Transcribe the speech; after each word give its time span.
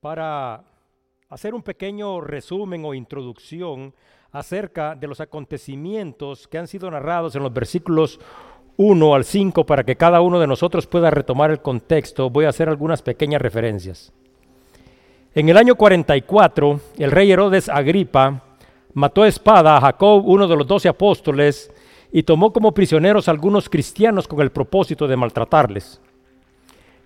para 0.00 0.64
hacer 1.28 1.54
un 1.54 1.62
pequeño 1.62 2.22
resumen 2.22 2.84
o 2.86 2.94
introducción 2.94 3.92
acerca 4.32 4.94
de 4.94 5.06
los 5.06 5.20
acontecimientos 5.20 6.48
que 6.48 6.56
han 6.56 6.66
sido 6.66 6.90
narrados 6.90 7.36
en 7.36 7.42
los 7.42 7.52
versículos 7.52 8.18
1 8.78 9.14
al 9.14 9.24
5 9.24 9.66
para 9.66 9.84
que 9.84 9.96
cada 9.96 10.22
uno 10.22 10.40
de 10.40 10.46
nosotros 10.46 10.86
pueda 10.86 11.10
retomar 11.10 11.50
el 11.50 11.60
contexto, 11.60 12.30
voy 12.30 12.46
a 12.46 12.48
hacer 12.48 12.70
algunas 12.70 13.02
pequeñas 13.02 13.42
referencias. 13.42 14.10
En 15.34 15.50
el 15.50 15.58
año 15.58 15.74
44, 15.74 16.80
el 16.96 17.10
rey 17.10 17.30
Herodes 17.30 17.68
Agripa 17.68 18.42
mató 18.94 19.22
a 19.22 19.28
espada 19.28 19.76
a 19.76 19.80
Jacob, 19.82 20.26
uno 20.26 20.48
de 20.48 20.56
los 20.56 20.66
doce 20.66 20.88
apóstoles, 20.88 21.70
y 22.10 22.22
tomó 22.22 22.54
como 22.54 22.72
prisioneros 22.72 23.28
algunos 23.28 23.68
cristianos 23.68 24.26
con 24.26 24.40
el 24.40 24.50
propósito 24.50 25.06
de 25.06 25.16
maltratarles. 25.16 26.00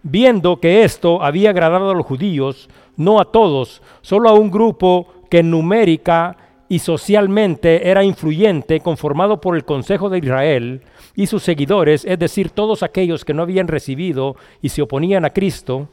Viendo 0.06 0.60
que 0.60 0.84
esto 0.84 1.22
había 1.22 1.48
agradado 1.48 1.90
a 1.90 1.94
los 1.94 2.04
judíos, 2.04 2.68
no 2.94 3.18
a 3.18 3.32
todos, 3.32 3.80
solo 4.02 4.28
a 4.28 4.34
un 4.34 4.50
grupo 4.50 5.06
que 5.30 5.42
numérica 5.42 6.36
y 6.68 6.80
socialmente 6.80 7.88
era 7.88 8.04
influyente, 8.04 8.80
conformado 8.80 9.40
por 9.40 9.56
el 9.56 9.64
Consejo 9.64 10.10
de 10.10 10.18
Israel 10.18 10.82
y 11.16 11.26
sus 11.26 11.42
seguidores, 11.42 12.04
es 12.04 12.18
decir, 12.18 12.50
todos 12.50 12.82
aquellos 12.82 13.24
que 13.24 13.32
no 13.32 13.42
habían 13.42 13.66
recibido 13.66 14.36
y 14.60 14.68
se 14.68 14.82
oponían 14.82 15.24
a 15.24 15.30
Cristo, 15.30 15.88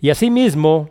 y 0.00 0.10
asimismo 0.10 0.90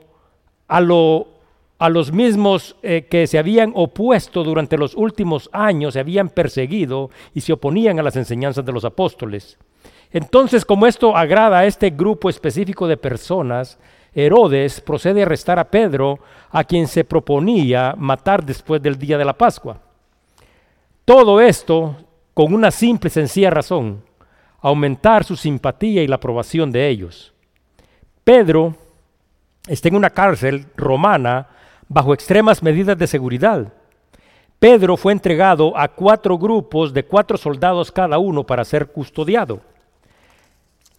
a, 0.69 0.77
a 0.77 1.89
los 1.89 2.13
mismos 2.13 2.77
eh, 2.83 3.05
que 3.09 3.27
se 3.27 3.37
habían 3.37 3.73
opuesto 3.75 4.45
durante 4.45 4.77
los 4.77 4.95
últimos 4.95 5.49
años, 5.51 5.95
se 5.95 5.99
habían 5.99 6.29
perseguido 6.29 7.09
y 7.33 7.41
se 7.41 7.51
oponían 7.51 7.99
a 7.99 8.03
las 8.03 8.15
enseñanzas 8.15 8.63
de 8.63 8.71
los 8.71 8.85
apóstoles. 8.85 9.57
Entonces, 10.11 10.65
como 10.65 10.87
esto 10.87 11.15
agrada 11.15 11.59
a 11.59 11.65
este 11.65 11.89
grupo 11.91 12.29
específico 12.29 12.87
de 12.87 12.97
personas, 12.97 13.77
Herodes 14.13 14.81
procede 14.81 15.21
a 15.21 15.25
arrestar 15.25 15.59
a 15.59 15.69
Pedro, 15.69 16.19
a 16.49 16.63
quien 16.63 16.87
se 16.87 17.03
proponía 17.03 17.93
matar 17.97 18.43
después 18.43 18.81
del 18.81 18.97
día 18.97 19.17
de 19.17 19.25
la 19.25 19.37
Pascua. 19.37 19.79
Todo 21.05 21.39
esto 21.39 21.95
con 22.33 22.53
una 22.53 22.71
simple 22.71 23.09
y 23.09 23.11
sencilla 23.11 23.49
razón, 23.49 24.03
aumentar 24.61 25.23
su 25.23 25.35
simpatía 25.35 26.01
y 26.03 26.07
la 26.07 26.15
aprobación 26.15 26.71
de 26.71 26.87
ellos. 26.87 27.33
Pedro 28.23 28.75
está 29.67 29.89
en 29.89 29.95
una 29.95 30.09
cárcel 30.09 30.67
romana 30.75 31.47
bajo 31.87 32.13
extremas 32.13 32.63
medidas 32.63 32.97
de 32.97 33.07
seguridad. 33.07 33.73
Pedro 34.59 34.97
fue 34.97 35.13
entregado 35.13 35.77
a 35.77 35.87
cuatro 35.87 36.37
grupos 36.37 36.93
de 36.93 37.05
cuatro 37.05 37.37
soldados 37.37 37.91
cada 37.91 38.17
uno 38.17 38.45
para 38.45 38.65
ser 38.65 38.87
custodiado. 38.87 39.61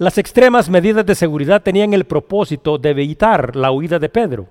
Las 0.01 0.17
extremas 0.17 0.71
medidas 0.71 1.05
de 1.05 1.15
seguridad 1.15 1.61
tenían 1.63 1.93
el 1.93 2.07
propósito 2.07 2.79
de 2.79 2.89
evitar 2.89 3.55
la 3.55 3.71
huida 3.71 3.99
de 3.99 4.09
Pedro 4.09 4.49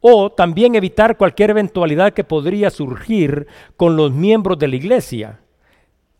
o 0.00 0.30
también 0.30 0.76
evitar 0.76 1.16
cualquier 1.16 1.50
eventualidad 1.50 2.12
que 2.12 2.22
podría 2.22 2.70
surgir 2.70 3.48
con 3.76 3.96
los 3.96 4.12
miembros 4.12 4.60
de 4.60 4.68
la 4.68 4.76
iglesia. 4.76 5.40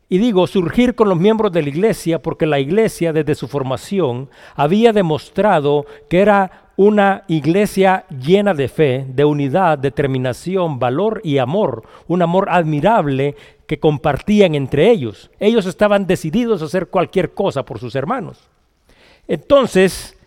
Y 0.09 0.19
digo 0.19 0.49
surgir 0.49 0.97
con 0.97 1.09
los 1.09 1.17
miembros 1.17 1.53
de 1.53 1.63
la 1.63 1.69
iglesia 1.69 2.21
porque 2.21 2.45
la 2.45 2.59
iglesia 2.59 3.13
desde 3.13 3.37
su 3.37 3.47
formación 3.47 4.29
había 4.57 4.93
demostrado 4.93 5.87
que 6.09 6.19
era 6.19 6.73
una 6.75 7.23
iglesia 7.29 8.05
llena 8.09 8.53
de 8.53 8.67
fe, 8.67 9.07
de 9.07 9.25
unidad, 9.25 9.79
determinación, 9.79 10.81
valor 10.81 11.21
y 11.23 11.39
amor, 11.39 11.85
un 12.09 12.21
amor 12.21 12.49
admirable 12.51 13.37
que 13.71 13.79
compartían 13.79 14.57
entre 14.57 14.91
ellos. 14.91 15.31
Ellos 15.39 15.65
estaban 15.65 16.09
decididos 16.09 16.61
a 16.61 16.65
hacer 16.65 16.89
cualquier 16.89 17.35
cosa 17.35 17.65
por 17.65 17.79
sus 17.79 17.95
hermanos. 17.95 18.51
Entonces, 19.29 20.19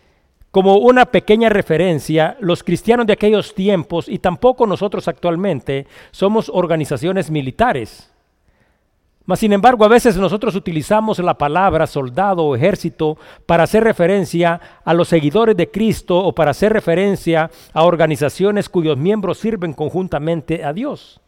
como 0.50 0.78
una 0.78 1.04
pequeña 1.04 1.50
referencia, 1.50 2.38
los 2.40 2.62
cristianos 2.62 3.06
de 3.06 3.12
aquellos 3.12 3.54
tiempos 3.54 4.08
y 4.08 4.18
tampoco 4.18 4.66
nosotros 4.66 5.08
actualmente 5.08 5.86
somos 6.10 6.50
organizaciones 6.54 7.30
militares. 7.30 8.10
Mas, 9.26 9.40
sin 9.40 9.52
embargo, 9.52 9.84
a 9.84 9.88
veces 9.88 10.16
nosotros 10.16 10.54
utilizamos 10.54 11.18
la 11.18 11.36
palabra 11.36 11.86
soldado 11.86 12.44
o 12.44 12.56
ejército 12.56 13.18
para 13.44 13.64
hacer 13.64 13.84
referencia 13.84 14.58
a 14.86 14.94
los 14.94 15.08
seguidores 15.08 15.54
de 15.54 15.70
Cristo 15.70 16.16
o 16.16 16.34
para 16.34 16.52
hacer 16.52 16.72
referencia 16.72 17.50
a 17.74 17.82
organizaciones 17.82 18.70
cuyos 18.70 18.96
miembros 18.96 19.36
sirven 19.36 19.74
conjuntamente 19.74 20.64
a 20.64 20.72
Dios. 20.72 21.20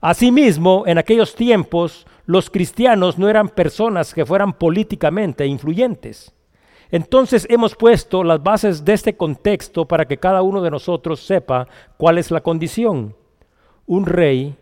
Asimismo, 0.00 0.84
en 0.86 0.98
aquellos 0.98 1.34
tiempos, 1.34 2.06
los 2.26 2.50
cristianos 2.50 3.18
no 3.18 3.28
eran 3.28 3.48
personas 3.48 4.12
que 4.12 4.26
fueran 4.26 4.52
políticamente 4.52 5.46
influyentes. 5.46 6.32
Entonces 6.90 7.46
hemos 7.50 7.74
puesto 7.74 8.22
las 8.22 8.42
bases 8.42 8.84
de 8.84 8.92
este 8.92 9.16
contexto 9.16 9.86
para 9.86 10.06
que 10.06 10.18
cada 10.18 10.42
uno 10.42 10.62
de 10.62 10.70
nosotros 10.70 11.20
sepa 11.20 11.66
cuál 11.96 12.18
es 12.18 12.30
la 12.30 12.42
condición. 12.42 13.14
Un 13.86 14.06
rey, 14.06 14.54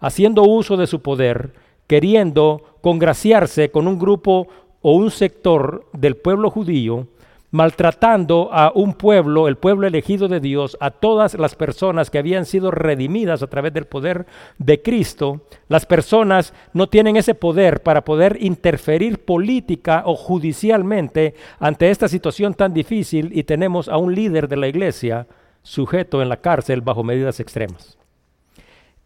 haciendo 0.00 0.42
uso 0.42 0.76
de 0.76 0.86
su 0.86 1.00
poder, 1.00 1.52
queriendo 1.86 2.78
congraciarse 2.80 3.70
con 3.70 3.86
un 3.86 3.98
grupo 3.98 4.48
o 4.80 4.94
un 4.94 5.10
sector 5.10 5.86
del 5.92 6.16
pueblo 6.16 6.50
judío, 6.50 7.06
maltratando 7.50 8.48
a 8.52 8.72
un 8.74 8.94
pueblo, 8.94 9.48
el 9.48 9.56
pueblo 9.56 9.86
elegido 9.86 10.28
de 10.28 10.40
Dios, 10.40 10.76
a 10.80 10.90
todas 10.90 11.34
las 11.34 11.56
personas 11.56 12.10
que 12.10 12.18
habían 12.18 12.46
sido 12.46 12.70
redimidas 12.70 13.42
a 13.42 13.48
través 13.48 13.72
del 13.72 13.86
poder 13.86 14.26
de 14.58 14.82
Cristo, 14.82 15.42
las 15.68 15.84
personas 15.84 16.54
no 16.72 16.88
tienen 16.88 17.16
ese 17.16 17.34
poder 17.34 17.82
para 17.82 18.04
poder 18.04 18.38
interferir 18.40 19.24
política 19.24 20.02
o 20.06 20.14
judicialmente 20.14 21.34
ante 21.58 21.90
esta 21.90 22.08
situación 22.08 22.54
tan 22.54 22.72
difícil 22.72 23.30
y 23.34 23.42
tenemos 23.42 23.88
a 23.88 23.96
un 23.96 24.14
líder 24.14 24.46
de 24.48 24.56
la 24.56 24.68
iglesia 24.68 25.26
sujeto 25.62 26.22
en 26.22 26.28
la 26.28 26.38
cárcel 26.38 26.80
bajo 26.80 27.02
medidas 27.02 27.40
extremas. 27.40 27.98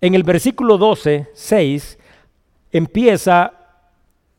En 0.00 0.14
el 0.14 0.22
versículo 0.22 0.76
12, 0.76 1.28
6, 1.32 1.98
empieza 2.72 3.63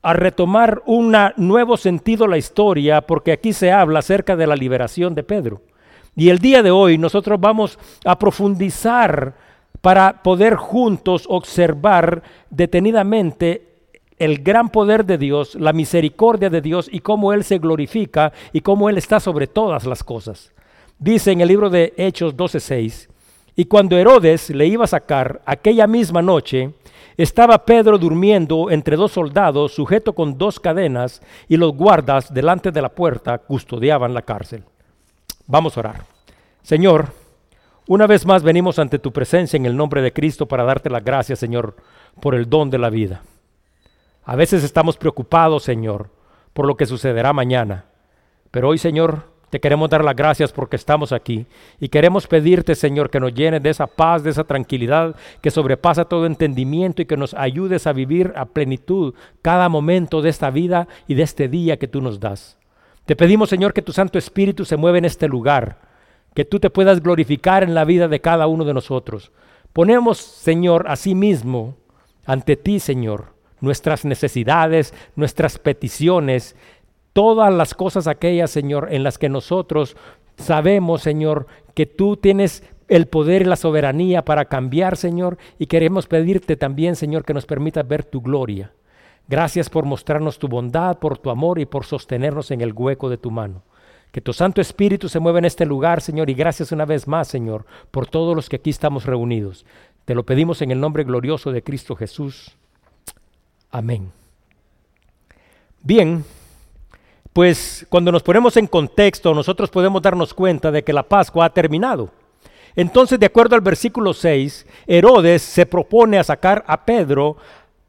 a 0.05 0.13
retomar 0.13 0.83
un 0.85 1.17
nuevo 1.37 1.77
sentido 1.77 2.27
la 2.27 2.37
historia, 2.37 3.01
porque 3.01 3.31
aquí 3.31 3.53
se 3.53 3.71
habla 3.71 3.99
acerca 3.99 4.35
de 4.35 4.45
la 4.45 4.55
liberación 4.55 5.15
de 5.15 5.23
Pedro. 5.23 5.63
Y 6.15 6.29
el 6.29 6.37
día 6.37 6.61
de 6.61 6.69
hoy 6.69 6.99
nosotros 6.99 7.41
vamos 7.41 7.79
a 8.05 8.19
profundizar 8.19 9.33
para 9.81 10.21
poder 10.21 10.57
juntos 10.57 11.25
observar 11.27 12.21
detenidamente 12.51 13.63
el 14.19 14.43
gran 14.43 14.69
poder 14.69 15.07
de 15.07 15.17
Dios, 15.17 15.55
la 15.55 15.73
misericordia 15.73 16.51
de 16.51 16.61
Dios 16.61 16.87
y 16.91 16.99
cómo 16.99 17.33
Él 17.33 17.43
se 17.43 17.57
glorifica 17.57 18.31
y 18.53 18.61
cómo 18.61 18.91
Él 18.91 18.99
está 18.99 19.19
sobre 19.19 19.47
todas 19.47 19.87
las 19.87 20.03
cosas. 20.03 20.53
Dice 20.99 21.31
en 21.31 21.41
el 21.41 21.47
libro 21.47 21.71
de 21.71 21.95
Hechos 21.97 22.37
12:6, 22.37 23.09
y 23.55 23.65
cuando 23.65 23.97
Herodes 23.97 24.51
le 24.51 24.67
iba 24.67 24.83
a 24.83 24.87
sacar 24.87 25.41
aquella 25.47 25.87
misma 25.87 26.21
noche, 26.21 26.73
estaba 27.17 27.65
Pedro 27.65 27.97
durmiendo 27.97 28.69
entre 28.71 28.95
dos 28.95 29.11
soldados, 29.11 29.73
sujeto 29.73 30.13
con 30.13 30.37
dos 30.37 30.59
cadenas, 30.59 31.21
y 31.47 31.57
los 31.57 31.73
guardas 31.73 32.33
delante 32.33 32.71
de 32.71 32.81
la 32.81 32.89
puerta 32.89 33.37
custodiaban 33.37 34.13
la 34.13 34.21
cárcel. 34.21 34.63
Vamos 35.47 35.77
a 35.77 35.79
orar. 35.81 36.03
Señor, 36.61 37.13
una 37.87 38.07
vez 38.07 38.25
más 38.25 38.41
venimos 38.41 38.79
ante 38.79 38.97
tu 38.97 39.13
presencia 39.13 39.57
en 39.57 39.65
el 39.65 39.77
nombre 39.77 40.01
de 40.01 40.11
Cristo 40.11 40.47
para 40.47 40.63
darte 40.63 40.89
las 40.89 41.03
gracias, 41.03 41.37
Señor, 41.37 41.75
por 42.19 42.33
el 42.33 42.49
don 42.49 42.69
de 42.69 42.79
la 42.79 42.89
vida. 42.89 43.21
A 44.23 44.35
veces 44.35 44.63
estamos 44.63 44.97
preocupados, 44.97 45.63
Señor, 45.63 46.09
por 46.53 46.65
lo 46.65 46.75
que 46.75 46.87
sucederá 46.87 47.31
mañana. 47.31 47.85
Pero 48.49 48.69
hoy, 48.69 48.79
Señor, 48.79 49.34
te 49.55 49.61
queremos 49.61 49.89
dar 49.89 50.03
las 50.03 50.17
gracias 50.17 50.51
porque 50.51 50.75
estamos 50.75 51.13
aquí 51.13 51.45
y 51.79 51.87
queremos 51.87 52.27
pedirte, 52.27 52.75
Señor, 52.75 53.09
que 53.09 53.21
nos 53.21 53.33
llenes 53.33 53.63
de 53.63 53.69
esa 53.69 53.87
paz, 53.87 54.21
de 54.21 54.31
esa 54.31 54.43
tranquilidad 54.43 55.15
que 55.39 55.49
sobrepasa 55.49 56.03
todo 56.03 56.25
entendimiento 56.25 57.01
y 57.01 57.05
que 57.05 57.15
nos 57.15 57.33
ayudes 57.33 57.87
a 57.87 57.93
vivir 57.93 58.33
a 58.35 58.47
plenitud 58.47 59.13
cada 59.41 59.69
momento 59.69 60.21
de 60.21 60.29
esta 60.29 60.49
vida 60.51 60.89
y 61.07 61.13
de 61.13 61.23
este 61.23 61.47
día 61.47 61.77
que 61.77 61.87
tú 61.87 62.01
nos 62.01 62.19
das. 62.19 62.57
Te 63.05 63.15
pedimos, 63.15 63.47
Señor, 63.47 63.71
que 63.71 63.81
tu 63.81 63.93
Santo 63.93 64.19
Espíritu 64.19 64.65
se 64.65 64.75
mueva 64.75 64.97
en 64.97 65.05
este 65.05 65.29
lugar, 65.29 65.77
que 66.33 66.43
tú 66.43 66.59
te 66.59 66.69
puedas 66.69 67.01
glorificar 67.01 67.63
en 67.63 67.73
la 67.73 67.85
vida 67.85 68.09
de 68.09 68.19
cada 68.19 68.47
uno 68.47 68.65
de 68.65 68.73
nosotros. 68.73 69.31
Ponemos, 69.71 70.17
Señor, 70.17 70.85
a 70.89 70.97
sí 70.97 71.15
mismo 71.15 71.77
ante 72.25 72.57
ti, 72.57 72.81
Señor, 72.81 73.27
nuestras 73.61 74.03
necesidades, 74.03 74.93
nuestras 75.15 75.59
peticiones 75.59 76.57
todas 77.15 77.53
las 77.53 77.73
cosas 77.73 78.07
aquellas, 78.07 78.51
Señor, 78.51 78.89
en 78.91 79.01
las 79.01 79.17
que 79.17 79.29
nosotros 79.29 79.95
sabemos, 80.35 81.01
Señor, 81.01 81.47
que 81.73 81.85
tú 81.85 82.17
tienes 82.17 82.61
el 82.89 83.07
poder 83.07 83.43
y 83.43 83.45
la 83.45 83.55
soberanía 83.55 84.25
para 84.25 84.43
cambiar, 84.43 84.97
Señor, 84.97 85.37
y 85.57 85.67
queremos 85.67 86.07
pedirte 86.07 86.57
también, 86.57 86.97
Señor, 86.97 87.23
que 87.23 87.33
nos 87.33 87.45
permita 87.45 87.83
ver 87.83 88.03
tu 88.03 88.19
gloria. 88.19 88.73
Gracias 89.29 89.69
por 89.69 89.85
mostrarnos 89.85 90.39
tu 90.39 90.49
bondad, 90.49 90.99
por 90.99 91.17
tu 91.17 91.29
amor 91.29 91.57
y 91.57 91.65
por 91.65 91.85
sostenernos 91.85 92.51
en 92.51 92.59
el 92.59 92.73
hueco 92.73 93.09
de 93.09 93.17
tu 93.17 93.31
mano. 93.31 93.63
Que 94.11 94.19
tu 94.19 94.33
Santo 94.33 94.59
Espíritu 94.59 95.07
se 95.07 95.21
mueva 95.21 95.39
en 95.39 95.45
este 95.45 95.65
lugar, 95.65 96.01
Señor, 96.01 96.29
y 96.29 96.33
gracias 96.33 96.73
una 96.73 96.83
vez 96.83 97.07
más, 97.07 97.29
Señor, 97.29 97.65
por 97.91 98.07
todos 98.07 98.35
los 98.35 98.49
que 98.49 98.57
aquí 98.57 98.71
estamos 98.71 99.05
reunidos. 99.05 99.65
Te 100.03 100.15
lo 100.15 100.25
pedimos 100.25 100.61
en 100.61 100.71
el 100.71 100.81
nombre 100.81 101.05
glorioso 101.05 101.53
de 101.53 101.63
Cristo 101.63 101.95
Jesús. 101.95 102.57
Amén. 103.71 104.11
Bien. 105.81 106.25
Pues 107.35 107.85
cuando 107.89 108.13
nos 108.13 108.23
ponemos 108.23 108.55
en 108.55 108.65
contexto, 108.65 109.33
nosotros 109.33 109.69
podemos 109.69 110.01
darnos 110.01 110.33
cuenta 110.33 110.71
de 110.71 110.85
que 110.85 110.93
la 110.93 111.03
Pascua 111.03 111.43
ha 111.43 111.49
terminado. 111.49 112.09
Entonces, 112.77 113.19
de 113.19 113.25
acuerdo 113.25 113.55
al 113.55 113.61
versículo 113.61 114.13
6, 114.13 114.65
Herodes 114.87 115.41
se 115.41 115.65
propone 115.65 116.17
a 116.17 116.23
sacar 116.23 116.63
a 116.65 116.85
Pedro 116.85 117.35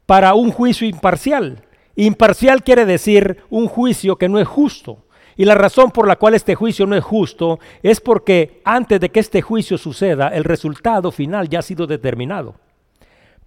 para 0.05 0.33
un 0.33 0.51
juicio 0.51 0.85
imparcial. 0.85 1.63
Imparcial 1.95 2.61
quiere 2.61 2.85
decir 2.85 3.37
un 3.49 3.69
juicio 3.69 4.17
que 4.17 4.27
no 4.27 4.37
es 4.37 4.49
justo. 4.49 5.05
Y 5.37 5.45
la 5.45 5.55
razón 5.55 5.91
por 5.91 6.09
la 6.09 6.17
cual 6.17 6.33
este 6.33 6.55
juicio 6.55 6.85
no 6.85 6.97
es 6.97 7.03
justo 7.05 7.57
es 7.81 8.01
porque 8.01 8.59
antes 8.65 8.99
de 8.99 9.11
que 9.11 9.21
este 9.21 9.41
juicio 9.41 9.77
suceda, 9.77 10.27
el 10.27 10.43
resultado 10.43 11.09
final 11.09 11.47
ya 11.47 11.59
ha 11.59 11.61
sido 11.61 11.87
determinado. 11.87 12.55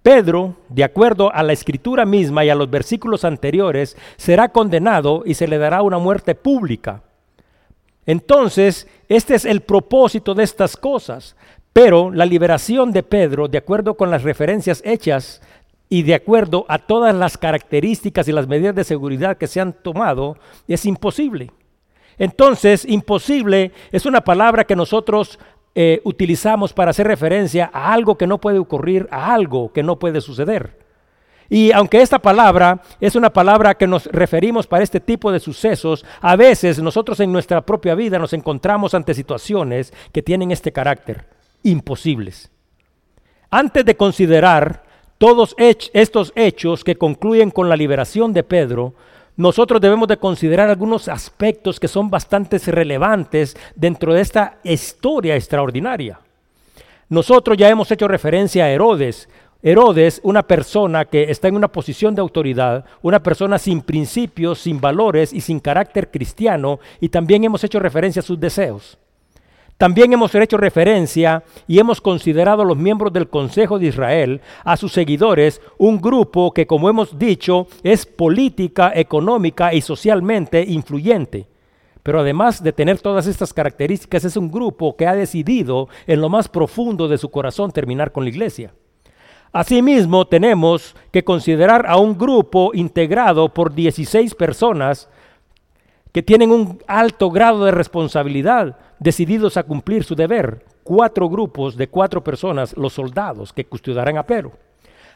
Pedro, 0.03 0.55
de 0.69 0.83
acuerdo 0.83 1.31
a 1.33 1.43
la 1.43 1.53
escritura 1.53 2.05
misma 2.05 2.43
y 2.43 2.49
a 2.49 2.55
los 2.55 2.69
versículos 2.69 3.23
anteriores, 3.23 3.95
será 4.17 4.49
condenado 4.49 5.23
y 5.25 5.35
se 5.35 5.47
le 5.47 5.57
dará 5.57 5.83
una 5.83 5.99
muerte 5.99 6.33
pública. 6.33 7.03
Entonces, 8.05 8.87
este 9.09 9.35
es 9.35 9.45
el 9.45 9.61
propósito 9.61 10.33
de 10.33 10.43
estas 10.43 10.75
cosas. 10.75 11.35
Pero 11.73 12.11
la 12.11 12.25
liberación 12.25 12.91
de 12.91 13.03
Pedro, 13.03 13.47
de 13.47 13.57
acuerdo 13.57 13.95
con 13.95 14.11
las 14.11 14.23
referencias 14.23 14.81
hechas 14.83 15.41
y 15.87 16.03
de 16.03 16.15
acuerdo 16.15 16.65
a 16.67 16.79
todas 16.79 17.15
las 17.15 17.37
características 17.37 18.27
y 18.27 18.31
las 18.31 18.47
medidas 18.47 18.75
de 18.75 18.83
seguridad 18.83 19.37
que 19.37 19.47
se 19.47 19.61
han 19.61 19.73
tomado, 19.73 20.37
es 20.67 20.85
imposible. 20.85 21.51
Entonces, 22.17 22.85
imposible 22.85 23.71
es 23.91 24.05
una 24.05 24.21
palabra 24.21 24.65
que 24.65 24.75
nosotros 24.75 25.39
eh, 25.73 26.01
utilizamos 26.03 26.73
para 26.73 26.91
hacer 26.91 27.07
referencia 27.07 27.69
a 27.73 27.93
algo 27.93 28.17
que 28.17 28.27
no 28.27 28.39
puede 28.39 28.59
ocurrir, 28.59 29.07
a 29.11 29.33
algo 29.33 29.71
que 29.71 29.83
no 29.83 29.99
puede 29.99 30.21
suceder. 30.21 30.81
Y 31.49 31.71
aunque 31.73 32.01
esta 32.01 32.19
palabra 32.19 32.81
es 33.01 33.15
una 33.15 33.29
palabra 33.29 33.75
que 33.75 33.85
nos 33.85 34.05
referimos 34.05 34.67
para 34.67 34.83
este 34.83 35.01
tipo 35.01 35.31
de 35.33 35.39
sucesos, 35.41 36.05
a 36.21 36.37
veces 36.37 36.79
nosotros 36.79 37.19
en 37.19 37.31
nuestra 37.31 37.65
propia 37.65 37.93
vida 37.93 38.17
nos 38.17 38.31
encontramos 38.31 38.93
ante 38.93 39.13
situaciones 39.13 39.93
que 40.13 40.21
tienen 40.21 40.51
este 40.51 40.71
carácter, 40.71 41.25
imposibles. 41.63 42.49
Antes 43.49 43.83
de 43.83 43.97
considerar 43.97 44.83
todos 45.17 45.53
estos 45.57 46.31
hechos 46.35 46.85
que 46.85 46.95
concluyen 46.95 47.51
con 47.51 47.67
la 47.67 47.75
liberación 47.75 48.31
de 48.31 48.43
Pedro, 48.43 48.93
nosotros 49.41 49.81
debemos 49.81 50.07
de 50.07 50.17
considerar 50.17 50.69
algunos 50.69 51.07
aspectos 51.07 51.79
que 51.79 51.87
son 51.87 52.11
bastante 52.11 52.59
relevantes 52.59 53.57
dentro 53.75 54.13
de 54.13 54.21
esta 54.21 54.59
historia 54.63 55.35
extraordinaria. 55.35 56.19
Nosotros 57.09 57.57
ya 57.57 57.67
hemos 57.67 57.91
hecho 57.91 58.07
referencia 58.07 58.65
a 58.65 58.69
Herodes. 58.69 59.27
Herodes, 59.63 60.21
una 60.23 60.43
persona 60.43 61.05
que 61.05 61.31
está 61.31 61.47
en 61.47 61.55
una 61.55 61.69
posición 61.69 62.13
de 62.13 62.21
autoridad, 62.21 62.85
una 63.01 63.23
persona 63.23 63.57
sin 63.57 63.81
principios, 63.81 64.59
sin 64.59 64.79
valores 64.79 65.33
y 65.33 65.41
sin 65.41 65.59
carácter 65.59 66.11
cristiano, 66.11 66.79
y 66.99 67.09
también 67.09 67.43
hemos 67.43 67.63
hecho 67.63 67.79
referencia 67.79 68.19
a 68.19 68.23
sus 68.23 68.39
deseos. 68.39 68.99
También 69.77 70.13
hemos 70.13 70.33
hecho 70.35 70.57
referencia 70.57 71.43
y 71.67 71.79
hemos 71.79 72.01
considerado 72.01 72.61
a 72.61 72.65
los 72.65 72.77
miembros 72.77 73.11
del 73.11 73.29
Consejo 73.29 73.79
de 73.79 73.87
Israel, 73.87 74.41
a 74.63 74.77
sus 74.77 74.93
seguidores, 74.93 75.61
un 75.77 75.99
grupo 75.99 76.53
que, 76.53 76.67
como 76.67 76.87
hemos 76.89 77.17
dicho, 77.17 77.67
es 77.83 78.05
política, 78.05 78.91
económica 78.95 79.73
y 79.73 79.81
socialmente 79.81 80.63
influyente. 80.63 81.47
Pero 82.03 82.19
además 82.19 82.63
de 82.63 82.73
tener 82.73 82.99
todas 82.99 83.27
estas 83.27 83.53
características, 83.53 84.25
es 84.25 84.37
un 84.37 84.51
grupo 84.51 84.95
que 84.95 85.07
ha 85.07 85.15
decidido 85.15 85.87
en 86.07 86.21
lo 86.21 86.29
más 86.29 86.47
profundo 86.47 87.07
de 87.07 87.17
su 87.17 87.29
corazón 87.29 87.71
terminar 87.71 88.11
con 88.11 88.23
la 88.23 88.29
iglesia. 88.29 88.73
Asimismo, 89.53 90.25
tenemos 90.27 90.95
que 91.11 91.23
considerar 91.23 91.85
a 91.85 91.97
un 91.97 92.17
grupo 92.17 92.71
integrado 92.73 93.49
por 93.49 93.73
16 93.73 94.33
personas 94.35 95.09
que 96.11 96.23
tienen 96.23 96.51
un 96.51 96.79
alto 96.87 97.29
grado 97.29 97.65
de 97.65 97.71
responsabilidad, 97.71 98.77
decididos 98.99 99.57
a 99.57 99.63
cumplir 99.63 100.03
su 100.03 100.15
deber. 100.15 100.65
Cuatro 100.83 101.29
grupos 101.29 101.77
de 101.77 101.87
cuatro 101.87 102.23
personas, 102.23 102.75
los 102.75 102.93
soldados 102.93 103.53
que 103.53 103.65
custodiarán 103.65 104.17
a 104.17 104.23
Pedro. 104.23 104.51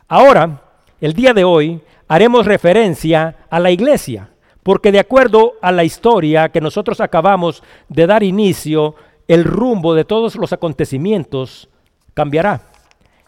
Ahora, 0.07 0.61
el 1.01 1.13
día 1.13 1.33
de 1.33 1.43
hoy, 1.43 1.81
haremos 2.07 2.45
referencia 2.45 3.35
a 3.49 3.59
la 3.59 3.71
iglesia, 3.71 4.29
porque 4.63 4.91
de 4.91 4.99
acuerdo 4.99 5.53
a 5.61 5.71
la 5.71 5.83
historia 5.83 6.49
que 6.49 6.61
nosotros 6.61 7.01
acabamos 7.01 7.63
de 7.89 8.07
dar 8.07 8.23
inicio, 8.23 8.95
el 9.27 9.43
rumbo 9.43 9.93
de 9.93 10.05
todos 10.05 10.35
los 10.35 10.53
acontecimientos 10.53 11.67
cambiará. 12.13 12.61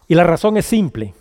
Y 0.08 0.16
la 0.16 0.24
razón 0.24 0.58
es 0.58 0.66
simple. 0.66 1.14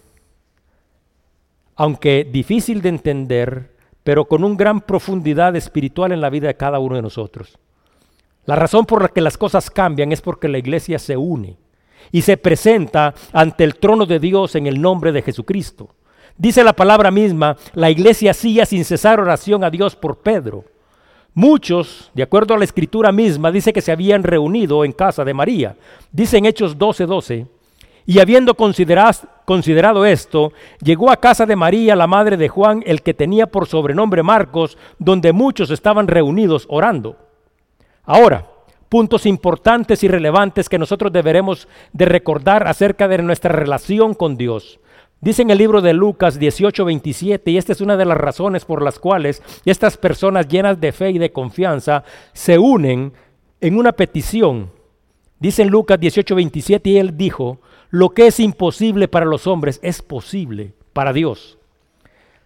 Aunque 1.74 2.24
difícil 2.24 2.80
de 2.80 2.88
entender, 2.88 3.75
pero 4.06 4.24
con 4.24 4.44
una 4.44 4.54
gran 4.54 4.80
profundidad 4.82 5.56
espiritual 5.56 6.12
en 6.12 6.20
la 6.20 6.30
vida 6.30 6.46
de 6.46 6.54
cada 6.54 6.78
uno 6.78 6.94
de 6.94 7.02
nosotros. 7.02 7.58
La 8.44 8.54
razón 8.54 8.86
por 8.86 9.02
la 9.02 9.08
que 9.08 9.20
las 9.20 9.36
cosas 9.36 9.68
cambian 9.68 10.12
es 10.12 10.20
porque 10.20 10.46
la 10.46 10.58
iglesia 10.58 11.00
se 11.00 11.16
une 11.16 11.56
y 12.12 12.22
se 12.22 12.36
presenta 12.36 13.14
ante 13.32 13.64
el 13.64 13.74
trono 13.74 14.06
de 14.06 14.20
Dios 14.20 14.54
en 14.54 14.68
el 14.68 14.80
nombre 14.80 15.10
de 15.10 15.22
Jesucristo. 15.22 15.88
Dice 16.38 16.62
la 16.62 16.72
palabra 16.72 17.10
misma, 17.10 17.56
la 17.74 17.90
iglesia 17.90 18.30
hacía 18.30 18.64
sin 18.64 18.84
cesar 18.84 19.18
oración 19.18 19.64
a 19.64 19.70
Dios 19.70 19.96
por 19.96 20.18
Pedro. 20.18 20.62
Muchos, 21.34 22.12
de 22.14 22.22
acuerdo 22.22 22.54
a 22.54 22.58
la 22.58 22.64
escritura 22.64 23.10
misma, 23.10 23.50
dice 23.50 23.72
que 23.72 23.82
se 23.82 23.90
habían 23.90 24.22
reunido 24.22 24.84
en 24.84 24.92
casa 24.92 25.24
de 25.24 25.34
María. 25.34 25.74
Dice 26.12 26.38
en 26.38 26.46
Hechos 26.46 26.78
12:12, 26.78 27.48
y 28.06 28.20
habiendo 28.20 28.54
considerado 28.54 30.06
esto, 30.06 30.52
llegó 30.80 31.10
a 31.10 31.16
casa 31.16 31.44
de 31.44 31.56
María, 31.56 31.96
la 31.96 32.06
madre 32.06 32.36
de 32.36 32.48
Juan, 32.48 32.84
el 32.86 33.02
que 33.02 33.14
tenía 33.14 33.48
por 33.48 33.66
sobrenombre 33.66 34.22
Marcos, 34.22 34.78
donde 35.00 35.32
muchos 35.32 35.70
estaban 35.70 36.06
reunidos 36.06 36.66
orando. 36.70 37.16
Ahora, 38.04 38.46
puntos 38.88 39.26
importantes 39.26 40.04
y 40.04 40.08
relevantes 40.08 40.68
que 40.68 40.78
nosotros 40.78 41.12
deberemos 41.12 41.66
de 41.92 42.04
recordar 42.04 42.68
acerca 42.68 43.08
de 43.08 43.18
nuestra 43.18 43.52
relación 43.52 44.14
con 44.14 44.36
Dios. 44.36 44.78
Dice 45.20 45.42
en 45.42 45.50
el 45.50 45.58
libro 45.58 45.80
de 45.80 45.92
Lucas 45.92 46.38
18:27, 46.38 47.50
y 47.50 47.56
esta 47.56 47.72
es 47.72 47.80
una 47.80 47.96
de 47.96 48.04
las 48.04 48.18
razones 48.18 48.64
por 48.64 48.82
las 48.82 49.00
cuales 49.00 49.42
estas 49.64 49.96
personas 49.96 50.46
llenas 50.46 50.80
de 50.80 50.92
fe 50.92 51.10
y 51.10 51.18
de 51.18 51.32
confianza 51.32 52.04
se 52.32 52.58
unen 52.58 53.12
en 53.60 53.76
una 53.76 53.92
petición. 53.92 54.70
Dice 55.40 55.62
en 55.62 55.70
Lucas 55.70 55.98
18:27, 55.98 56.90
y 56.90 56.98
él 56.98 57.16
dijo, 57.16 57.60
lo 57.96 58.10
que 58.10 58.26
es 58.26 58.40
imposible 58.40 59.08
para 59.08 59.24
los 59.24 59.46
hombres 59.46 59.80
es 59.82 60.02
posible 60.02 60.74
para 60.92 61.14
Dios. 61.14 61.56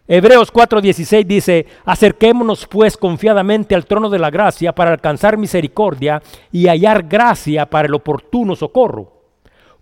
Hebreos 0.06 0.52
4:16 0.52 1.26
dice, 1.26 1.66
acerquémonos 1.84 2.68
pues 2.68 2.96
confiadamente 2.96 3.74
al 3.74 3.84
trono 3.84 4.08
de 4.10 4.20
la 4.20 4.30
gracia 4.30 4.72
para 4.72 4.92
alcanzar 4.92 5.36
misericordia 5.36 6.22
y 6.52 6.68
hallar 6.68 7.02
gracia 7.08 7.66
para 7.66 7.88
el 7.88 7.94
oportuno 7.94 8.54
socorro. 8.54 9.12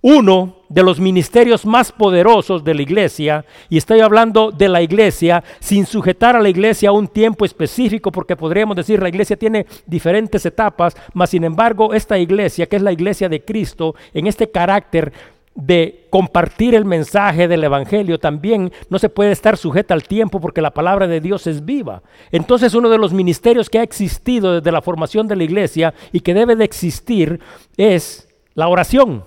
Uno 0.00 0.56
de 0.70 0.82
los 0.82 1.00
ministerios 1.00 1.66
más 1.66 1.92
poderosos 1.92 2.64
de 2.64 2.74
la 2.74 2.82
iglesia, 2.82 3.44
y 3.68 3.76
estoy 3.76 4.00
hablando 4.00 4.50
de 4.52 4.68
la 4.68 4.80
iglesia 4.80 5.44
sin 5.58 5.84
sujetar 5.84 6.34
a 6.34 6.40
la 6.40 6.48
iglesia 6.48 6.90
a 6.90 6.92
un 6.92 7.08
tiempo 7.08 7.44
específico, 7.44 8.10
porque 8.10 8.36
podríamos 8.36 8.76
decir 8.76 9.02
la 9.02 9.08
iglesia 9.08 9.36
tiene 9.36 9.66
diferentes 9.86 10.46
etapas, 10.46 10.96
mas 11.12 11.30
sin 11.30 11.44
embargo 11.44 11.92
esta 11.92 12.16
iglesia, 12.16 12.66
que 12.66 12.76
es 12.76 12.82
la 12.82 12.92
iglesia 12.92 13.28
de 13.28 13.44
Cristo, 13.44 13.96
en 14.14 14.28
este 14.28 14.50
carácter 14.50 15.12
de 15.58 16.06
compartir 16.08 16.76
el 16.76 16.84
mensaje 16.84 17.48
del 17.48 17.64
Evangelio 17.64 18.20
también 18.20 18.72
no 18.90 19.00
se 19.00 19.08
puede 19.08 19.32
estar 19.32 19.56
sujeta 19.56 19.92
al 19.92 20.04
tiempo 20.04 20.40
porque 20.40 20.62
la 20.62 20.70
palabra 20.70 21.08
de 21.08 21.20
Dios 21.20 21.48
es 21.48 21.64
viva. 21.64 22.00
Entonces 22.30 22.74
uno 22.74 22.88
de 22.88 22.96
los 22.96 23.12
ministerios 23.12 23.68
que 23.68 23.80
ha 23.80 23.82
existido 23.82 24.54
desde 24.54 24.70
la 24.70 24.82
formación 24.82 25.26
de 25.26 25.34
la 25.34 25.42
iglesia 25.42 25.94
y 26.12 26.20
que 26.20 26.32
debe 26.32 26.54
de 26.54 26.64
existir 26.64 27.40
es 27.76 28.28
la 28.54 28.68
oración. 28.68 29.24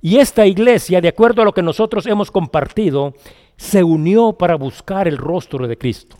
Y 0.00 0.18
esta 0.18 0.44
iglesia, 0.44 1.00
de 1.00 1.06
acuerdo 1.06 1.42
a 1.42 1.44
lo 1.44 1.54
que 1.54 1.62
nosotros 1.62 2.04
hemos 2.06 2.32
compartido, 2.32 3.14
se 3.56 3.84
unió 3.84 4.32
para 4.32 4.56
buscar 4.56 5.06
el 5.06 5.18
rostro 5.18 5.68
de 5.68 5.78
Cristo. 5.78 6.16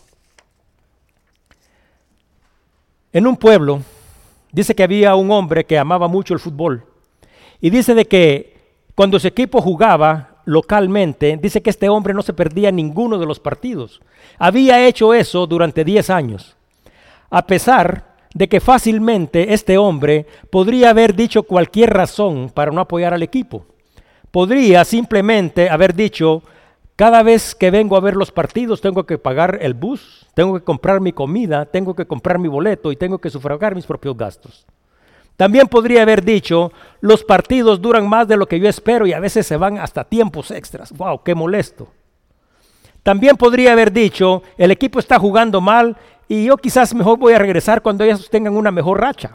En 3.11 3.27
un 3.27 3.35
pueblo, 3.35 3.81
dice 4.53 4.73
que 4.73 4.83
había 4.83 5.13
un 5.15 5.29
hombre 5.29 5.65
que 5.65 5.77
amaba 5.77 6.07
mucho 6.07 6.33
el 6.33 6.39
fútbol. 6.39 6.85
Y 7.59 7.69
dice 7.69 7.93
de 7.95 8.05
que 8.05 8.52
cuando 8.95 9.19
su 9.19 9.27
equipo 9.27 9.61
jugaba 9.61 10.37
localmente, 10.45 11.37
dice 11.41 11.61
que 11.61 11.69
este 11.69 11.89
hombre 11.89 12.13
no 12.13 12.21
se 12.21 12.33
perdía 12.33 12.71
ninguno 12.71 13.17
de 13.17 13.25
los 13.25 13.39
partidos. 13.39 14.01
Había 14.37 14.85
hecho 14.85 15.13
eso 15.13 15.47
durante 15.47 15.83
10 15.83 16.09
años. 16.09 16.55
A 17.29 17.47
pesar 17.47 18.13
de 18.33 18.47
que 18.47 18.59
fácilmente 18.59 19.53
este 19.53 19.77
hombre 19.77 20.27
podría 20.49 20.89
haber 20.89 21.15
dicho 21.15 21.43
cualquier 21.43 21.91
razón 21.91 22.51
para 22.53 22.71
no 22.71 22.81
apoyar 22.81 23.13
al 23.13 23.23
equipo. 23.23 23.65
Podría 24.31 24.83
simplemente 24.85 25.69
haber 25.69 25.93
dicho, 25.93 26.41
cada 26.95 27.23
vez 27.23 27.55
que 27.55 27.71
vengo 27.71 27.95
a 27.95 28.01
ver 28.01 28.15
los 28.15 28.31
partidos 28.31 28.81
tengo 28.81 29.05
que 29.05 29.17
pagar 29.17 29.59
el 29.61 29.73
bus, 29.73 30.27
tengo 30.33 30.55
que 30.55 30.63
comprar 30.63 31.01
mi 31.01 31.13
comida, 31.13 31.65
tengo 31.65 31.95
que 31.95 32.05
comprar 32.05 32.39
mi 32.39 32.47
boleto 32.47 32.91
y 32.91 32.95
tengo 32.95 33.19
que 33.19 33.29
sufragar 33.29 33.75
mis 33.75 33.85
propios 33.85 34.17
gastos. 34.17 34.65
También 35.35 35.67
podría 35.67 36.03
haber 36.03 36.23
dicho, 36.23 36.71
los 37.01 37.23
partidos 37.23 37.81
duran 37.81 38.07
más 38.07 38.27
de 38.27 38.37
lo 38.37 38.47
que 38.47 38.59
yo 38.59 38.69
espero 38.69 39.07
y 39.07 39.13
a 39.13 39.19
veces 39.19 39.47
se 39.47 39.57
van 39.57 39.77
hasta 39.77 40.03
tiempos 40.03 40.51
extras. 40.51 40.91
¡Wow! 40.91 41.23
¡Qué 41.23 41.33
molesto! 41.33 41.89
También 43.01 43.35
podría 43.35 43.73
haber 43.73 43.91
dicho, 43.91 44.43
el 44.57 44.71
equipo 44.71 44.99
está 44.99 45.19
jugando 45.19 45.59
mal 45.59 45.97
y 46.27 46.45
yo 46.45 46.55
quizás 46.57 46.93
mejor 46.93 47.17
voy 47.17 47.33
a 47.33 47.39
regresar 47.39 47.81
cuando 47.81 48.03
ellos 48.03 48.29
tengan 48.29 48.55
una 48.55 48.71
mejor 48.71 49.01
racha. 49.01 49.31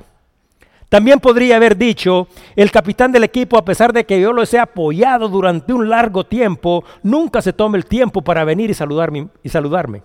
También 0.88 1.20
podría 1.20 1.56
haber 1.56 1.76
dicho, 1.76 2.28
el 2.56 2.70
capitán 2.70 3.12
del 3.12 3.24
equipo, 3.24 3.58
a 3.58 3.64
pesar 3.64 3.92
de 3.92 4.06
que 4.06 4.18
yo 4.18 4.32
los 4.32 4.54
he 4.54 4.58
apoyado 4.58 5.28
durante 5.28 5.74
un 5.74 5.90
largo 5.90 6.24
tiempo, 6.24 6.82
nunca 7.02 7.42
se 7.42 7.52
tome 7.52 7.76
el 7.76 7.84
tiempo 7.84 8.22
para 8.22 8.44
venir 8.44 8.70
y 8.70 8.74
saludarme. 8.74 9.28
Y 9.42 9.50
saludarme. 9.50 10.02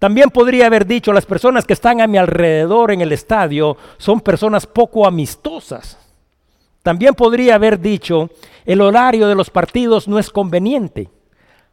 También 0.00 0.30
podría 0.30 0.66
haber 0.66 0.86
dicho, 0.86 1.12
las 1.12 1.26
personas 1.26 1.66
que 1.66 1.74
están 1.74 2.00
a 2.00 2.06
mi 2.06 2.16
alrededor 2.16 2.90
en 2.90 3.02
el 3.02 3.12
estadio 3.12 3.76
son 3.98 4.22
personas 4.22 4.66
poco 4.66 5.06
amistosas. 5.06 5.98
También 6.82 7.14
podría 7.14 7.56
haber 7.56 7.78
dicho, 7.78 8.30
el 8.64 8.80
horario 8.80 9.28
de 9.28 9.34
los 9.34 9.50
partidos 9.50 10.08
no 10.08 10.18
es 10.18 10.30
conveniente. 10.30 11.10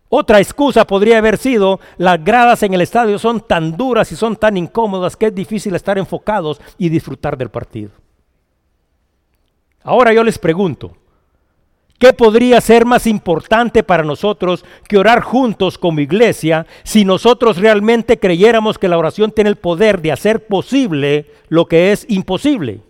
Otra 0.10 0.40
excusa 0.40 0.86
podría 0.86 1.20
haber 1.20 1.38
sido, 1.38 1.80
las 1.98 2.22
gradas 2.22 2.64
en 2.64 2.74
el 2.74 2.82
estadio 2.82 3.18
son 3.18 3.40
tan 3.40 3.78
duras 3.78 4.12
y 4.12 4.18
son 4.18 4.36
tan 4.36 4.58
incómodas 4.58 5.16
que 5.16 5.28
es 5.28 5.36
difícil 5.36 5.74
estar 5.74 5.98
enfocados 5.98 6.60
y 6.78 6.90
disfrutar 6.90 7.38
del 7.38 7.50
partido. 7.50 7.92
Ahora 9.84 10.12
yo 10.12 10.22
les 10.26 10.38
pregunto, 10.38 10.98
¿Qué 11.98 12.14
podría 12.14 12.62
ser 12.62 12.86
más 12.86 13.08
importante 13.08 13.82
para 13.82 14.04
nosotros 14.04 14.64
que 14.88 15.00
orar 15.00 15.22
juntos 15.22 15.80
como 15.80 16.00
iglesia 16.00 16.68
si 16.84 17.06
nosotros 17.06 17.58
realmente 17.58 18.20
creyéramos 18.20 18.78
que 18.78 18.88
la 18.88 19.00
oración 19.00 19.32
tiene 19.32 19.50
el 19.50 19.56
poder 19.56 20.00
de 20.02 20.12
hacer 20.12 20.46
posible 20.46 21.32
lo 21.50 21.66
que 21.66 21.92
es 21.92 22.06
imposible? 22.08 22.82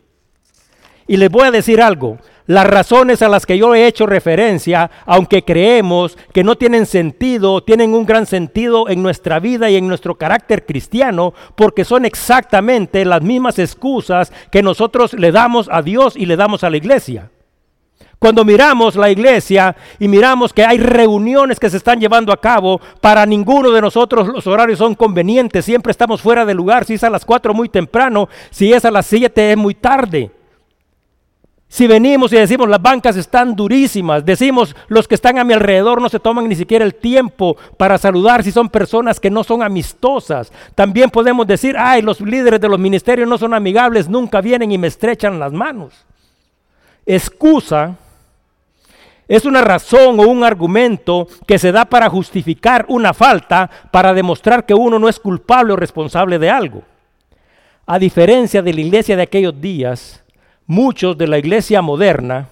Y 1.08 1.16
les 1.16 1.30
voy 1.30 1.48
a 1.48 1.52
decir 1.52 1.82
algo, 1.82 2.18
las 2.48 2.68
razones 2.68 3.22
a 3.22 3.30
las 3.30 3.46
que 3.46 3.58
yo 3.58 3.74
he 3.74 3.88
hecho 3.88 4.08
referencia, 4.08 4.92
aunque 5.06 5.46
creemos 5.46 6.18
que 6.34 6.44
no 6.44 6.58
tienen 6.58 6.86
sentido, 6.86 7.64
tienen 7.64 7.94
un 7.94 8.06
gran 8.06 8.26
sentido 8.26 8.90
en 8.90 9.02
nuestra 9.02 9.40
vida 9.40 9.70
y 9.70 9.78
en 9.78 9.88
nuestro 9.88 10.16
carácter 10.16 10.66
cristiano, 10.66 11.34
porque 11.56 11.86
son 11.86 12.04
exactamente 12.04 13.06
las 13.06 13.22
mismas 13.22 13.58
excusas 13.58 14.34
que 14.52 14.62
nosotros 14.62 15.14
le 15.14 15.32
damos 15.32 15.70
a 15.72 15.82
Dios 15.82 16.18
y 16.18 16.26
le 16.26 16.36
damos 16.36 16.66
a 16.66 16.70
la 16.70 16.76
iglesia. 16.76 17.32
Cuando 18.20 18.44
miramos 18.44 18.96
la 18.96 19.12
iglesia 19.12 19.76
y 20.00 20.08
miramos 20.08 20.52
que 20.52 20.66
hay 20.66 20.80
reuniones 20.80 21.60
que 21.60 21.70
se 21.70 21.78
están 21.78 22.00
llevando 22.00 22.34
a 22.34 22.42
cabo, 22.42 22.82
para 23.00 23.26
ninguno 23.26 23.72
de 23.72 23.82
nosotros 23.82 24.28
los 24.28 24.48
horarios 24.48 24.80
son 24.80 24.96
convenientes, 24.96 25.66
siempre 25.66 25.92
estamos 25.92 26.22
fuera 26.22 26.44
de 26.44 26.56
lugar, 26.56 26.86
si 26.86 26.96
es 26.96 27.04
a 27.04 27.12
las 27.12 27.26
4 27.26 27.54
muy 27.54 27.70
temprano, 27.70 28.28
si 28.50 28.74
es 28.74 28.86
a 28.86 28.92
las 28.92 29.06
7 29.06 29.52
es 29.52 29.58
muy 29.58 29.76
tarde. 29.76 30.32
Si 31.70 31.86
venimos 31.86 32.32
y 32.32 32.38
decimos 32.38 32.70
las 32.70 32.82
bancas 32.82 33.18
están 33.18 33.56
durísimas, 33.56 34.26
decimos 34.26 34.76
los 34.88 35.08
que 35.08 35.16
están 35.16 35.38
a 35.38 35.44
mi 35.44 35.54
alrededor 35.54 36.02
no 36.02 36.10
se 36.10 36.20
toman 36.20 36.48
ni 36.48 36.56
siquiera 36.56 36.86
el 36.86 36.96
tiempo 36.96 37.58
para 37.76 37.98
saludar 37.98 38.42
si 38.42 38.52
son 38.52 38.70
personas 38.70 39.20
que 39.20 39.30
no 39.30 39.44
son 39.44 39.62
amistosas. 39.62 40.52
También 40.76 41.10
podemos 41.12 41.46
decir, 41.46 41.76
ay, 41.78 42.02
los 42.02 42.22
líderes 42.22 42.62
de 42.62 42.70
los 42.70 42.80
ministerios 42.80 43.28
no 43.28 43.38
son 43.38 43.54
amigables, 43.54 44.08
nunca 44.08 44.40
vienen 44.42 44.72
y 44.72 44.78
me 44.78 44.88
estrechan 44.88 45.40
las 45.40 45.52
manos. 45.52 45.94
Excusa 47.06 47.98
es 49.28 49.46
una 49.46 49.62
razón 49.62 50.20
o 50.20 50.24
un 50.24 50.44
argumento 50.44 51.28
que 51.46 51.60
se 51.60 51.72
da 51.72 51.86
para 51.86 52.10
justificar 52.10 52.86
una 52.88 53.14
falta, 53.14 53.70
para 53.92 54.14
demostrar 54.14 54.66
que 54.66 54.74
uno 54.74 55.00
no 55.00 55.10
es 55.10 55.20
culpable 55.20 55.74
o 55.74 55.76
responsable 55.76 56.40
de 56.40 56.50
algo. 56.50 56.84
A 57.86 58.00
diferencia 58.00 58.62
de 58.62 58.74
la 58.74 58.82
iglesia 58.82 59.16
de 59.16 59.24
aquellos 59.24 59.60
días, 59.60 60.24
muchos 60.66 61.18
de 61.18 61.28
la 61.28 61.38
iglesia 61.38 61.82
moderna 61.82 62.50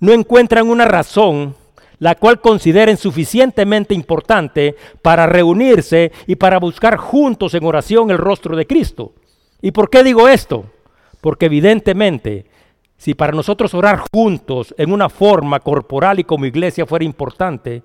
no 0.00 0.12
encuentran 0.12 0.68
una 0.68 0.84
razón 0.84 1.54
la 1.98 2.14
cual 2.14 2.40
consideren 2.40 2.96
suficientemente 2.96 3.94
importante 3.94 4.76
para 5.02 5.26
reunirse 5.26 6.12
y 6.26 6.36
para 6.36 6.58
buscar 6.58 6.96
juntos 6.96 7.54
en 7.54 7.64
oración 7.64 8.10
el 8.10 8.18
rostro 8.18 8.56
de 8.56 8.66
Cristo. 8.66 9.14
¿Y 9.60 9.72
por 9.72 9.90
qué 9.90 10.04
digo 10.04 10.28
esto? 10.28 10.66
Porque 11.20 11.46
evidentemente 11.46 12.46
si 12.98 13.14
para 13.14 13.32
nosotros 13.32 13.72
orar 13.74 14.02
juntos 14.12 14.74
en 14.76 14.92
una 14.92 15.08
forma 15.08 15.60
corporal 15.60 16.18
y 16.18 16.24
como 16.24 16.46
iglesia 16.46 16.84
fuera 16.84 17.04
importante, 17.04 17.84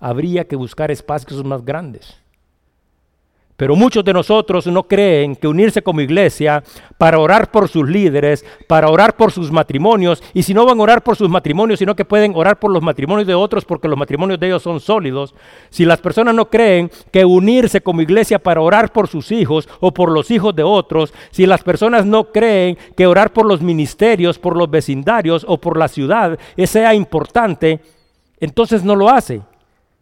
habría 0.00 0.46
que 0.46 0.54
buscar 0.56 0.90
espacios 0.92 1.44
más 1.44 1.64
grandes. 1.64 2.16
Pero 3.60 3.76
muchos 3.76 4.02
de 4.02 4.14
nosotros 4.14 4.66
no 4.68 4.84
creen 4.84 5.36
que 5.36 5.46
unirse 5.46 5.82
como 5.82 6.00
iglesia 6.00 6.64
para 6.96 7.18
orar 7.18 7.50
por 7.50 7.68
sus 7.68 7.86
líderes, 7.86 8.42
para 8.66 8.88
orar 8.88 9.18
por 9.18 9.32
sus 9.32 9.52
matrimonios, 9.52 10.22
y 10.32 10.44
si 10.44 10.54
no 10.54 10.64
van 10.64 10.80
a 10.80 10.82
orar 10.82 11.02
por 11.02 11.14
sus 11.14 11.28
matrimonios, 11.28 11.78
sino 11.78 11.94
que 11.94 12.06
pueden 12.06 12.32
orar 12.34 12.58
por 12.58 12.70
los 12.70 12.82
matrimonios 12.82 13.26
de 13.26 13.34
otros 13.34 13.66
porque 13.66 13.86
los 13.86 13.98
matrimonios 13.98 14.40
de 14.40 14.46
ellos 14.46 14.62
son 14.62 14.80
sólidos, 14.80 15.34
si 15.68 15.84
las 15.84 16.00
personas 16.00 16.34
no 16.34 16.48
creen 16.48 16.90
que 17.12 17.26
unirse 17.26 17.82
como 17.82 18.00
iglesia 18.00 18.38
para 18.38 18.62
orar 18.62 18.94
por 18.94 19.08
sus 19.08 19.30
hijos 19.30 19.68
o 19.80 19.92
por 19.92 20.10
los 20.10 20.30
hijos 20.30 20.56
de 20.56 20.62
otros, 20.62 21.12
si 21.30 21.44
las 21.44 21.62
personas 21.62 22.06
no 22.06 22.32
creen 22.32 22.78
que 22.96 23.06
orar 23.06 23.30
por 23.30 23.44
los 23.44 23.60
ministerios, 23.60 24.38
por 24.38 24.56
los 24.56 24.70
vecindarios 24.70 25.44
o 25.46 25.58
por 25.58 25.76
la 25.76 25.88
ciudad 25.88 26.38
sea 26.64 26.94
importante, 26.94 27.80
entonces 28.40 28.84
no 28.84 28.96
lo 28.96 29.10
hace. 29.10 29.42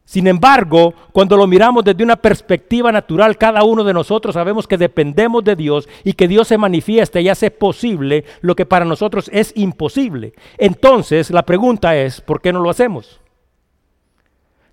Sin 0.08 0.26
embargo, 0.26 0.94
cuando 1.12 1.36
lo 1.36 1.46
miramos 1.46 1.84
desde 1.84 2.02
una 2.02 2.16
perspectiva 2.16 2.90
natural, 2.90 3.36
cada 3.36 3.62
uno 3.62 3.84
de 3.84 3.92
nosotros 3.92 4.32
sabemos 4.32 4.66
que 4.66 4.78
dependemos 4.78 5.44
de 5.44 5.54
Dios 5.54 5.86
y 6.02 6.14
que 6.14 6.26
Dios 6.26 6.48
se 6.48 6.56
manifiesta 6.56 7.20
y 7.20 7.28
hace 7.28 7.50
posible 7.50 8.24
lo 8.40 8.56
que 8.56 8.64
para 8.64 8.86
nosotros 8.86 9.28
es 9.34 9.52
imposible. 9.54 10.32
Entonces, 10.56 11.30
la 11.30 11.42
pregunta 11.42 11.94
es, 11.94 12.22
¿por 12.22 12.40
qué 12.40 12.54
no 12.54 12.60
lo 12.60 12.70
hacemos? 12.70 13.20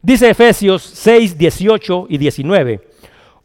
Dice 0.02 0.30
Efesios 0.30 0.84
6, 0.84 1.38
18 1.38 2.06
y 2.08 2.18
19 2.18 2.88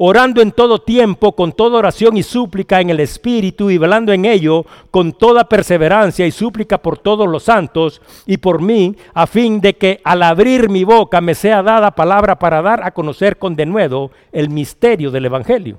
orando 0.02 0.40
en 0.40 0.52
todo 0.52 0.80
tiempo, 0.80 1.36
con 1.36 1.52
toda 1.52 1.76
oración 1.76 2.16
y 2.16 2.22
súplica 2.22 2.80
en 2.80 2.88
el 2.88 3.00
Espíritu 3.00 3.68
y 3.68 3.76
velando 3.76 4.14
en 4.14 4.24
ello 4.24 4.64
con 4.90 5.12
toda 5.12 5.46
perseverancia 5.46 6.26
y 6.26 6.30
súplica 6.30 6.78
por 6.78 6.96
todos 6.96 7.28
los 7.28 7.42
santos 7.42 8.00
y 8.24 8.38
por 8.38 8.62
mí, 8.62 8.96
a 9.12 9.26
fin 9.26 9.60
de 9.60 9.76
que 9.76 10.00
al 10.02 10.22
abrir 10.22 10.70
mi 10.70 10.84
boca 10.84 11.20
me 11.20 11.34
sea 11.34 11.62
dada 11.62 11.90
palabra 11.90 12.38
para 12.38 12.62
dar 12.62 12.82
a 12.82 12.92
conocer 12.92 13.36
con 13.36 13.54
denuedo 13.56 14.10
el 14.32 14.48
misterio 14.48 15.10
del 15.10 15.26
Evangelio. 15.26 15.76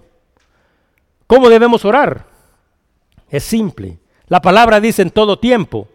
¿Cómo 1.25 1.49
debemos 1.49 1.83
orar? 1.83 2.27
Es 3.27 3.43
simple. 3.43 3.97
La 4.27 4.39
palabra 4.39 4.79
dice 4.79 5.01
en 5.01 5.09
todo 5.09 5.39
tiempo. 5.39 5.87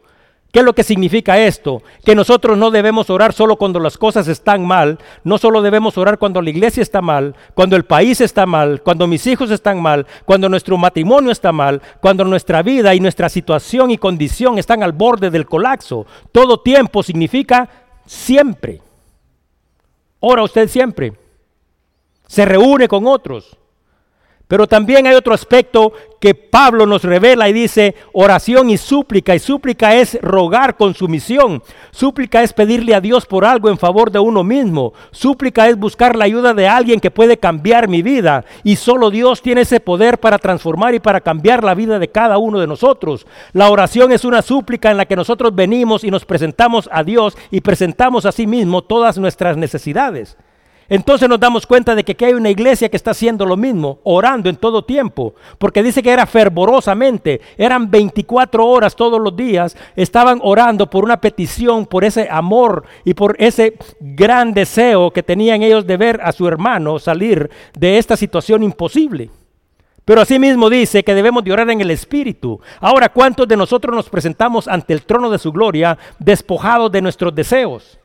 ¿Qué 0.56 0.60
es 0.60 0.64
lo 0.64 0.75
que 0.75 0.84
significa 0.84 1.38
esto? 1.38 1.82
Que 2.02 2.14
nosotros 2.14 2.56
no 2.56 2.70
debemos 2.70 3.10
orar 3.10 3.34
solo 3.34 3.56
cuando 3.56 3.78
las 3.78 3.98
cosas 3.98 4.26
están 4.26 4.66
mal, 4.66 4.98
no 5.22 5.36
solo 5.36 5.60
debemos 5.60 5.98
orar 5.98 6.16
cuando 6.16 6.40
la 6.40 6.48
iglesia 6.48 6.82
está 6.82 7.02
mal, 7.02 7.34
cuando 7.52 7.76
el 7.76 7.84
país 7.84 8.22
está 8.22 8.46
mal, 8.46 8.80
cuando 8.82 9.06
mis 9.06 9.26
hijos 9.26 9.50
están 9.50 9.82
mal, 9.82 10.06
cuando 10.25 10.48
nuestro 10.48 10.78
matrimonio 10.78 11.30
está 11.30 11.52
mal, 11.52 11.82
cuando 12.00 12.25
nuestra 12.25 12.62
vida 12.62 12.94
y 12.94 13.00
nuestra 13.00 13.28
situación 13.28 13.90
y 13.90 13.98
condición 13.98 14.56
están 14.56 14.82
al 14.82 14.92
borde 14.92 15.28
del 15.28 15.44
colapso. 15.44 16.06
Todo 16.32 16.62
tiempo 16.62 17.02
significa 17.02 17.68
siempre. 18.06 18.80
Ora 20.20 20.42
usted 20.42 20.70
siempre. 20.70 21.12
Se 22.26 22.46
reúne 22.46 22.88
con 22.88 23.06
otros. 23.06 23.58
Pero 24.48 24.68
también 24.68 25.08
hay 25.08 25.14
otro 25.14 25.34
aspecto 25.34 25.92
que 26.20 26.34
Pablo 26.34 26.86
nos 26.86 27.02
revela 27.02 27.48
y 27.48 27.52
dice 27.52 27.96
oración 28.12 28.70
y 28.70 28.76
súplica. 28.76 29.34
Y 29.34 29.40
súplica 29.40 29.96
es 29.96 30.20
rogar 30.22 30.76
con 30.76 30.94
sumisión. 30.94 31.62
Súplica 31.90 32.42
es 32.44 32.52
pedirle 32.52 32.94
a 32.94 33.00
Dios 33.00 33.26
por 33.26 33.44
algo 33.44 33.68
en 33.70 33.76
favor 33.78 34.12
de 34.12 34.20
uno 34.20 34.44
mismo. 34.44 34.92
Súplica 35.10 35.68
es 35.68 35.76
buscar 35.76 36.14
la 36.14 36.26
ayuda 36.26 36.54
de 36.54 36.68
alguien 36.68 37.00
que 37.00 37.10
puede 37.10 37.38
cambiar 37.38 37.88
mi 37.88 38.02
vida. 38.02 38.44
Y 38.62 38.76
solo 38.76 39.10
Dios 39.10 39.42
tiene 39.42 39.62
ese 39.62 39.80
poder 39.80 40.18
para 40.18 40.38
transformar 40.38 40.94
y 40.94 41.00
para 41.00 41.20
cambiar 41.20 41.64
la 41.64 41.74
vida 41.74 41.98
de 41.98 42.08
cada 42.08 42.38
uno 42.38 42.60
de 42.60 42.68
nosotros. 42.68 43.26
La 43.52 43.68
oración 43.68 44.12
es 44.12 44.24
una 44.24 44.42
súplica 44.42 44.92
en 44.92 44.96
la 44.96 45.06
que 45.06 45.16
nosotros 45.16 45.56
venimos 45.56 46.04
y 46.04 46.10
nos 46.12 46.24
presentamos 46.24 46.88
a 46.92 47.02
Dios 47.02 47.36
y 47.50 47.62
presentamos 47.62 48.24
a 48.26 48.32
sí 48.32 48.46
mismo 48.46 48.82
todas 48.82 49.18
nuestras 49.18 49.56
necesidades. 49.56 50.36
Entonces 50.88 51.28
nos 51.28 51.40
damos 51.40 51.66
cuenta 51.66 51.95
de 51.95 52.05
que 52.05 52.25
hay 52.25 52.35
una 52.35 52.50
iglesia 52.50 52.88
que 52.88 52.97
está 52.97 53.11
haciendo 53.11 53.45
lo 53.45 53.57
mismo, 53.57 53.99
orando 54.05 54.49
en 54.49 54.57
todo 54.57 54.85
tiempo, 54.85 55.35
porque 55.59 55.83
dice 55.83 56.02
que 56.02 56.11
era 56.11 56.26
fervorosamente, 56.26 57.40
eran 57.57 57.90
24 57.90 58.64
horas 58.64 58.95
todos 58.95 59.21
los 59.21 59.35
días, 59.37 59.76
estaban 59.97 60.40
orando 60.43 60.88
por 60.88 61.05
una 61.05 61.21
petición, 61.21 61.87
por 61.87 62.05
ese 62.05 62.28
amor 62.31 62.85
y 63.05 63.14
por 63.14 63.37
ese 63.38 63.76
gran 64.00 64.55
deseo 64.55 65.11
que 65.11 65.23
tenían 65.23 65.62
ellos 65.62 65.87
de 65.87 65.97
ver 65.97 66.21
a 66.23 66.33
su 66.33 66.47
hermano 66.47 66.99
salir 66.99 67.50
de 67.76 67.99
esta 67.99 68.16
situación 68.16 68.62
imposible. 68.62 69.31
Pero 70.05 70.21
asimismo 70.21 70.71
dice 70.71 71.02
que 71.02 71.14
debemos 71.14 71.43
de 71.43 71.52
orar 71.52 71.69
en 71.69 71.81
el 71.81 71.90
Espíritu. 71.90 72.61
Ahora, 72.78 73.09
¿cuántos 73.09 73.49
de 73.49 73.57
nosotros 73.57 73.95
nos 73.95 74.09
presentamos 74.09 74.69
ante 74.69 74.93
el 74.93 75.02
trono 75.02 75.31
de 75.31 75.38
su 75.38 75.50
gloria 75.50 75.99
despojados 76.21 76.93
de 76.93 77.02
nuestros 77.02 77.35
deseos? 77.35 77.99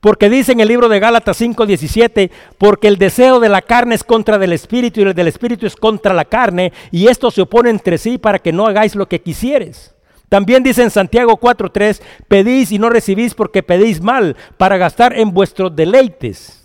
Porque 0.00 0.30
dice 0.30 0.52
en 0.52 0.60
el 0.60 0.68
libro 0.68 0.88
de 0.88 0.98
Gálatas 0.98 1.36
5:17, 1.36 2.30
porque 2.56 2.88
el 2.88 2.96
deseo 2.96 3.38
de 3.38 3.50
la 3.50 3.60
carne 3.60 3.94
es 3.94 4.02
contra 4.02 4.38
del 4.38 4.54
espíritu 4.54 5.00
y 5.00 5.02
el 5.04 5.14
del 5.14 5.28
espíritu 5.28 5.66
es 5.66 5.76
contra 5.76 6.14
la 6.14 6.24
carne, 6.24 6.72
y 6.90 7.08
esto 7.08 7.30
se 7.30 7.42
opone 7.42 7.68
entre 7.68 7.98
sí 7.98 8.16
para 8.16 8.38
que 8.38 8.52
no 8.52 8.66
hagáis 8.66 8.94
lo 8.94 9.06
que 9.06 9.20
quisieres. 9.20 9.94
También 10.30 10.62
dice 10.62 10.82
en 10.82 10.90
Santiago 10.90 11.36
4:3, 11.36 12.00
pedís 12.28 12.72
y 12.72 12.78
no 12.78 12.88
recibís 12.88 13.34
porque 13.34 13.62
pedís 13.62 14.00
mal 14.00 14.36
para 14.56 14.78
gastar 14.78 15.18
en 15.18 15.32
vuestros 15.32 15.74
deleites. 15.76 16.56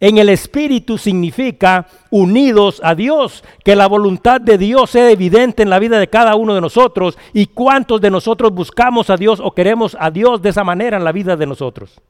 en 0.00 0.18
el 0.18 0.28
Espíritu 0.28 0.98
significa 0.98 1.86
unidos 2.10 2.80
a 2.84 2.94
Dios, 2.94 3.42
que 3.64 3.74
la 3.74 3.86
voluntad 3.86 4.38
de 4.38 4.58
Dios 4.58 4.90
sea 4.90 5.10
evidente 5.10 5.62
en 5.62 5.70
la 5.70 5.78
vida 5.78 5.98
de 5.98 6.08
cada 6.08 6.34
uno 6.34 6.54
de 6.54 6.60
nosotros 6.60 7.16
y 7.32 7.46
cuántos 7.46 8.02
de 8.02 8.10
nosotros 8.10 8.52
buscamos 8.52 9.08
a 9.08 9.16
Dios 9.16 9.40
o 9.42 9.52
queremos 9.52 9.96
a 9.98 10.10
Dios 10.10 10.42
de 10.42 10.50
esa 10.50 10.62
manera 10.62 10.98
en 10.98 11.04
la 11.04 11.12
vida 11.12 11.36
de 11.36 11.46
nosotros. 11.46 12.02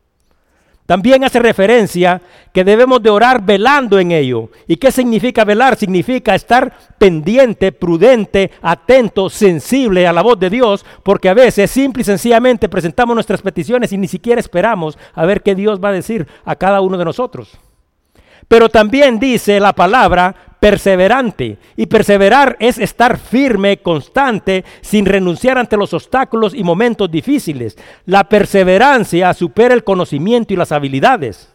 También 0.87 1.25
hace 1.25 1.39
referencia 1.39 2.21
que 2.53 2.63
debemos 2.63 3.03
de 3.03 3.09
orar 3.09 3.43
velando 3.43 3.99
en 3.99 4.13
ello. 4.13 4.51
¿Y 4.67 4.77
qué 4.77 4.93
significa 4.93 5.43
velar? 5.45 5.77
Significa 5.77 6.35
estar 6.35 6.73
pendiente, 6.99 7.73
prudente, 7.73 8.51
atento, 8.61 9.31
sensible 9.31 10.07
a 10.07 10.13
la 10.13 10.21
voz 10.23 10.39
de 10.39 10.51
Dios, 10.51 10.85
porque 11.03 11.31
a 11.31 11.35
veces 11.35 11.71
simple 11.71 12.03
y 12.03 12.05
sencillamente 12.05 12.69
presentamos 12.69 13.15
nuestras 13.15 13.41
peticiones 13.41 13.93
y 13.93 13.99
ni 13.99 14.09
siquiera 14.09 14.41
esperamos 14.41 14.99
a 15.15 15.25
ver 15.25 15.43
qué 15.43 15.55
Dios 15.55 15.83
va 15.83 15.89
a 15.89 15.93
decir 15.93 16.27
a 16.45 16.55
cada 16.55 16.83
uno 16.83 16.99
de 16.99 17.07
nosotros. 17.07 17.59
Pero 18.49 18.69
también 18.69 19.19
dice 19.19 19.61
la 19.61 19.73
palabra 19.73 20.35
perseverante. 20.65 21.59
Y 21.77 21.87
perseverar 21.87 22.57
es 22.59 22.79
estar 22.79 23.19
firme, 23.19 23.79
constante, 23.79 24.65
sin 24.81 25.05
renunciar 25.05 25.59
ante 25.59 25.77
los 25.77 25.93
obstáculos 25.93 26.55
y 26.55 26.65
momentos 26.65 27.11
difíciles. 27.11 27.77
La 28.07 28.25
perseverancia 28.25 29.35
supera 29.35 29.75
el 29.75 29.85
conocimiento 29.85 30.55
y 30.55 30.57
las 30.57 30.73
habilidades. 30.73 31.53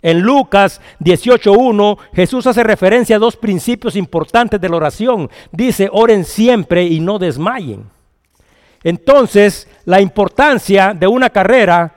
En 0.00 0.20
Lucas 0.20 0.80
18.1 1.00 1.98
Jesús 2.14 2.46
hace 2.46 2.62
referencia 2.62 3.16
a 3.16 3.18
dos 3.18 3.36
principios 3.36 3.94
importantes 3.94 4.58
de 4.58 4.68
la 4.68 4.76
oración. 4.76 5.28
Dice, 5.52 5.88
oren 5.92 6.24
siempre 6.24 6.84
y 6.84 7.00
no 7.00 7.18
desmayen. 7.18 7.90
Entonces, 8.84 9.68
la 9.84 10.00
importancia 10.00 10.94
de 10.94 11.06
una 11.06 11.28
carrera 11.28 11.92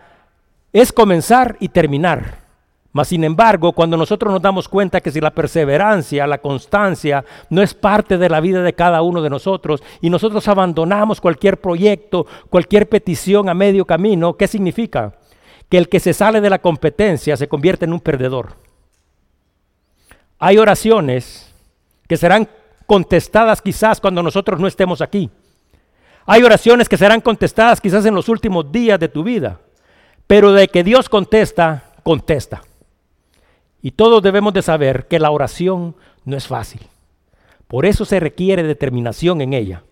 es 0.73 0.91
comenzar 0.91 1.55
y 1.59 1.69
terminar. 1.69 2.48
Mas 2.99 3.07
sin 3.07 3.23
embargo, 3.23 3.71
cuando 3.71 3.95
nosotros 3.95 4.33
nos 4.33 4.41
damos 4.41 4.67
cuenta 4.67 4.99
que 4.99 5.09
si 5.09 5.21
la 5.21 5.33
perseverancia, 5.33 6.27
la 6.27 6.39
constancia 6.39 7.23
no 7.49 7.61
es 7.61 7.73
parte 7.73 8.17
de 8.17 8.27
la 8.27 8.41
vida 8.41 8.61
de 8.61 8.73
cada 8.73 9.01
uno 9.03 9.21
de 9.21 9.29
nosotros 9.29 9.81
y 10.01 10.09
nosotros 10.09 10.45
abandonamos 10.49 11.21
cualquier 11.21 11.61
proyecto, 11.61 12.27
cualquier 12.49 12.89
petición 12.89 13.47
a 13.47 13.53
medio 13.53 13.85
camino, 13.85 14.33
¿qué 14.33 14.49
significa? 14.49 15.13
Que 15.69 15.77
el 15.77 15.87
que 15.87 16.01
se 16.01 16.11
sale 16.11 16.41
de 16.41 16.49
la 16.49 16.59
competencia 16.59 17.37
se 17.37 17.47
convierte 17.47 17.85
en 17.85 17.93
un 17.93 18.01
perdedor. 18.01 18.57
Hay 20.37 20.57
oraciones 20.57 21.55
que 22.05 22.17
serán 22.17 22.49
contestadas 22.85 23.61
quizás 23.61 24.01
cuando 24.01 24.21
nosotros 24.21 24.59
no 24.59 24.67
estemos 24.67 24.99
aquí. 24.99 25.29
Hay 26.25 26.43
oraciones 26.43 26.89
que 26.89 26.97
serán 26.97 27.21
contestadas 27.21 27.79
quizás 27.79 28.05
en 28.05 28.15
los 28.15 28.27
últimos 28.27 28.69
días 28.69 28.99
de 28.99 29.07
tu 29.07 29.23
vida. 29.23 29.61
Pero 30.27 30.51
de 30.51 30.67
que 30.67 30.83
Dios 30.83 31.07
contesta, 31.07 31.93
contesta. 32.03 32.63
Y 33.81 33.91
todos 33.91 34.21
debemos 34.21 34.53
de 34.53 34.61
saber 34.61 35.07
que 35.07 35.19
la 35.19 35.31
oración 35.31 35.95
no 36.25 36.37
es 36.37 36.47
fácil. 36.47 36.81
Por 37.67 37.85
eso 37.85 38.03
se 38.05 38.19
requiere 38.19 38.63
determinación 38.63 39.41
en 39.41 39.53
ella. 39.53 39.83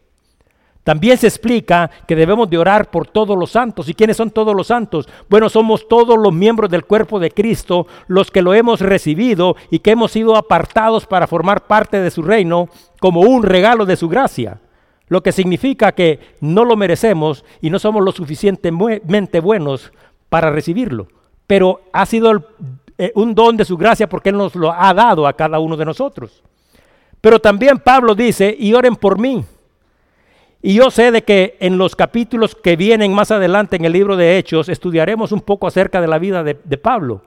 También 0.88 1.17
se 1.17 1.27
explica 1.27 1.91
que 2.08 2.15
debemos 2.15 2.50
de 2.50 2.58
orar 2.58 2.89
por 2.89 3.08
todos 3.08 3.38
los 3.38 3.51
santos. 3.51 3.89
¿Y 3.89 3.94
quiénes 3.94 4.15
son 4.15 4.32
todos 4.32 4.56
los 4.56 4.67
santos? 4.67 5.08
Bueno, 5.29 5.50
somos 5.50 5.88
todos 5.89 6.17
los 6.17 6.34
miembros 6.34 6.70
del 6.70 6.86
cuerpo 6.86 7.20
de 7.20 7.29
Cristo, 7.29 7.88
los 8.08 8.32
que 8.32 8.41
lo 8.41 8.53
hemos 8.53 8.79
recibido 8.79 9.58
y 9.70 9.79
que 9.79 9.91
hemos 9.91 10.13
sido 10.13 10.38
apartados 10.38 11.06
para 11.06 11.27
formar 11.27 11.67
parte 11.67 12.00
de 12.00 12.10
su 12.10 12.22
reino 12.22 12.70
como 13.01 13.20
un 13.20 13.44
regalo 13.44 13.86
de 13.86 13.98
su 13.98 14.08
gracia. 14.08 14.62
Lo 15.10 15.22
que 15.22 15.34
significa 15.34 15.91
que 15.91 16.22
no 16.39 16.63
lo 16.63 16.77
merecemos 16.77 17.44
y 17.60 17.70
no 17.70 17.79
somos 17.79 18.01
lo 18.01 18.13
suficientemente 18.13 19.41
buenos 19.41 19.91
para 20.29 20.51
recibirlo. 20.51 21.10
Pero 21.48 21.82
ha 21.91 22.06
sido 22.06 22.32
el 22.32 22.46
eh, 22.97 23.11
un 23.15 23.35
don 23.35 23.55
de 23.57 23.65
su 23.65 23.77
gracia 23.77 24.09
porque 24.09 24.29
Él 24.29 24.37
nos 24.37 24.55
lo 24.55 24.71
ha 24.71 24.93
dado 24.93 25.27
a 25.27 25.33
cada 25.33 25.59
uno 25.59 25.77
de 25.77 25.85
nosotros. 25.85 26.43
Pero 27.21 27.39
también 27.39 27.79
Pablo 27.79 28.15
dice, 28.15 28.55
y 28.57 28.73
oren 28.73 28.95
por 28.95 29.19
mí. 29.19 29.43
Y 30.61 30.73
yo 30.73 30.89
sé 30.89 31.11
de 31.11 31.23
que 31.23 31.57
en 31.59 31.77
los 31.77 31.95
capítulos 31.95 32.55
que 32.55 32.75
vienen 32.75 33.13
más 33.13 33.31
adelante 33.31 33.75
en 33.75 33.85
el 33.85 33.93
libro 33.93 34.17
de 34.17 34.37
Hechos 34.37 34.69
estudiaremos 34.69 35.31
un 35.31 35.41
poco 35.41 35.67
acerca 35.67 36.01
de 36.01 36.07
la 36.07 36.19
vida 36.19 36.43
de, 36.43 36.57
de 36.63 36.77
Pablo. 36.77 37.21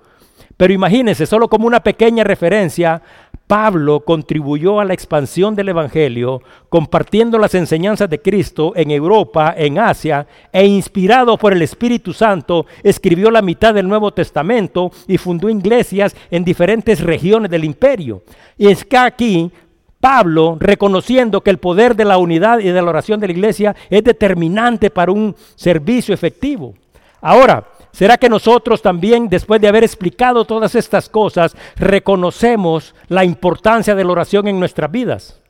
Pero 0.56 0.72
imagínense, 0.72 1.26
solo 1.26 1.48
como 1.48 1.66
una 1.66 1.80
pequeña 1.80 2.24
referencia, 2.24 3.02
Pablo 3.50 4.04
contribuyó 4.04 4.78
a 4.78 4.84
la 4.84 4.94
expansión 4.94 5.56
del 5.56 5.70
Evangelio, 5.70 6.40
compartiendo 6.68 7.36
las 7.36 7.56
enseñanzas 7.56 8.08
de 8.08 8.22
Cristo 8.22 8.74
en 8.76 8.92
Europa, 8.92 9.52
en 9.56 9.80
Asia, 9.80 10.24
e 10.52 10.64
inspirado 10.64 11.36
por 11.36 11.52
el 11.52 11.60
Espíritu 11.60 12.12
Santo, 12.12 12.66
escribió 12.84 13.28
la 13.28 13.42
mitad 13.42 13.74
del 13.74 13.88
Nuevo 13.88 14.12
Testamento 14.12 14.92
y 15.08 15.18
fundó 15.18 15.50
iglesias 15.50 16.14
en 16.30 16.44
diferentes 16.44 17.00
regiones 17.00 17.50
del 17.50 17.64
imperio. 17.64 18.22
Y 18.56 18.68
es 18.68 18.84
que 18.84 18.96
aquí 18.96 19.50
Pablo, 19.98 20.56
reconociendo 20.60 21.40
que 21.40 21.50
el 21.50 21.58
poder 21.58 21.96
de 21.96 22.04
la 22.04 22.18
unidad 22.18 22.60
y 22.60 22.68
de 22.68 22.80
la 22.80 22.88
oración 22.88 23.18
de 23.18 23.26
la 23.26 23.32
iglesia 23.32 23.74
es 23.90 24.04
determinante 24.04 24.90
para 24.90 25.10
un 25.10 25.34
servicio 25.56 26.14
efectivo. 26.14 26.74
Ahora, 27.20 27.66
¿Será 27.92 28.16
que 28.18 28.28
nosotros 28.28 28.82
también, 28.82 29.28
después 29.28 29.60
de 29.60 29.68
haber 29.68 29.84
explicado 29.84 30.44
todas 30.44 30.74
estas 30.74 31.08
cosas, 31.08 31.56
reconocemos 31.76 32.94
la 33.08 33.24
importancia 33.24 33.94
de 33.94 34.04
la 34.04 34.12
oración 34.12 34.48
en 34.48 34.58
nuestras 34.58 34.90
vidas? 34.90 35.40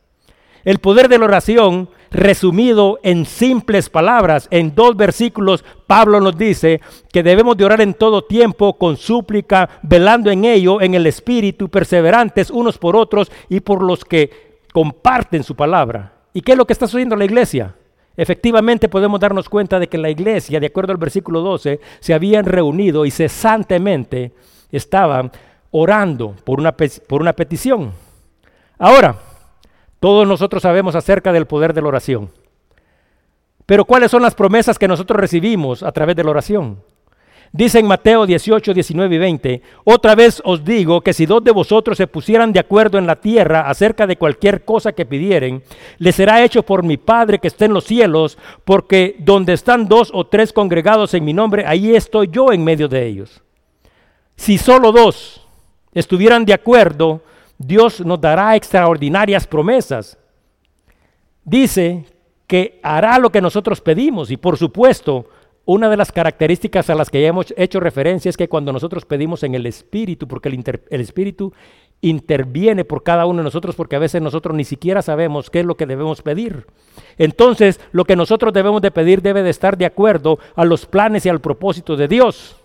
El 0.65 0.79
poder 0.79 1.09
de 1.09 1.19
la 1.19 1.25
oración, 1.25 1.89
resumido 2.11 2.99
en 3.03 3.25
simples 3.25 3.89
palabras, 3.89 4.47
en 4.51 4.75
dos 4.75 4.97
versículos, 4.97 5.65
Pablo 5.87 6.21
nos 6.21 6.37
dice 6.37 6.81
que 7.13 7.23
debemos 7.23 7.57
de 7.57 7.65
orar 7.65 7.81
en 7.81 7.95
todo 7.95 8.23
tiempo, 8.23 8.77
con 8.77 8.97
súplica, 8.97 9.71
velando 9.83 10.31
en 10.31 10.45
ello, 10.45 10.81
en 10.83 10.95
el 10.95 11.07
Espíritu, 11.07 11.69
perseverantes 11.69 12.51
unos 12.51 12.77
por 12.77 12.95
otros 12.95 13.31
y 13.49 13.61
por 13.61 13.83
los 13.83 14.05
que 14.05 14.61
comparten 14.73 15.45
su 15.45 15.57
palabra. 15.57 16.13
¿Y 16.35 16.43
qué 16.43 16.53
es 16.53 16.59
lo 16.59 16.67
que 16.67 16.75
está 16.75 16.87
sucediendo 16.87 17.15
en 17.15 17.21
la 17.21 17.25
iglesia? 17.25 17.75
Efectivamente 18.21 18.91
podemos 18.91 19.19
darnos 19.19 19.49
cuenta 19.49 19.79
de 19.79 19.89
que 19.89 19.97
la 19.97 20.11
iglesia, 20.11 20.61
de 20.61 20.67
acuerdo 20.67 20.93
al 20.93 20.99
versículo 20.99 21.41
12, 21.41 21.81
se 22.01 22.13
habían 22.13 22.45
reunido 22.45 23.07
y 23.07 23.11
cesantemente 23.11 24.33
estaban 24.71 25.33
orando 25.71 26.37
por 26.45 26.61
una, 26.61 26.77
por 26.77 27.23
una 27.23 27.33
petición. 27.33 27.93
Ahora, 28.79 29.17
todos 30.01 30.29
nosotros 30.29 30.63
sabemos 30.63 30.95
acerca 30.97 31.33
del 31.33 31.47
poder 31.47 31.73
de 31.73 31.81
la 31.81 31.89
oración. 31.89 32.31
Pero 33.65 33.87
¿cuáles 33.87 34.11
son 34.11 34.21
las 34.21 34.35
promesas 34.35 34.79
que 34.79 34.87
nosotros 34.87 35.19
recibimos 35.19 35.83
a 35.83 35.91
través 35.91 36.15
de 36.15 36.25
la 36.25 36.31
oración? 36.33 36.83
Dice 37.53 37.81
en 37.81 37.87
Mateo 37.87 38.27
18, 38.27 38.73
19 38.73 39.15
y 39.17 39.19
20, 39.19 39.63
otra 39.83 40.15
vez 40.15 40.41
os 40.45 40.65
digo 40.65 41.01
que 41.01 41.13
si 41.13 41.27
dos 41.27 41.43
de 41.43 41.51
vosotros 41.51 41.99
se 41.99 42.07
pusieran 42.07 42.53
de 42.53 42.61
acuerdo 42.61 42.97
en 42.97 43.09
la 43.09 43.17
tierra 43.17 43.69
acerca 43.69 44.07
de 44.07 44.17
cualquier 44.17 44.65
cosa 44.65 44.93
que 44.93 45.05
pidieren, 45.05 45.65
les 45.99 46.15
será 46.15 46.45
hecho 46.45 46.63
por 46.63 46.85
mi 46.85 46.97
Padre 46.97 47.41
que 47.41 47.49
está 47.49 47.65
en 47.65 47.75
los 47.75 47.85
cielos, 47.85 48.39
porque 48.65 49.17
donde 49.19 49.55
están 49.55 49.89
dos 49.89 50.11
o 50.15 50.29
tres 50.29 50.53
congregados 50.53 51.13
en 51.15 51.25
mi 51.25 51.33
nombre, 51.33 51.65
ahí 51.67 51.93
estoy 51.97 52.29
yo 52.31 52.53
en 52.53 52.63
medio 52.63 52.87
de 52.87 53.05
ellos. 53.05 53.43
Si 54.37 54.57
solo 54.57 54.93
dos 54.93 55.45
estuvieran 55.93 56.45
de 56.45 56.55
acuerdo, 56.55 57.21
Dios 57.59 58.01
nos 58.07 58.21
dará 58.21 58.55
extraordinarias 58.55 59.49
promesas. 59.49 60.17
Dice 61.45 62.05
que 62.47 62.79
hará 62.85 63.19
lo 63.19 63.31
que 63.31 63.41
nosotros 63.41 63.81
pedimos 63.81 64.31
y 64.31 64.37
por 64.37 64.57
supuesto, 64.57 65.27
una 65.65 65.89
de 65.89 65.97
las 65.97 66.11
características 66.11 66.91
a 66.91 66.95
las 66.95 67.11
que 67.11 67.21
ya 67.21 67.29
hemos 67.29 67.55
hecho 67.57 67.81
referencia 67.81 68.29
es 68.29 68.37
que 68.37 68.49
cuando 68.49 68.73
nosotros 68.73 69.05
pedimos 69.05 69.43
en 69.43 69.55
el 69.55 69.67
Espíritu, 69.67 70.27
porque 70.27 70.49
el, 70.49 71.01
Espíritu 71.01 71.53
interviene 72.01 72.85
por 72.85 73.03
cada 73.03 73.27
uno 73.27 73.39
de 73.39 73.45
nosotros, 73.45 73.77
porque 73.77 73.97
a 73.97 74.01
veces 74.01 74.23
nosotros 74.23 74.57
ni 74.57 74.65
siquiera 74.65 75.03
sabemos 75.03 75.51
qué 75.51 75.61
es 75.61 75.67
lo 75.67 75.77
que 75.77 75.87
debemos 75.87 76.23
pedir. 76.23 76.67
Entonces, 77.19 77.79
lo 77.93 78.05
que 78.05 78.17
nosotros 78.17 78.53
debemos 78.53 78.81
de 78.83 78.91
pedir 78.91 79.23
debe 79.23 79.43
de 79.43 79.51
estar 79.51 79.77
de 79.77 79.87
acuerdo 79.87 80.39
a 80.57 80.65
los 80.65 80.87
planes 80.87 81.27
y 81.27 81.29
al 81.29 81.41
propósito 81.41 81.97
de 81.97 82.09
Dios. 82.09 82.57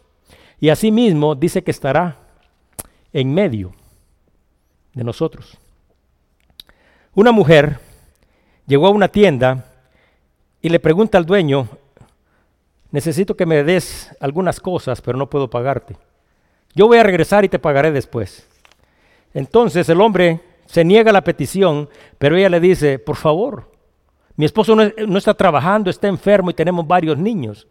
Y 0.59 0.69
asimismo 0.69 1.35
dice 1.35 1.63
que 1.63 1.71
estará 1.71 2.17
en 3.11 3.33
medio 3.33 3.73
de 4.93 5.03
nosotros. 5.03 5.57
Una 7.13 7.31
mujer 7.31 7.79
llegó 8.65 8.87
a 8.87 8.91
una 8.91 9.09
tienda 9.09 9.65
y 10.61 10.69
le 10.69 10.79
pregunta 10.79 11.17
al 11.17 11.25
dueño, 11.25 11.67
necesito 12.95 13.35
que 13.35 13.45
me 13.45 13.61
des 13.65 14.09
algunas 14.21 14.61
cosas, 14.61 15.01
pero 15.01 15.17
no 15.17 15.29
puedo 15.29 15.49
pagarte. 15.49 15.97
Yo 16.73 16.87
voy 16.87 16.97
a 16.97 17.03
regresar 17.03 17.43
y 17.43 17.49
te 17.49 17.59
pagaré 17.59 17.91
después. 17.91 18.47
Entonces 19.33 19.89
el 19.89 19.99
hombre 19.99 20.39
se 20.65 20.85
niega 20.85 21.11
la 21.11 21.25
petición, 21.25 21.89
pero 22.17 22.37
ella 22.37 22.47
le 22.47 22.61
dice, 22.61 22.97
por 22.97 23.17
favor, 23.17 23.69
mi 24.37 24.45
esposo 24.45 24.77
no, 24.77 25.17
está 25.17 25.33
trabajando, 25.33 25.89
está 25.89 26.07
enfermo 26.07 26.51
y 26.51 26.53
tenemos 26.53 26.87
varios 26.87 27.17
niños. 27.17 27.67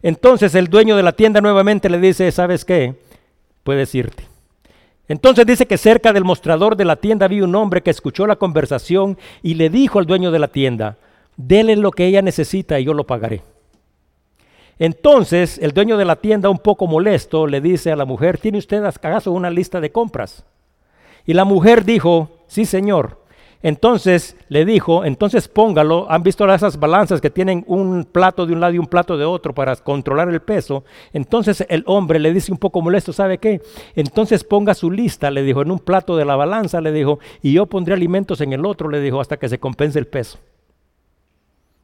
Entonces 0.00 0.54
el 0.54 0.68
dueño 0.68 0.96
de 0.96 1.02
la 1.02 1.12
tienda 1.12 1.42
nuevamente 1.42 1.90
le 1.90 1.98
dice, 1.98 2.32
¿sabes 2.32 2.64
qué? 2.64 2.94
Puedes 3.64 3.94
irte. 3.94 4.26
Entonces 5.06 5.44
dice 5.44 5.66
que 5.66 5.76
cerca 5.76 6.14
del 6.14 6.24
mostrador 6.24 6.76
de 6.76 6.86
la 6.86 6.96
tienda 6.96 7.26
había 7.26 7.44
un 7.44 7.54
hombre 7.54 7.82
que 7.82 7.90
escuchó 7.90 8.26
la 8.26 8.36
conversación 8.36 9.18
y 9.42 9.52
le 9.54 9.68
dijo 9.68 9.98
al 9.98 10.06
dueño 10.06 10.30
de 10.30 10.38
la 10.38 10.48
tienda, 10.48 10.96
dele 11.36 11.76
lo 11.76 11.90
que 11.90 12.06
ella 12.06 12.22
necesita 12.22 12.80
y 12.80 12.84
yo 12.84 12.94
lo 12.94 13.04
pagaré. 13.04 13.42
Entonces 14.78 15.58
el 15.58 15.72
dueño 15.72 15.96
de 15.96 16.04
la 16.04 16.16
tienda, 16.16 16.50
un 16.50 16.58
poco 16.58 16.86
molesto, 16.86 17.46
le 17.46 17.60
dice 17.60 17.92
a 17.92 17.96
la 17.96 18.04
mujer, 18.04 18.38
¿tiene 18.38 18.58
usted 18.58 18.84
acaso 18.84 19.32
una 19.32 19.50
lista 19.50 19.80
de 19.80 19.92
compras? 19.92 20.44
Y 21.24 21.34
la 21.34 21.44
mujer 21.44 21.84
dijo, 21.84 22.30
sí 22.46 22.64
señor. 22.64 23.22
Entonces 23.64 24.36
le 24.48 24.64
dijo, 24.64 25.04
entonces 25.04 25.46
póngalo, 25.46 26.10
han 26.10 26.24
visto 26.24 26.52
esas 26.52 26.80
balanzas 26.80 27.20
que 27.20 27.30
tienen 27.30 27.64
un 27.68 28.04
plato 28.04 28.44
de 28.44 28.52
un 28.52 28.60
lado 28.60 28.74
y 28.74 28.78
un 28.78 28.88
plato 28.88 29.16
de 29.16 29.24
otro 29.24 29.54
para 29.54 29.76
controlar 29.76 30.28
el 30.28 30.40
peso. 30.40 30.84
Entonces 31.12 31.64
el 31.68 31.84
hombre 31.86 32.18
le 32.18 32.32
dice 32.32 32.50
un 32.50 32.58
poco 32.58 32.82
molesto, 32.82 33.12
¿sabe 33.12 33.38
qué? 33.38 33.62
Entonces 33.94 34.42
ponga 34.42 34.74
su 34.74 34.90
lista, 34.90 35.30
le 35.30 35.44
dijo, 35.44 35.62
en 35.62 35.70
un 35.70 35.78
plato 35.78 36.16
de 36.16 36.24
la 36.24 36.34
balanza, 36.34 36.80
le 36.80 36.90
dijo, 36.90 37.20
y 37.40 37.52
yo 37.52 37.66
pondré 37.66 37.94
alimentos 37.94 38.40
en 38.40 38.52
el 38.52 38.66
otro, 38.66 38.88
le 38.88 39.00
dijo, 39.00 39.20
hasta 39.20 39.36
que 39.36 39.48
se 39.48 39.60
compense 39.60 40.00
el 40.00 40.08
peso. 40.08 40.38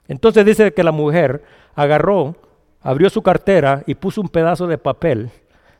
Entonces 0.09 0.45
dice 0.45 0.73
que 0.75 0.83
la 0.83 0.91
mujer 0.91 1.45
agarró, 1.77 2.35
abrió 2.81 3.11
su 3.11 3.23
cartera 3.23 3.83
y 3.87 3.95
puso 3.95 4.21
un 4.21 4.29
pedazo 4.29 4.67
de 4.67 4.79
papel 4.79 5.31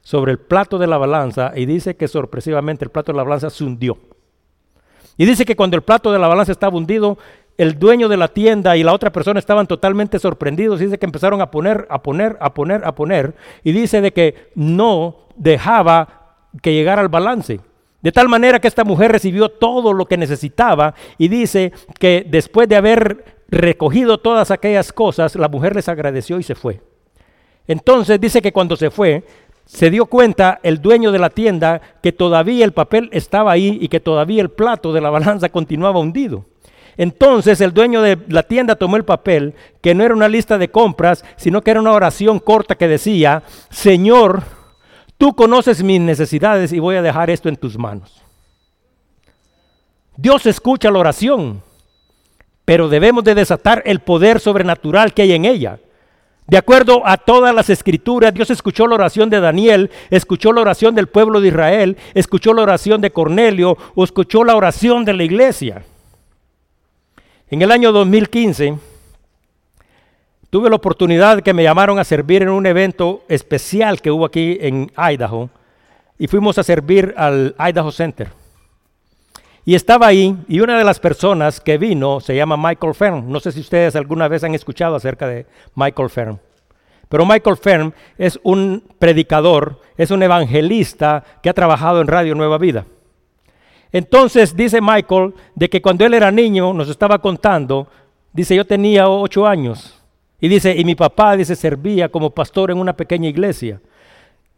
sobre 0.03 0.33
el 0.33 0.39
plato 0.39 0.79
de 0.79 0.87
la 0.87 0.99
balanza 0.99 1.53
y 1.55 1.67
dice 1.67 1.97
que 1.97 2.09
sorpresivamente 2.09 2.85
el 2.85 2.91
plato 2.91 3.13
de 3.13 3.17
la 3.17 3.25
balanza 3.25 3.51
se 3.51 3.65
hundió. 3.65 3.99
Y 5.17 5.27
dice 5.27 5.45
que 5.45 5.57
cuando 5.57 5.77
el 5.77 5.83
plato 5.83 6.13
de 6.13 6.19
la 6.19 6.29
balanza 6.29 6.53
estaba 6.53 6.77
hundido, 6.77 7.19
el 7.59 7.79
dueño 7.79 8.09
de 8.09 8.17
la 8.17 8.29
tienda 8.29 8.77
y 8.77 8.85
la 8.85 8.95
otra 8.95 9.11
persona 9.11 9.41
estaban 9.41 9.67
totalmente 9.67 10.19
sorprendidos. 10.21 10.79
Dice 10.79 10.97
que 10.97 11.07
empezaron 11.07 11.41
a 11.41 11.51
poner, 11.51 11.87
a 11.91 12.03
poner, 12.03 12.39
a 12.41 12.55
poner, 12.55 12.85
a 12.85 12.95
poner. 12.95 13.35
Y 13.65 13.73
dice 13.73 14.01
de 14.01 14.13
que 14.13 14.51
no 14.55 15.27
dejaba 15.37 16.37
que 16.63 16.73
llegara 16.73 17.03
al 17.03 17.09
balance. 17.09 17.61
De 18.01 18.13
tal 18.13 18.29
manera 18.29 18.61
que 18.61 18.69
esta 18.69 18.85
mujer 18.85 19.11
recibió 19.11 19.49
todo 19.49 19.93
lo 19.93 20.07
que 20.07 20.17
necesitaba 20.17 20.95
y 21.19 21.27
dice 21.27 21.73
que 21.99 22.25
después 22.29 22.69
de 22.69 22.77
haber 22.77 23.25
recogido 23.49 24.19
todas 24.19 24.53
aquellas 24.53 24.93
cosas, 24.93 25.35
la 25.35 25.49
mujer 25.49 25.75
les 25.75 25.89
agradeció 25.89 26.39
y 26.39 26.45
se 26.45 26.55
fue. 26.55 26.81
Entonces 27.69 28.21
dice 28.21 28.43
que 28.43 28.53
cuando 28.53 28.77
se 28.77 28.91
fue, 28.91 29.23
se 29.67 29.91
dio 29.91 30.07
cuenta 30.07 30.59
el 30.63 30.81
dueño 30.81 31.13
de 31.13 31.19
la 31.19 31.29
tienda 31.29 31.83
que 32.03 32.11
todavía 32.11 32.65
el 32.65 32.73
papel 32.73 33.11
estaba 33.13 33.53
ahí 33.53 33.79
y 33.81 33.89
que 33.89 34.01
todavía 34.01 34.41
el 34.41 34.51
plato 34.51 34.95
de 34.95 35.03
la 35.03 35.11
balanza 35.11 35.51
continuaba 35.51 36.01
hundido. 36.01 36.47
Entonces 36.97 37.61
el 37.61 37.75
dueño 37.75 38.01
de 38.01 38.19
la 38.29 38.43
tienda 38.43 38.75
tomó 38.75 38.97
el 38.97 39.05
papel, 39.05 39.55
que 39.83 39.95
no 39.95 40.03
era 40.03 40.15
una 40.15 40.27
lista 40.27 40.59
de 40.59 40.71
compras, 40.71 41.25
sino 41.37 41.63
que 41.63 41.71
era 41.71 41.81
una 41.81 41.93
oración 41.93 42.41
corta 42.41 42.75
que 42.75 42.89
decía, 42.89 43.43
Señor, 43.71 44.43
tú 45.19 45.37
conoces 45.37 45.83
mis 45.83 46.01
necesidades 46.01 46.73
y 46.73 46.81
voy 46.81 46.97
a 46.97 47.03
dejar 47.03 47.29
esto 47.29 47.49
en 47.49 47.57
tus 47.57 47.79
manos. 47.79 48.23
Dios 50.17 50.47
escucha 50.47 50.91
la 50.91 50.99
oración, 50.99 51.63
pero 52.65 52.89
debemos 52.89 53.23
de 53.23 53.37
desatar 53.37 53.83
el 53.87 54.01
poder 54.01 54.41
sobrenatural 54.41 55.15
que 55.15 55.23
hay 55.23 55.33
en 55.33 55.45
ella. 55.45 55.79
De 56.49 56.57
acuerdo 56.57 57.07
a 57.07 57.19
todas 57.19 57.55
las 57.55 57.69
escrituras, 57.69 58.33
Dios 58.33 58.49
escuchó 58.49 58.87
la 58.87 58.95
oración 58.95 59.29
de 59.29 59.39
Daniel, 59.39 59.91
escuchó 60.09 60.51
la 60.51 60.63
oración 60.63 60.95
del 60.95 61.07
pueblo 61.07 61.43
de 61.43 61.49
Israel, 61.49 61.99
escuchó 62.15 62.55
la 62.55 62.63
oración 62.63 63.03
de 63.03 63.11
Cornelio 63.11 63.77
o 63.95 64.03
escuchó 64.03 64.43
la 64.45 64.57
oración 64.57 65.05
de 65.05 65.13
la 65.13 65.25
iglesia. 65.25 65.85
En 67.51 67.61
el 67.61 67.71
año 67.71 67.93
2015 67.93 68.79
tuve 70.49 70.71
la 70.71 70.77
oportunidad 70.77 71.37
de 71.37 71.43
que 71.43 71.53
me 71.53 71.65
llamaron 71.65 71.99
a 71.99 72.05
servir 72.05 72.41
en 72.41 72.49
un 72.49 72.65
evento 72.65 73.25
especial 73.29 74.01
que 74.01 74.11
hubo 74.11 74.25
aquí 74.25 74.57
en 74.63 74.91
Idaho 74.97 75.51
y 76.19 76.29
fuimos 76.29 76.57
a 76.57 76.63
servir 76.63 77.13
al 77.19 77.55
Idaho 77.59 77.93
Center. 77.93 78.38
Y 79.69 79.75
estaba 79.75 80.07
ahí 80.07 80.35
y 80.49 80.61
una 80.61 80.79
de 80.79 80.85
las 80.85 80.99
personas 80.99 81.61
que 81.61 81.77
vino 81.77 82.21
se 82.21 82.35
llama 82.35 82.57
Michael 82.57 82.95
Fern. 82.95 83.31
No 83.31 83.39
sé 83.39 83.53
si 83.53 83.61
ustedes 83.61 83.95
alguna 83.97 84.27
vez 84.27 84.43
han 84.43 84.55
escuchado 84.55 84.97
acerca 84.97 85.29
de 85.29 85.45
Michael 85.75 86.09
Fern. 86.09 86.41
Pero 87.07 87.27
Michael 87.27 87.59
Fern 87.59 87.95
es 88.17 88.41
un 88.45 88.83
predicador, 88.99 89.79
es 89.99 90.11
un 90.11 90.23
evangelista 90.23 91.23
que 91.43 91.51
ha 91.51 91.53
trabajado 91.53 92.01
en 92.01 92.07
Radio 92.07 92.35
Nueva 92.35 92.57
Vida. 92.57 92.87
Entonces 93.93 94.57
dice 94.57 94.81
Michael 94.81 95.35
de 95.55 95.69
que 95.69 95.83
cuando 95.83 96.07
él 96.07 96.15
era 96.15 96.31
niño 96.31 96.73
nos 96.73 96.89
estaba 96.89 97.19
contando, 97.19 97.89
dice 98.33 98.57
yo 98.57 98.65
tenía 98.65 99.11
ocho 99.11 99.47
años 99.47 100.03
y 100.41 100.49
dice 100.49 100.75
y 100.79 100.83
mi 100.87 100.95
papá 100.95 101.37
dice 101.37 101.55
servía 101.55 102.09
como 102.09 102.31
pastor 102.31 102.71
en 102.71 102.79
una 102.79 102.95
pequeña 102.95 103.29
iglesia 103.29 103.83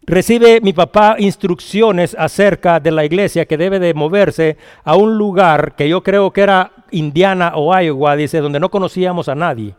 recibe 0.03 0.61
mi 0.61 0.73
papá 0.73 1.17
instrucciones 1.19 2.17
acerca 2.19 2.81
de 2.81 2.91
la 2.91 3.05
iglesia 3.05 3.47
que 3.47 3.57
debe 3.57 3.79
de 3.79 3.95
moverse 3.95 4.57
a 4.85 4.97
un 4.97 5.17
lugar 5.17 5.75
que 5.77 5.89
yo 5.89 6.03
creo 6.03 6.33
que 6.33 6.43
era 6.43 6.73
Indiana 6.91 7.53
o 7.55 7.79
Iowa, 7.79 8.17
dice, 8.17 8.41
donde 8.41 8.61
no 8.61 8.71
conocíamos 8.71 9.29
a 9.29 9.35
nadie. 9.35 9.75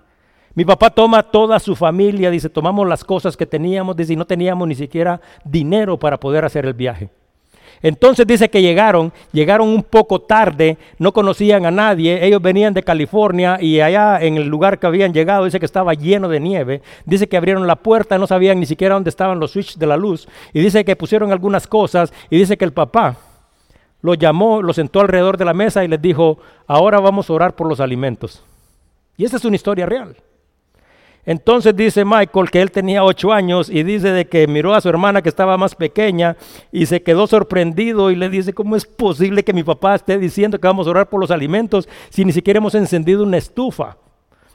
Mi 0.54 0.66
papá 0.66 0.90
toma 0.90 1.24
toda 1.24 1.60
su 1.60 1.76
familia, 1.76 2.30
dice, 2.30 2.50
tomamos 2.50 2.88
las 2.88 3.04
cosas 3.04 3.38
que 3.38 3.46
teníamos, 3.46 3.96
dice, 3.96 4.14
y 4.14 4.18
no 4.18 4.26
teníamos 4.26 4.68
ni 4.68 4.76
siquiera 4.76 5.22
dinero 5.46 5.98
para 5.98 6.20
poder 6.20 6.44
hacer 6.44 6.66
el 6.66 6.74
viaje. 6.74 7.10
Entonces 7.82 8.28
dice 8.28 8.50
que 8.50 8.62
llegaron, 8.62 9.12
llegaron 9.32 9.70
un 9.70 9.84
poco 9.84 10.20
tarde, 10.20 10.78
no 11.00 11.12
conocían 11.12 11.66
a 11.66 11.72
nadie, 11.72 12.26
ellos 12.26 12.42
venían 12.42 12.74
de 12.74 12.84
California 12.84 13.58
y 13.60 13.80
allá 13.80 14.22
en 14.22 14.38
el 14.38 14.48
lugar 14.48 14.80
que 14.80 14.88
habían 14.88 15.14
llegado 15.14 15.46
dice 15.46 15.60
que 15.60 15.66
estaba 15.66 15.94
lleno 15.94 16.30
de 16.30 16.40
nieve, 16.40 16.82
dice 17.06 17.28
que 17.28 17.38
abrieron 17.38 17.68
la 17.68 17.76
puerta, 17.76 18.18
no 18.18 18.28
sabían 18.28 18.60
ni 18.60 18.66
siquiera 18.66 18.96
dónde 18.96 19.10
estaban 19.10 19.40
los 19.40 19.52
switches 19.52 19.80
de 19.80 19.88
la 19.88 19.98
luz 19.98 20.28
y 20.54 20.62
dice 20.62 20.86
que 20.86 20.96
pusieron 20.96 21.32
algunas 21.32 21.68
cosas 21.68 22.14
y 22.30 22.38
dice 22.38 22.58
que 22.58 22.66
el 22.66 22.74
papá 22.74 23.18
lo 24.02 24.14
llamó, 24.16 24.62
lo 24.62 24.74
sentó 24.74 25.00
alrededor 25.02 25.38
de 25.38 25.46
la 25.46 25.54
mesa 25.54 25.84
y 25.84 25.88
les 25.88 26.02
dijo, 26.02 26.40
ahora 26.68 27.00
vamos 27.00 27.30
a 27.30 27.34
orar 27.34 27.56
por 27.56 27.68
los 27.68 27.80
alimentos. 27.80 28.44
Y 29.18 29.26
esa 29.26 29.38
es 29.38 29.46
una 29.46 29.56
historia 29.56 29.86
real. 29.86 30.16
Entonces 31.26 31.76
dice 31.76 32.04
Michael 32.04 32.50
que 32.50 32.62
él 32.62 32.72
tenía 32.72 33.04
ocho 33.04 33.32
años 33.32 33.70
y 33.70 33.84
dice 33.84 34.12
de 34.12 34.26
que 34.26 34.48
miró 34.48 34.74
a 34.74 34.82
su 34.82 34.90
hermana 34.90 35.22
que 35.22 35.30
estaba 35.30 35.56
más 35.56 35.76
pequeña 35.76 36.36
y 36.72 36.88
se 36.88 37.04
quedó 37.04 37.28
sorprendido 37.28 38.10
y 38.10 38.16
le 38.16 38.30
dice, 38.30 38.54
¿cómo 38.54 38.76
es 38.76 38.86
posible 38.86 39.44
que 39.44 39.54
mi 39.54 39.64
papá 39.64 39.94
esté 39.96 40.18
diciendo 40.18 40.60
que 40.60 40.68
vamos 40.68 40.88
a 40.88 40.90
orar 40.90 41.10
por 41.10 41.20
los 41.20 41.30
alimentos 41.30 41.88
si 42.10 42.26
ni 42.26 42.32
siquiera 42.32 42.58
hemos 42.58 42.74
encendido 42.74 43.24
una 43.24 43.38
estufa? 43.38 43.98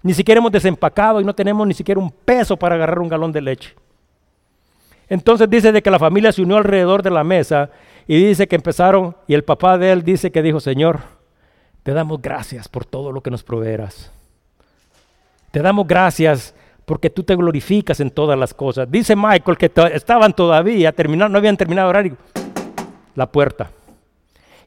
Ni 0.02 0.12
siquiera 0.12 0.38
hemos 0.38 0.52
desempacado 0.52 1.20
y 1.20 1.24
no 1.24 1.34
tenemos 1.34 1.66
ni 1.66 1.74
siquiera 1.74 2.00
un 2.00 2.10
peso 2.10 2.56
para 2.56 2.74
agarrar 2.74 2.98
un 2.98 3.08
galón 3.08 3.32
de 3.32 3.40
leche. 3.40 3.74
Entonces 5.08 5.48
dice 5.48 5.70
de 5.70 5.82
que 5.82 5.90
la 5.90 6.00
familia 6.00 6.32
se 6.32 6.42
unió 6.42 6.56
alrededor 6.56 7.02
de 7.02 7.10
la 7.10 7.22
mesa 7.22 7.70
y 8.08 8.24
dice 8.24 8.48
que 8.48 8.56
empezaron 8.56 9.16
y 9.28 9.34
el 9.34 9.44
papá 9.44 9.78
de 9.78 9.92
él 9.92 10.02
dice 10.02 10.32
que 10.32 10.42
dijo, 10.42 10.58
Señor, 10.58 11.00
te 11.84 11.92
damos 11.92 12.20
gracias 12.20 12.68
por 12.68 12.84
todo 12.84 13.12
lo 13.12 13.20
que 13.20 13.30
nos 13.30 13.44
proveerás. 13.44 14.15
Te 15.56 15.62
damos 15.62 15.86
gracias 15.86 16.54
porque 16.84 17.08
tú 17.08 17.22
te 17.22 17.34
glorificas 17.34 18.00
en 18.00 18.10
todas 18.10 18.38
las 18.38 18.52
cosas. 18.52 18.90
Dice 18.90 19.16
Michael 19.16 19.56
que 19.56 19.72
estaban 19.94 20.34
todavía, 20.34 20.92
terminando, 20.92 21.32
no 21.32 21.38
habían 21.38 21.56
terminado 21.56 21.88
horario. 21.88 22.14
La 23.14 23.24
puerta. 23.24 23.70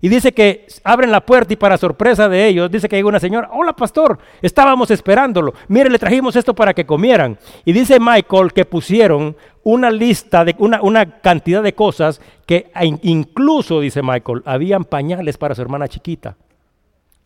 Y 0.01 0.09
dice 0.09 0.31
que 0.31 0.65
abren 0.83 1.11
la 1.11 1.23
puerta 1.23 1.53
y 1.53 1.57
para 1.57 1.77
sorpresa 1.77 2.27
de 2.27 2.47
ellos, 2.47 2.71
dice 2.71 2.89
que 2.89 2.95
llega 2.95 3.07
una 3.07 3.19
señora, 3.19 3.51
hola 3.53 3.73
pastor, 3.73 4.17
estábamos 4.41 4.89
esperándolo, 4.89 5.53
mire, 5.67 5.91
le 5.91 5.99
trajimos 5.99 6.35
esto 6.35 6.55
para 6.55 6.73
que 6.73 6.87
comieran. 6.87 7.37
Y 7.65 7.71
dice 7.71 7.99
Michael 7.99 8.51
que 8.51 8.65
pusieron 8.65 9.37
una 9.61 9.91
lista 9.91 10.43
de 10.43 10.55
una, 10.57 10.81
una 10.81 11.19
cantidad 11.19 11.61
de 11.61 11.75
cosas 11.75 12.19
que 12.47 12.71
incluso, 13.03 13.79
dice 13.79 14.01
Michael, 14.01 14.41
habían 14.43 14.85
pañales 14.85 15.37
para 15.37 15.53
su 15.53 15.61
hermana 15.61 15.87
chiquita. 15.87 16.35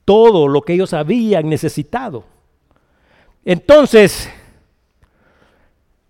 Todo 0.03 0.49
lo 0.49 0.63
que 0.63 0.73
ellos 0.73 0.93
habían 0.93 1.47
necesitado. 1.47 2.32
Entonces, 3.45 4.29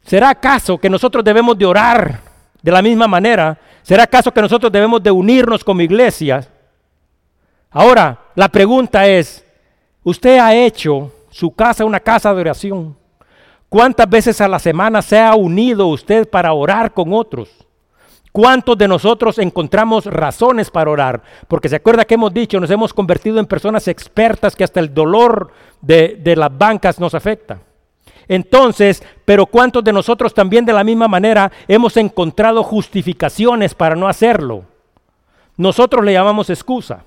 ¿será 0.05 0.29
acaso 0.29 0.77
que 0.77 0.89
nosotros 0.89 1.23
debemos 1.23 1.57
de 1.57 1.65
orar 1.65 2.19
de 2.61 2.71
la 2.71 2.81
misma 2.81 3.07
manera? 3.07 3.57
¿Será 3.81 4.03
acaso 4.03 4.31
que 4.31 4.41
nosotros 4.41 4.71
debemos 4.71 5.01
de 5.01 5.11
unirnos 5.11 5.63
como 5.63 5.81
iglesia? 5.81 6.47
Ahora, 7.71 8.19
la 8.35 8.49
pregunta 8.49 9.07
es, 9.07 9.43
¿usted 10.03 10.37
ha 10.37 10.53
hecho 10.53 11.11
su 11.31 11.51
casa 11.51 11.85
una 11.85 11.99
casa 11.99 12.33
de 12.33 12.41
oración? 12.41 12.95
¿Cuántas 13.67 14.07
veces 14.07 14.39
a 14.39 14.47
la 14.47 14.59
semana 14.59 15.01
se 15.01 15.19
ha 15.19 15.33
unido 15.33 15.87
usted 15.87 16.29
para 16.29 16.53
orar 16.53 16.93
con 16.93 17.11
otros? 17.11 17.49
¿Cuántos 18.33 18.75
de 18.79 18.87
nosotros 18.87 19.37
encontramos 19.37 20.05
razones 20.05 20.71
para 20.71 20.89
orar? 20.89 21.21
Porque 21.47 21.69
se 21.69 21.75
acuerda 21.75 22.03
que 22.03 22.15
hemos 22.15 22.33
dicho, 22.33 22.59
nos 22.59 22.71
hemos 22.71 22.91
convertido 22.91 23.39
en 23.39 23.45
personas 23.45 23.87
expertas 23.87 24.55
que 24.55 24.63
hasta 24.63 24.79
el 24.79 24.91
dolor 24.91 25.51
de, 25.79 26.19
de 26.19 26.35
las 26.35 26.57
bancas 26.57 26.99
nos 26.99 27.13
afecta. 27.13 27.59
Entonces, 28.27 29.03
pero 29.23 29.45
¿cuántos 29.45 29.83
de 29.83 29.93
nosotros 29.93 30.33
también 30.33 30.65
de 30.65 30.73
la 30.73 30.83
misma 30.83 31.07
manera 31.07 31.51
hemos 31.67 31.95
encontrado 31.95 32.63
justificaciones 32.63 33.75
para 33.75 33.95
no 33.95 34.07
hacerlo? 34.07 34.65
Nosotros 35.55 36.03
le 36.03 36.13
llamamos 36.13 36.49
excusa. 36.49 37.05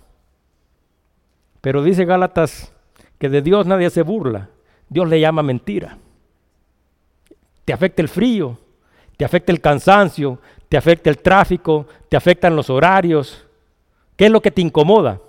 Pero 1.60 1.82
dice 1.82 2.04
Gálatas 2.04 2.72
que 3.18 3.28
de 3.28 3.42
Dios 3.42 3.66
nadie 3.66 3.90
se 3.90 4.02
burla. 4.02 4.50
Dios 4.88 5.08
le 5.08 5.18
llama 5.18 5.42
mentira. 5.42 5.98
Te 7.64 7.72
afecta 7.72 8.00
el 8.00 8.08
frío, 8.08 8.58
te 9.16 9.24
afecta 9.24 9.50
el 9.50 9.60
cansancio, 9.60 10.38
te 10.68 10.76
afecta 10.76 11.10
el 11.10 11.18
tráfico, 11.18 11.86
te 12.08 12.16
afectan 12.16 12.56
los 12.56 12.70
horarios. 12.70 13.44
¿Qué 14.16 14.26
es 14.26 14.30
lo 14.30 14.40
que 14.40 14.50
te 14.50 14.62
incomoda? 14.62 15.20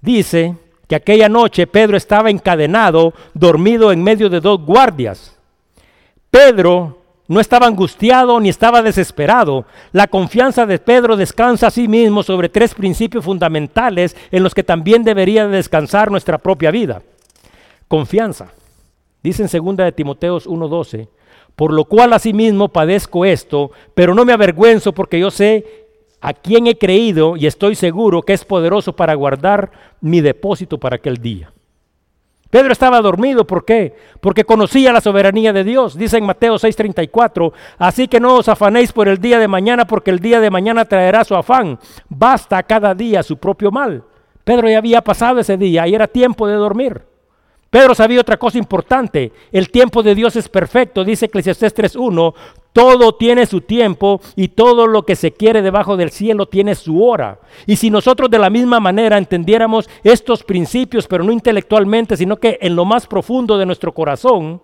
Dice 0.00 0.56
que 0.86 0.96
aquella 0.96 1.28
noche 1.28 1.66
Pedro 1.66 1.96
estaba 1.96 2.30
encadenado, 2.30 3.14
dormido 3.32 3.92
en 3.92 4.02
medio 4.02 4.28
de 4.28 4.40
dos 4.40 4.60
guardias. 4.60 5.36
Pedro 6.30 6.98
no 7.26 7.40
estaba 7.40 7.66
angustiado 7.66 8.38
ni 8.38 8.48
estaba 8.50 8.82
desesperado. 8.82 9.64
La 9.92 10.08
confianza 10.08 10.66
de 10.66 10.78
Pedro 10.78 11.16
descansa 11.16 11.68
a 11.68 11.70
sí 11.70 11.88
mismo 11.88 12.22
sobre 12.22 12.48
tres 12.48 12.74
principios 12.74 13.24
fundamentales 13.24 14.14
en 14.30 14.42
los 14.42 14.54
que 14.54 14.62
también 14.62 15.04
debería 15.04 15.46
descansar 15.46 16.10
nuestra 16.10 16.38
propia 16.38 16.70
vida. 16.70 17.02
Confianza. 17.88 18.48
Dice 19.22 19.42
en 19.42 19.64
2 19.64 19.76
de 19.76 19.92
Timoteos 19.92 20.46
1:12, 20.46 21.08
por 21.56 21.72
lo 21.72 21.84
cual 21.84 22.12
asimismo 22.12 22.68
padezco 22.68 23.24
esto, 23.24 23.70
pero 23.94 24.14
no 24.14 24.24
me 24.24 24.32
avergüenzo 24.32 24.92
porque 24.92 25.20
yo 25.20 25.30
sé 25.30 25.84
a 26.20 26.32
quién 26.32 26.66
he 26.66 26.78
creído 26.78 27.36
y 27.36 27.46
estoy 27.46 27.74
seguro 27.74 28.22
que 28.22 28.32
es 28.32 28.44
poderoso 28.44 28.94
para 28.94 29.14
guardar 29.14 29.70
mi 30.00 30.20
depósito 30.20 30.78
para 30.78 30.96
aquel 30.96 31.18
día. 31.18 31.52
Pedro 32.50 32.72
estaba 32.72 33.00
dormido, 33.00 33.46
¿por 33.46 33.64
qué? 33.64 33.96
Porque 34.20 34.44
conocía 34.44 34.92
la 34.92 35.00
soberanía 35.00 35.52
de 35.52 35.64
Dios. 35.64 35.98
Dice 35.98 36.18
en 36.18 36.24
Mateo 36.24 36.54
6:34, 36.54 37.52
así 37.78 38.06
que 38.06 38.20
no 38.20 38.36
os 38.36 38.48
afanéis 38.48 38.92
por 38.92 39.08
el 39.08 39.18
día 39.18 39.40
de 39.40 39.48
mañana, 39.48 39.86
porque 39.86 40.12
el 40.12 40.20
día 40.20 40.38
de 40.38 40.50
mañana 40.50 40.84
traerá 40.84 41.24
su 41.24 41.34
afán. 41.34 41.80
Basta 42.08 42.62
cada 42.62 42.94
día 42.94 43.24
su 43.24 43.38
propio 43.38 43.72
mal. 43.72 44.04
Pedro 44.44 44.68
ya 44.68 44.78
había 44.78 45.02
pasado 45.02 45.40
ese 45.40 45.56
día 45.56 45.88
y 45.88 45.94
era 45.94 46.06
tiempo 46.06 46.46
de 46.46 46.54
dormir. 46.54 47.02
Pedro 47.74 47.92
sabía 47.92 48.20
otra 48.20 48.36
cosa 48.36 48.56
importante. 48.56 49.32
El 49.50 49.68
tiempo 49.68 50.04
de 50.04 50.14
Dios 50.14 50.36
es 50.36 50.48
perfecto, 50.48 51.02
dice 51.02 51.26
Eclesiastés 51.26 51.74
3.1. 51.74 52.32
Todo 52.72 53.16
tiene 53.16 53.46
su 53.46 53.62
tiempo 53.62 54.20
y 54.36 54.46
todo 54.46 54.86
lo 54.86 55.04
que 55.04 55.16
se 55.16 55.32
quiere 55.32 55.60
debajo 55.60 55.96
del 55.96 56.12
cielo 56.12 56.46
tiene 56.46 56.76
su 56.76 57.04
hora. 57.04 57.40
Y 57.66 57.74
si 57.74 57.90
nosotros 57.90 58.30
de 58.30 58.38
la 58.38 58.48
misma 58.48 58.78
manera 58.78 59.18
entendiéramos 59.18 59.90
estos 60.04 60.44
principios, 60.44 61.08
pero 61.08 61.24
no 61.24 61.32
intelectualmente, 61.32 62.16
sino 62.16 62.36
que 62.36 62.58
en 62.60 62.76
lo 62.76 62.84
más 62.84 63.08
profundo 63.08 63.58
de 63.58 63.66
nuestro 63.66 63.92
corazón, 63.92 64.62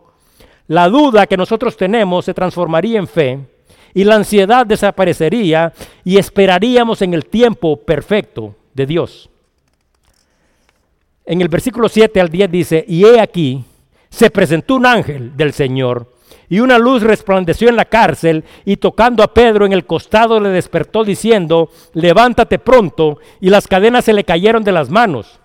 la 0.68 0.88
duda 0.88 1.26
que 1.26 1.36
nosotros 1.36 1.76
tenemos 1.76 2.26
se 2.26 2.32
transformaría 2.32 3.00
en 3.00 3.08
fe 3.08 3.40
y 3.92 4.04
la 4.04 4.14
ansiedad 4.14 4.64
desaparecería 4.64 5.72
y 6.04 6.16
esperaríamos 6.18 7.02
en 7.02 7.14
el 7.14 7.24
tiempo 7.24 7.76
perfecto 7.76 8.54
de 8.72 8.86
Dios 8.86 9.30
en 11.30 11.40
el 11.40 11.48
versículo 11.48 11.88
7 11.88 12.20
al 12.20 12.28
10 12.28 12.50
dice, 12.50 12.84
y 12.88 13.04
he 13.04 13.20
aquí, 13.20 13.64
se 14.08 14.32
presentó 14.32 14.74
un 14.74 14.84
ángel 14.84 15.36
del 15.36 15.52
Señor, 15.52 16.12
y 16.48 16.58
una 16.58 16.76
luz 16.76 17.04
resplandeció 17.04 17.68
en 17.68 17.76
la 17.76 17.84
cárcel, 17.84 18.42
y 18.64 18.78
tocando 18.78 19.22
a 19.22 19.32
Pedro 19.32 19.64
en 19.64 19.72
el 19.72 19.86
costado 19.86 20.40
le 20.40 20.48
despertó 20.48 21.04
diciendo, 21.04 21.70
levántate 21.94 22.58
pronto, 22.58 23.18
y 23.40 23.48
las 23.48 23.68
cadenas 23.68 24.06
se 24.06 24.12
le 24.12 24.24
cayeron 24.24 24.64
de 24.64 24.72
las 24.72 24.90
manos. 24.90 25.38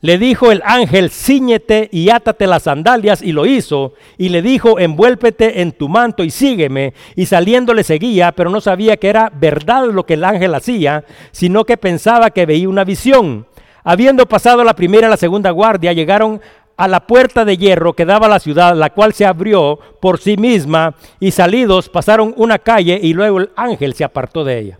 Le 0.00 0.18
dijo 0.18 0.50
el 0.50 0.60
ángel, 0.64 1.10
ciñete 1.10 1.88
y 1.92 2.10
átate 2.10 2.48
las 2.48 2.64
sandalias, 2.64 3.22
y 3.22 3.30
lo 3.30 3.46
hizo, 3.46 3.94
y 4.18 4.30
le 4.30 4.42
dijo, 4.42 4.80
envuélvete 4.80 5.60
en 5.60 5.70
tu 5.70 5.88
manto 5.88 6.24
y 6.24 6.30
sígueme. 6.30 6.94
Y 7.14 7.26
saliendo 7.26 7.74
le 7.74 7.84
seguía, 7.84 8.32
pero 8.32 8.50
no 8.50 8.60
sabía 8.60 8.96
que 8.96 9.08
era 9.08 9.30
verdad 9.32 9.86
lo 9.86 10.04
que 10.04 10.14
el 10.14 10.24
ángel 10.24 10.52
hacía, 10.52 11.04
sino 11.30 11.64
que 11.64 11.76
pensaba 11.76 12.30
que 12.30 12.44
veía 12.44 12.68
una 12.68 12.82
visión. 12.82 13.46
Habiendo 13.84 14.26
pasado 14.26 14.64
la 14.64 14.74
primera 14.74 15.06
y 15.06 15.10
la 15.10 15.16
segunda 15.16 15.50
guardia, 15.50 15.92
llegaron 15.92 16.40
a 16.76 16.88
la 16.88 17.06
puerta 17.06 17.44
de 17.44 17.56
hierro 17.56 17.92
que 17.92 18.06
daba 18.06 18.26
a 18.26 18.30
la 18.30 18.40
ciudad, 18.40 18.74
la 18.74 18.90
cual 18.90 19.12
se 19.12 19.26
abrió 19.26 19.78
por 20.00 20.18
sí 20.18 20.36
misma, 20.36 20.94
y 21.18 21.30
salidos 21.30 21.88
pasaron 21.88 22.32
una 22.36 22.58
calle 22.58 22.98
y 23.02 23.12
luego 23.12 23.38
el 23.38 23.50
ángel 23.54 23.94
se 23.94 24.04
apartó 24.04 24.44
de 24.44 24.58
ella. 24.58 24.78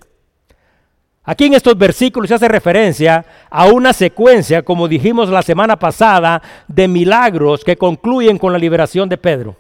Aquí 1.25 1.45
en 1.45 1.55
estos 1.55 1.77
versículos 1.77 2.29
se 2.29 2.35
hace 2.35 2.49
referencia 2.49 3.25
a 3.51 3.67
una 3.67 3.93
secuencia, 3.93 4.63
como 4.63 4.89
dijimos 4.89 5.29
la 5.29 5.43
semana 5.43 5.79
pasada, 5.79 6.41
de 6.67 6.89
milagros 6.89 7.63
que 7.63 7.77
concluyen 7.77 8.39
con 8.39 8.53
la 8.53 8.59
liberación 8.59 9.09
de 9.09 9.19
Pedro. 9.19 9.57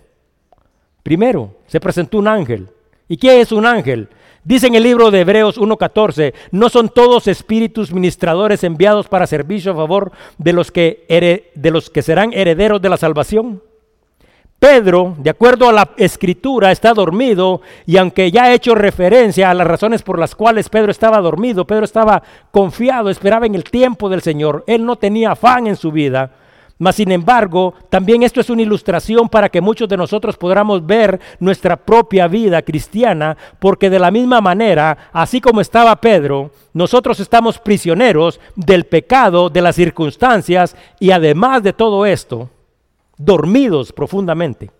Primero, 1.02 1.56
se 1.66 1.78
presentó 1.78 2.18
un 2.18 2.28
ángel. 2.28 2.68
¿Y 3.06 3.16
qué 3.16 3.40
es 3.40 3.52
un 3.52 3.66
ángel? 3.66 4.08
Dice 4.42 4.68
en 4.68 4.74
el 4.74 4.82
libro 4.82 5.10
de 5.10 5.20
Hebreos 5.20 5.58
1.14, 5.58 6.32
no 6.50 6.70
son 6.70 6.88
todos 6.88 7.28
espíritus 7.28 7.92
ministradores 7.92 8.64
enviados 8.64 9.06
para 9.06 9.26
servicio 9.26 9.72
a 9.72 9.76
favor 9.76 10.12
de 10.38 10.54
los, 10.54 10.72
que 10.72 11.52
de 11.54 11.70
los 11.70 11.90
que 11.90 12.02
serán 12.02 12.32
herederos 12.32 12.80
de 12.80 12.88
la 12.88 12.96
salvación. 12.96 13.62
Pedro, 14.58 15.14
de 15.18 15.30
acuerdo 15.30 15.68
a 15.68 15.72
la 15.72 15.90
escritura, 15.96 16.70
está 16.70 16.92
dormido 16.92 17.62
y 17.86 17.96
aunque 17.96 18.30
ya 18.30 18.50
he 18.50 18.54
hecho 18.54 18.74
referencia 18.74 19.50
a 19.50 19.54
las 19.54 19.66
razones 19.66 20.02
por 20.02 20.18
las 20.18 20.34
cuales 20.34 20.68
Pedro 20.68 20.90
estaba 20.90 21.18
dormido, 21.20 21.66
Pedro 21.66 21.84
estaba 21.84 22.22
confiado, 22.50 23.08
esperaba 23.08 23.46
en 23.46 23.54
el 23.54 23.64
tiempo 23.64 24.10
del 24.10 24.20
Señor, 24.20 24.64
él 24.66 24.84
no 24.84 24.96
tenía 24.96 25.32
afán 25.32 25.66
en 25.66 25.76
su 25.76 25.90
vida, 25.90 26.32
mas 26.80 26.96
sin 26.96 27.12
embargo, 27.12 27.74
también 27.90 28.22
esto 28.22 28.40
es 28.40 28.48
una 28.48 28.62
ilustración 28.62 29.28
para 29.28 29.50
que 29.50 29.60
muchos 29.60 29.86
de 29.86 29.98
nosotros 29.98 30.38
podamos 30.38 30.84
ver 30.86 31.20
nuestra 31.38 31.76
propia 31.76 32.26
vida 32.26 32.62
cristiana, 32.62 33.36
porque 33.58 33.90
de 33.90 33.98
la 33.98 34.10
misma 34.10 34.40
manera, 34.40 35.10
así 35.12 35.42
como 35.42 35.60
estaba 35.60 35.94
Pedro, 35.96 36.52
nosotros 36.72 37.20
estamos 37.20 37.58
prisioneros 37.58 38.40
del 38.56 38.84
pecado, 38.86 39.50
de 39.50 39.60
las 39.60 39.76
circunstancias 39.76 40.74
y 40.98 41.10
además 41.10 41.62
de 41.62 41.74
todo 41.74 42.06
esto, 42.06 42.48
dormidos 43.18 43.92
profundamente. 43.92 44.70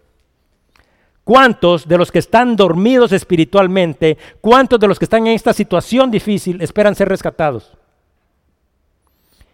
¿Cuántos 1.22 1.86
de 1.86 1.98
los 1.98 2.10
que 2.10 2.20
están 2.20 2.56
dormidos 2.56 3.12
espiritualmente, 3.12 4.16
cuántos 4.40 4.80
de 4.80 4.88
los 4.88 4.98
que 4.98 5.04
están 5.04 5.26
en 5.26 5.34
esta 5.34 5.52
situación 5.52 6.10
difícil 6.10 6.62
esperan 6.62 6.94
ser 6.94 7.10
rescatados? 7.10 7.76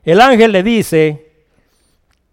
El 0.04 0.20
ángel 0.20 0.52
le 0.52 0.62
dice, 0.62 1.25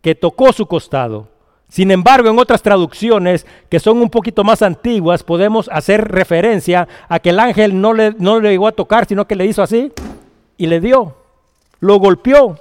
que 0.04 0.14
tocó 0.14 0.52
su 0.54 0.68
costado. 0.68 1.30
Sin 1.70 1.90
embargo, 1.90 2.30
en 2.30 2.38
otras 2.38 2.62
traducciones 2.62 3.48
que 3.70 3.80
son 3.80 4.00
un 4.00 4.10
poquito 4.12 4.44
más 4.44 4.62
antiguas, 4.62 5.24
podemos 5.24 5.70
hacer 5.72 6.08
referencia 6.08 6.88
a 7.10 7.18
que 7.18 7.32
el 7.32 7.40
ángel 7.40 7.82
no 7.82 7.94
le, 7.94 8.14
no 8.20 8.40
le 8.40 8.52
llegó 8.52 8.68
a 8.68 8.74
tocar, 8.74 9.08
sino 9.08 9.26
que 9.26 9.36
le 9.36 9.48
hizo 9.48 9.64
así 9.64 9.92
y 10.58 10.68
le 10.68 10.80
dio. 10.80 11.16
Lo 11.80 11.96
golpeó. 11.98 12.60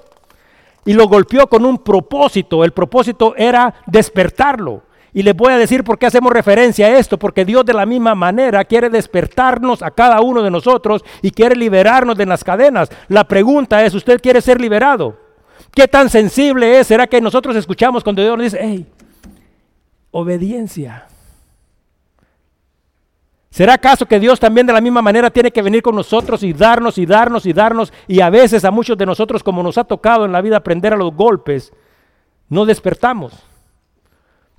Y 0.87 0.95
lo 0.95 1.09
golpeó 1.09 1.49
con 1.49 1.67
un 1.67 1.79
propósito. 1.79 2.65
El 2.65 2.73
propósito 2.73 3.35
era 3.37 3.75
despertarlo. 3.87 4.83
Y 5.13 5.23
les 5.23 5.37
voy 5.37 5.53
a 5.53 5.59
decir 5.59 5.85
por 5.85 5.99
qué 5.99 6.07
hacemos 6.07 6.33
referencia 6.33 6.87
a 6.87 6.97
esto, 6.97 7.19
porque 7.19 7.45
Dios 7.45 7.67
de 7.67 7.75
la 7.75 7.85
misma 7.85 8.15
manera 8.15 8.65
quiere 8.65 8.89
despertarnos 8.89 9.83
a 9.83 9.91
cada 9.91 10.21
uno 10.23 10.43
de 10.43 10.51
nosotros 10.51 11.05
y 11.21 11.33
quiere 11.33 11.55
liberarnos 11.55 12.17
de 12.17 12.25
las 12.25 12.43
cadenas. 12.43 12.89
La 13.09 13.25
pregunta 13.25 13.85
es, 13.85 13.95
¿usted 13.95 14.23
quiere 14.23 14.41
ser 14.41 14.61
liberado? 14.61 15.22
¿Qué 15.75 15.89
tan 15.89 16.11
sensible 16.11 16.79
es? 16.79 16.87
¿Será 16.87 17.07
que 17.07 17.21
nosotros 17.21 17.57
escuchamos 17.57 18.05
cuando 18.05 18.23
Dios 18.23 18.37
nos 18.37 18.45
dice, 18.45 18.59
hey, 18.61 18.87
obediencia? 20.11 21.07
¿Será 23.49 23.75
acaso 23.75 24.07
que 24.07 24.19
Dios 24.19 24.41
también 24.41 24.67
de 24.67 24.73
la 24.73 24.81
misma 24.81 25.03
manera 25.03 25.31
tiene 25.31 25.51
que 25.51 25.61
venir 25.61 25.83
con 25.83 25.95
nosotros 25.95 26.43
y 26.43 26.53
darnos 26.53 26.97
y 26.97 27.05
darnos 27.05 27.45
y 27.45 27.53
darnos 27.53 27.93
y 28.09 28.21
a 28.21 28.31
veces 28.31 28.65
a 28.65 28.71
muchos 28.71 28.97
de 28.97 29.05
nosotros 29.05 29.43
como 29.43 29.63
nos 29.63 29.77
ha 29.77 29.85
tocado 29.85 30.25
en 30.25 30.33
la 30.33 30.41
vida 30.41 30.57
aprender 30.57 30.95
a 30.95 30.97
los 30.97 31.15
golpes, 31.15 31.73
no 32.49 32.65
despertamos? 32.65 33.33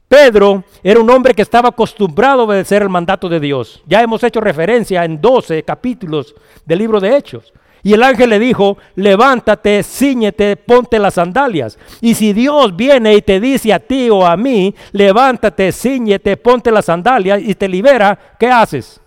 Pedro 0.07 0.63
era 0.83 0.99
un 0.99 1.09
hombre 1.09 1.33
que 1.33 1.41
estaba 1.41 1.69
acostumbrado 1.69 2.41
a 2.41 2.45
obedecer 2.45 2.83
el 2.83 2.89
mandato 2.89 3.27
de 3.29 3.39
Dios. 3.39 3.81
Ya 3.87 4.01
hemos 4.03 4.23
hecho 4.23 4.39
referencia 4.41 5.03
en 5.05 5.19
12 5.19 5.63
capítulos 5.63 6.35
del 6.63 6.77
libro 6.77 6.99
de 6.99 7.17
Hechos. 7.17 7.51
Y 7.83 7.93
el 7.93 8.01
ángel 8.01 8.29
le 8.29 8.39
dijo, 8.39 8.77
levántate, 8.95 9.83
ciñete, 9.83 10.55
ponte 10.55 10.97
las 10.99 11.15
sandalias. 11.15 11.77
Y 11.99 12.15
si 12.15 12.31
Dios 12.31 12.73
viene 12.75 13.13
y 13.13 13.21
te 13.21 13.41
dice 13.41 13.73
a 13.73 13.79
ti 13.79 14.09
o 14.09 14.25
a 14.25 14.37
mí, 14.37 14.73
levántate, 14.93 15.71
ciñete, 15.73 16.37
ponte 16.37 16.71
las 16.71 16.85
sandalias 16.85 17.41
y 17.41 17.53
te 17.55 17.67
libera, 17.67 18.17
¿qué 18.39 18.47
haces? 18.47 19.01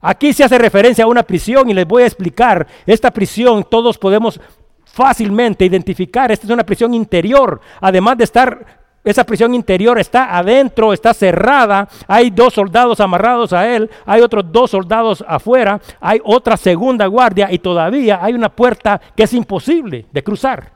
Aquí 0.00 0.32
se 0.32 0.44
hace 0.44 0.56
referencia 0.56 1.04
a 1.04 1.08
una 1.08 1.24
prisión 1.24 1.68
y 1.68 1.74
les 1.74 1.86
voy 1.86 2.04
a 2.04 2.06
explicar. 2.06 2.66
Esta 2.86 3.10
prisión 3.10 3.66
todos 3.68 3.98
podemos 3.98 4.40
fácilmente 4.84 5.64
identificar. 5.64 6.30
Esta 6.30 6.46
es 6.46 6.52
una 6.52 6.64
prisión 6.64 6.94
interior. 6.94 7.60
Además 7.80 8.16
de 8.16 8.24
estar 8.24 8.79
esa 9.10 9.24
prisión 9.24 9.54
interior 9.54 9.98
está 9.98 10.36
adentro, 10.36 10.92
está 10.92 11.12
cerrada. 11.12 11.88
Hay 12.06 12.30
dos 12.30 12.54
soldados 12.54 13.00
amarrados 13.00 13.52
a 13.52 13.68
él, 13.74 13.90
hay 14.06 14.20
otros 14.20 14.44
dos 14.50 14.70
soldados 14.70 15.24
afuera, 15.26 15.80
hay 16.00 16.20
otra 16.24 16.56
segunda 16.56 17.06
guardia 17.06 17.48
y 17.50 17.58
todavía 17.58 18.18
hay 18.22 18.34
una 18.34 18.48
puerta 18.48 19.00
que 19.16 19.24
es 19.24 19.32
imposible 19.34 20.06
de 20.10 20.22
cruzar. 20.22 20.72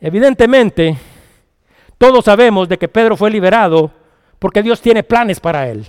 Evidentemente, 0.00 0.96
todos 1.98 2.24
sabemos 2.24 2.68
de 2.68 2.78
que 2.78 2.88
Pedro 2.88 3.16
fue 3.16 3.30
liberado 3.30 3.90
porque 4.38 4.62
Dios 4.62 4.80
tiene 4.80 5.02
planes 5.02 5.40
para 5.40 5.68
él. 5.68 5.86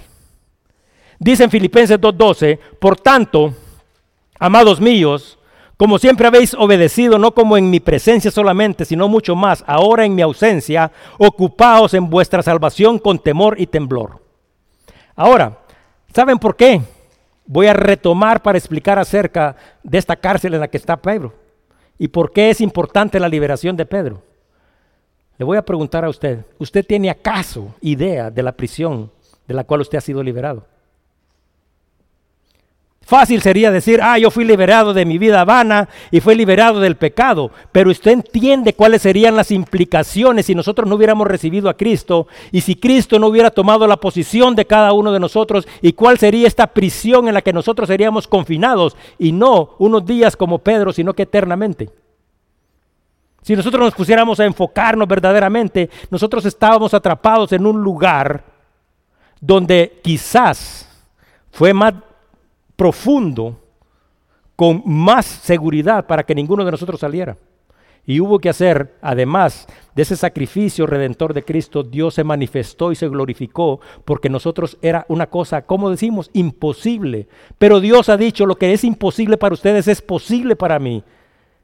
Dice 1.19 1.43
en 1.43 1.51
Filipenses 1.51 1.99
2:12, 1.99 2.59
por 2.79 2.99
tanto, 2.99 3.53
amados 4.39 4.79
míos, 4.79 5.37
como 5.77 5.99
siempre 5.99 6.25
habéis 6.25 6.55
obedecido, 6.55 7.19
no 7.19 7.33
como 7.33 7.55
en 7.55 7.69
mi 7.69 7.79
presencia 7.79 8.31
solamente, 8.31 8.83
sino 8.83 9.07
mucho 9.07 9.35
más, 9.35 9.63
ahora 9.67 10.05
en 10.05 10.15
mi 10.15 10.23
ausencia, 10.23 10.91
ocupaos 11.19 11.93
en 11.93 12.09
vuestra 12.09 12.41
salvación 12.41 12.97
con 12.97 13.19
temor 13.19 13.61
y 13.61 13.67
temblor. 13.67 14.19
Ahora, 15.15 15.59
¿saben 16.13 16.39
por 16.39 16.55
qué? 16.55 16.81
Voy 17.45 17.67
a 17.67 17.73
retomar 17.73 18.41
para 18.41 18.57
explicar 18.57 18.97
acerca 18.97 19.55
de 19.83 19.99
esta 19.99 20.15
cárcel 20.15 20.55
en 20.55 20.59
la 20.61 20.67
que 20.67 20.77
está 20.77 20.97
Pedro 20.97 21.33
y 21.99 22.07
por 22.07 22.31
qué 22.31 22.49
es 22.49 22.59
importante 22.59 23.19
la 23.19 23.29
liberación 23.29 23.77
de 23.77 23.85
Pedro. 23.85 24.21
Le 25.37 25.45
voy 25.45 25.57
a 25.57 25.65
preguntar 25.65 26.03
a 26.03 26.09
usted, 26.09 26.43
¿usted 26.57 26.85
tiene 26.85 27.11
acaso 27.11 27.75
idea 27.81 28.31
de 28.31 28.43
la 28.43 28.51
prisión 28.51 29.11
de 29.47 29.53
la 29.53 29.63
cual 29.63 29.81
usted 29.81 29.99
ha 29.99 30.01
sido 30.01 30.23
liberado? 30.23 30.65
Fácil 33.07 33.41
sería 33.41 33.71
decir, 33.71 34.01
ah, 34.03 34.19
yo 34.19 34.29
fui 34.29 34.43
liberado 34.43 34.93
de 34.93 35.05
mi 35.05 35.17
vida 35.17 35.45
vana 35.45 35.87
y 36.11 36.19
fui 36.19 36.35
liberado 36.35 36.81
del 36.81 36.97
pecado, 36.97 37.51
pero 37.71 37.89
usted 37.89 38.11
entiende 38.11 38.73
cuáles 38.73 39.01
serían 39.01 39.37
las 39.37 39.49
implicaciones 39.51 40.47
si 40.47 40.53
nosotros 40.53 40.89
no 40.89 40.95
hubiéramos 40.95 41.25
recibido 41.25 41.69
a 41.69 41.77
Cristo 41.77 42.27
y 42.51 42.59
si 42.59 42.75
Cristo 42.75 43.17
no 43.17 43.27
hubiera 43.27 43.49
tomado 43.49 43.87
la 43.87 43.95
posición 43.95 44.55
de 44.55 44.65
cada 44.65 44.91
uno 44.91 45.13
de 45.13 45.21
nosotros 45.21 45.65
y 45.81 45.93
cuál 45.93 46.17
sería 46.17 46.49
esta 46.49 46.67
prisión 46.67 47.29
en 47.29 47.35
la 47.35 47.41
que 47.41 47.53
nosotros 47.53 47.87
seríamos 47.87 48.27
confinados 48.27 48.97
y 49.17 49.31
no 49.31 49.75
unos 49.79 50.05
días 50.05 50.35
como 50.35 50.59
Pedro, 50.59 50.91
sino 50.91 51.13
que 51.13 51.23
eternamente. 51.23 51.89
Si 53.41 53.55
nosotros 53.55 53.85
nos 53.85 53.95
pusiéramos 53.95 54.41
a 54.41 54.45
enfocarnos 54.45 55.07
verdaderamente, 55.07 55.89
nosotros 56.11 56.43
estábamos 56.43 56.93
atrapados 56.93 57.53
en 57.53 57.67
un 57.67 57.81
lugar 57.81 58.43
donde 59.39 60.01
quizás 60.03 60.89
fue 61.51 61.73
más 61.73 61.93
profundo, 62.77 63.59
con 64.55 64.81
más 64.85 65.25
seguridad 65.25 66.07
para 66.07 66.23
que 66.23 66.33
ninguno 66.33 66.63
de 66.63 66.71
nosotros 66.71 67.01
saliera. 67.01 67.37
Y 68.05 68.21
hubo 68.21 68.39
que 68.39 68.47
hacer, 68.47 68.95
además 69.01 69.67
de 69.93 70.03
ese 70.03 70.15
sacrificio 70.15 70.87
redentor 70.87 71.33
de 71.33 71.43
Cristo, 71.43 71.83
Dios 71.83 72.13
se 72.13 72.23
manifestó 72.23 72.93
y 72.93 72.95
se 72.95 73.09
glorificó 73.09 73.81
porque 74.05 74.29
nosotros 74.29 74.77
era 74.81 75.05
una 75.09 75.27
cosa, 75.27 75.63
como 75.63 75.89
decimos, 75.89 76.29
imposible. 76.31 77.27
Pero 77.57 77.81
Dios 77.81 78.07
ha 78.07 78.15
dicho, 78.15 78.45
lo 78.45 78.55
que 78.55 78.71
es 78.71 78.85
imposible 78.85 79.35
para 79.35 79.53
ustedes 79.53 79.89
es 79.89 80.01
posible 80.01 80.55
para 80.55 80.79
mí. 80.79 81.03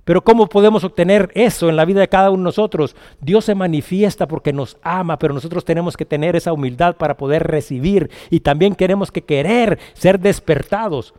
Pero 0.06 0.22
¿cómo 0.22 0.48
podemos 0.48 0.84
obtener 0.84 1.32
eso 1.34 1.70
en 1.70 1.78
la 1.78 1.86
vida 1.86 2.02
de 2.02 2.10
cada 2.10 2.30
uno 2.30 2.40
de 2.40 2.46
nosotros? 2.46 2.96
Dios 3.22 3.46
se 3.46 3.56
manifiesta 3.56 4.28
porque 4.28 4.52
nos 4.52 4.78
ama, 4.82 5.18
pero 5.18 5.34
nosotros 5.34 5.64
tenemos 5.64 5.96
que 5.96 6.06
tener 6.06 6.36
esa 6.36 6.52
humildad 6.52 6.98
para 6.98 7.16
poder 7.16 7.44
recibir 7.48 8.10
y 8.30 8.42
también 8.42 8.76
queremos 8.76 9.12
que 9.12 9.24
querer 9.24 9.80
ser 9.94 10.20
despertados. 10.20 11.14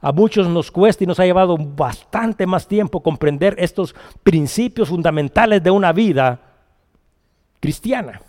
A 0.00 0.12
muchos 0.12 0.48
nos 0.48 0.70
cuesta 0.70 1.04
y 1.04 1.06
nos 1.06 1.20
ha 1.20 1.26
llevado 1.26 1.56
bastante 1.58 2.46
más 2.46 2.66
tiempo 2.66 3.02
comprender 3.02 3.54
estos 3.58 3.94
principios 4.22 4.88
fundamentales 4.88 5.62
de 5.62 5.70
una 5.70 5.92
vida 5.92 6.40
cristiana. 7.60 8.20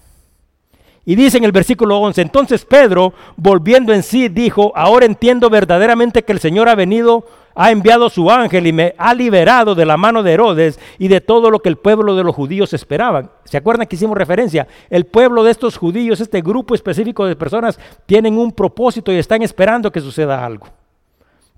Y 1.06 1.16
dice 1.16 1.38
en 1.38 1.44
el 1.46 1.52
versículo 1.52 1.98
11, 2.00 2.22
entonces 2.22 2.66
Pedro, 2.66 3.14
volviendo 3.36 3.94
en 3.94 4.04
sí, 4.04 4.30
dijo, 4.30 4.72
ahora 4.76 5.06
entiendo 5.06 5.50
verdaderamente 5.50 6.24
que 6.24 6.32
el 6.32 6.40
Señor 6.40 6.70
ha 6.70 6.76
venido 6.76 7.26
ha 7.56 7.72
enviado 7.72 8.10
su 8.10 8.30
ángel 8.30 8.68
y 8.68 8.74
me 8.74 8.96
ha 8.98 9.14
liberado 9.14 9.76
de 9.76 9.86
la 9.86 9.98
mano 9.98 10.24
de 10.24 10.34
Herodes 10.34 10.80
y 10.98 11.08
de 11.08 11.22
todo 11.22 11.52
lo 11.52 11.60
que 11.60 11.70
el 11.70 11.78
pueblo 11.78 12.16
de 12.16 12.24
los 12.24 12.36
judíos 12.36 12.74
esperaban. 12.74 13.30
¿Se 13.44 13.58
acuerdan 13.58 13.88
que 13.88 13.96
hicimos 13.96 14.18
referencia? 14.18 14.68
El 14.90 15.06
pueblo 15.06 15.44
de 15.44 15.52
estos 15.52 15.78
judíos, 15.78 16.20
este 16.20 16.42
grupo 16.42 16.76
específico 16.76 17.26
de 17.26 17.36
personas, 17.36 17.80
tienen 18.06 18.38
un 18.38 18.52
propósito 18.52 19.12
y 19.12 19.18
están 19.18 19.42
esperando 19.42 19.92
que 19.92 20.02
suceda 20.02 20.44
algo. 20.44 20.68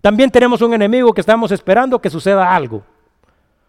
También 0.02 0.30
tenemos 0.30 0.62
un 0.62 0.74
enemigo 0.74 1.14
que 1.14 1.22
estamos 1.22 1.52
esperando 1.52 2.00
que 2.00 2.10
suceda 2.10 2.56
algo. 2.56 2.84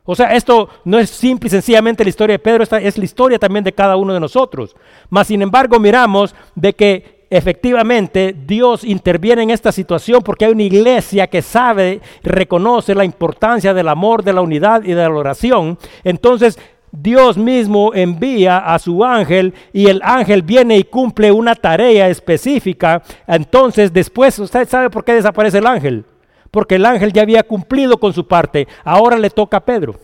O 0.04 0.14
sea, 0.14 0.34
esto 0.34 0.68
no 0.84 0.98
es 0.98 1.10
simple 1.10 1.48
y 1.48 1.50
sencillamente 1.50 2.04
la 2.04 2.10
historia 2.10 2.34
de 2.34 2.38
Pedro, 2.38 2.62
esta 2.62 2.78
es 2.78 2.96
la 2.96 3.04
historia 3.04 3.38
también 3.38 3.64
de 3.64 3.72
cada 3.72 3.96
uno 3.96 4.14
de 4.14 4.20
nosotros. 4.20 4.76
Mas, 5.10 5.26
sin 5.26 5.42
embargo, 5.42 5.80
miramos 5.80 6.34
de 6.54 6.74
que 6.74 7.15
efectivamente 7.30 8.34
Dios 8.46 8.84
interviene 8.84 9.42
en 9.42 9.50
esta 9.50 9.72
situación 9.72 10.22
porque 10.22 10.44
hay 10.44 10.52
una 10.52 10.62
iglesia 10.62 11.26
que 11.26 11.42
sabe, 11.42 12.00
reconoce 12.22 12.94
la 12.94 13.04
importancia 13.04 13.74
del 13.74 13.88
amor, 13.88 14.22
de 14.22 14.32
la 14.32 14.42
unidad 14.42 14.82
y 14.82 14.88
de 14.88 15.02
la 15.02 15.10
oración. 15.10 15.78
Entonces 16.04 16.58
Dios 16.92 17.36
mismo 17.36 17.92
envía 17.94 18.58
a 18.58 18.78
su 18.78 19.04
ángel 19.04 19.54
y 19.72 19.88
el 19.88 20.00
ángel 20.02 20.42
viene 20.42 20.78
y 20.78 20.84
cumple 20.84 21.32
una 21.32 21.54
tarea 21.54 22.08
específica. 22.08 23.02
Entonces 23.26 23.92
después, 23.92 24.38
¿usted 24.38 24.68
sabe 24.68 24.90
por 24.90 25.04
qué 25.04 25.14
desaparece 25.14 25.58
el 25.58 25.66
ángel? 25.66 26.04
Porque 26.50 26.76
el 26.76 26.86
ángel 26.86 27.12
ya 27.12 27.22
había 27.22 27.42
cumplido 27.42 27.98
con 27.98 28.12
su 28.12 28.26
parte. 28.26 28.66
Ahora 28.84 29.18
le 29.18 29.30
toca 29.30 29.58
a 29.58 29.64
Pedro. 29.64 29.96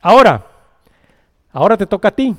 Ahora, 0.00 0.46
ahora 1.52 1.76
te 1.76 1.86
toca 1.86 2.08
a 2.08 2.12
ti. 2.12 2.34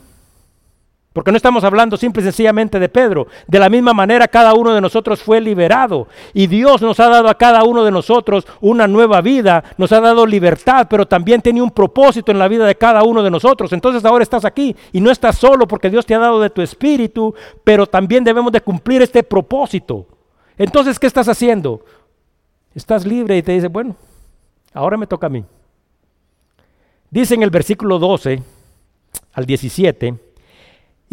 Porque 1.14 1.32
no 1.32 1.38
estamos 1.38 1.66
hablando 1.66 1.98
simple 1.98 2.22
y 2.22 2.24
sencillamente 2.24 2.80
de 2.80 2.88
Pedro. 2.88 3.28
De 3.46 3.60
la 3.60 3.68
misma 3.68 3.94
manera 3.94 4.30
cada 4.30 4.54
uno 4.54 4.74
de 4.74 4.80
nosotros 4.80 5.22
fue 5.22 5.42
liberado. 5.42 6.08
Y 6.34 6.48
Dios 6.48 6.82
nos 6.82 7.02
ha 7.02 7.10
dado 7.10 7.28
a 7.28 7.38
cada 7.38 7.66
uno 7.66 7.84
de 7.84 7.92
nosotros 7.92 8.48
una 8.62 8.88
nueva 8.88 9.20
vida, 9.20 9.62
nos 9.78 9.92
ha 9.92 10.00
dado 10.00 10.26
libertad, 10.26 10.88
pero 10.90 11.06
también 11.06 11.42
tiene 11.42 11.62
un 11.62 11.72
propósito 11.72 12.32
en 12.32 12.40
la 12.40 12.48
vida 12.48 12.66
de 12.66 12.76
cada 12.76 13.04
uno 13.04 13.24
de 13.24 13.30
nosotros. 13.30 13.74
Entonces 13.74 14.06
ahora 14.06 14.24
estás 14.24 14.46
aquí 14.46 14.74
y 14.94 15.02
no 15.02 15.12
estás 15.12 15.38
solo 15.38 15.68
porque 15.68 15.90
Dios 15.90 16.06
te 16.06 16.16
ha 16.16 16.20
dado 16.20 16.40
de 16.40 16.50
tu 16.50 16.62
espíritu, 16.62 17.36
pero 17.66 17.86
también 17.86 18.24
debemos 18.24 18.54
de 18.54 18.62
cumplir 18.62 19.02
este 19.02 19.22
propósito. 19.22 20.08
Entonces, 20.58 20.98
¿qué 20.98 21.08
estás 21.08 21.28
haciendo? 21.28 21.84
Estás 22.74 23.06
libre 23.06 23.36
y 23.36 23.44
te 23.44 23.52
dice, 23.52 23.68
bueno, 23.68 23.96
ahora 24.74 24.96
me 24.96 25.08
toca 25.08 25.28
a 25.28 25.30
mí. 25.30 25.44
Dice 27.10 27.34
en 27.34 27.44
el 27.44 27.50
versículo 27.50 28.00
12 28.00 28.42
al 29.34 29.46
17. 29.46 30.31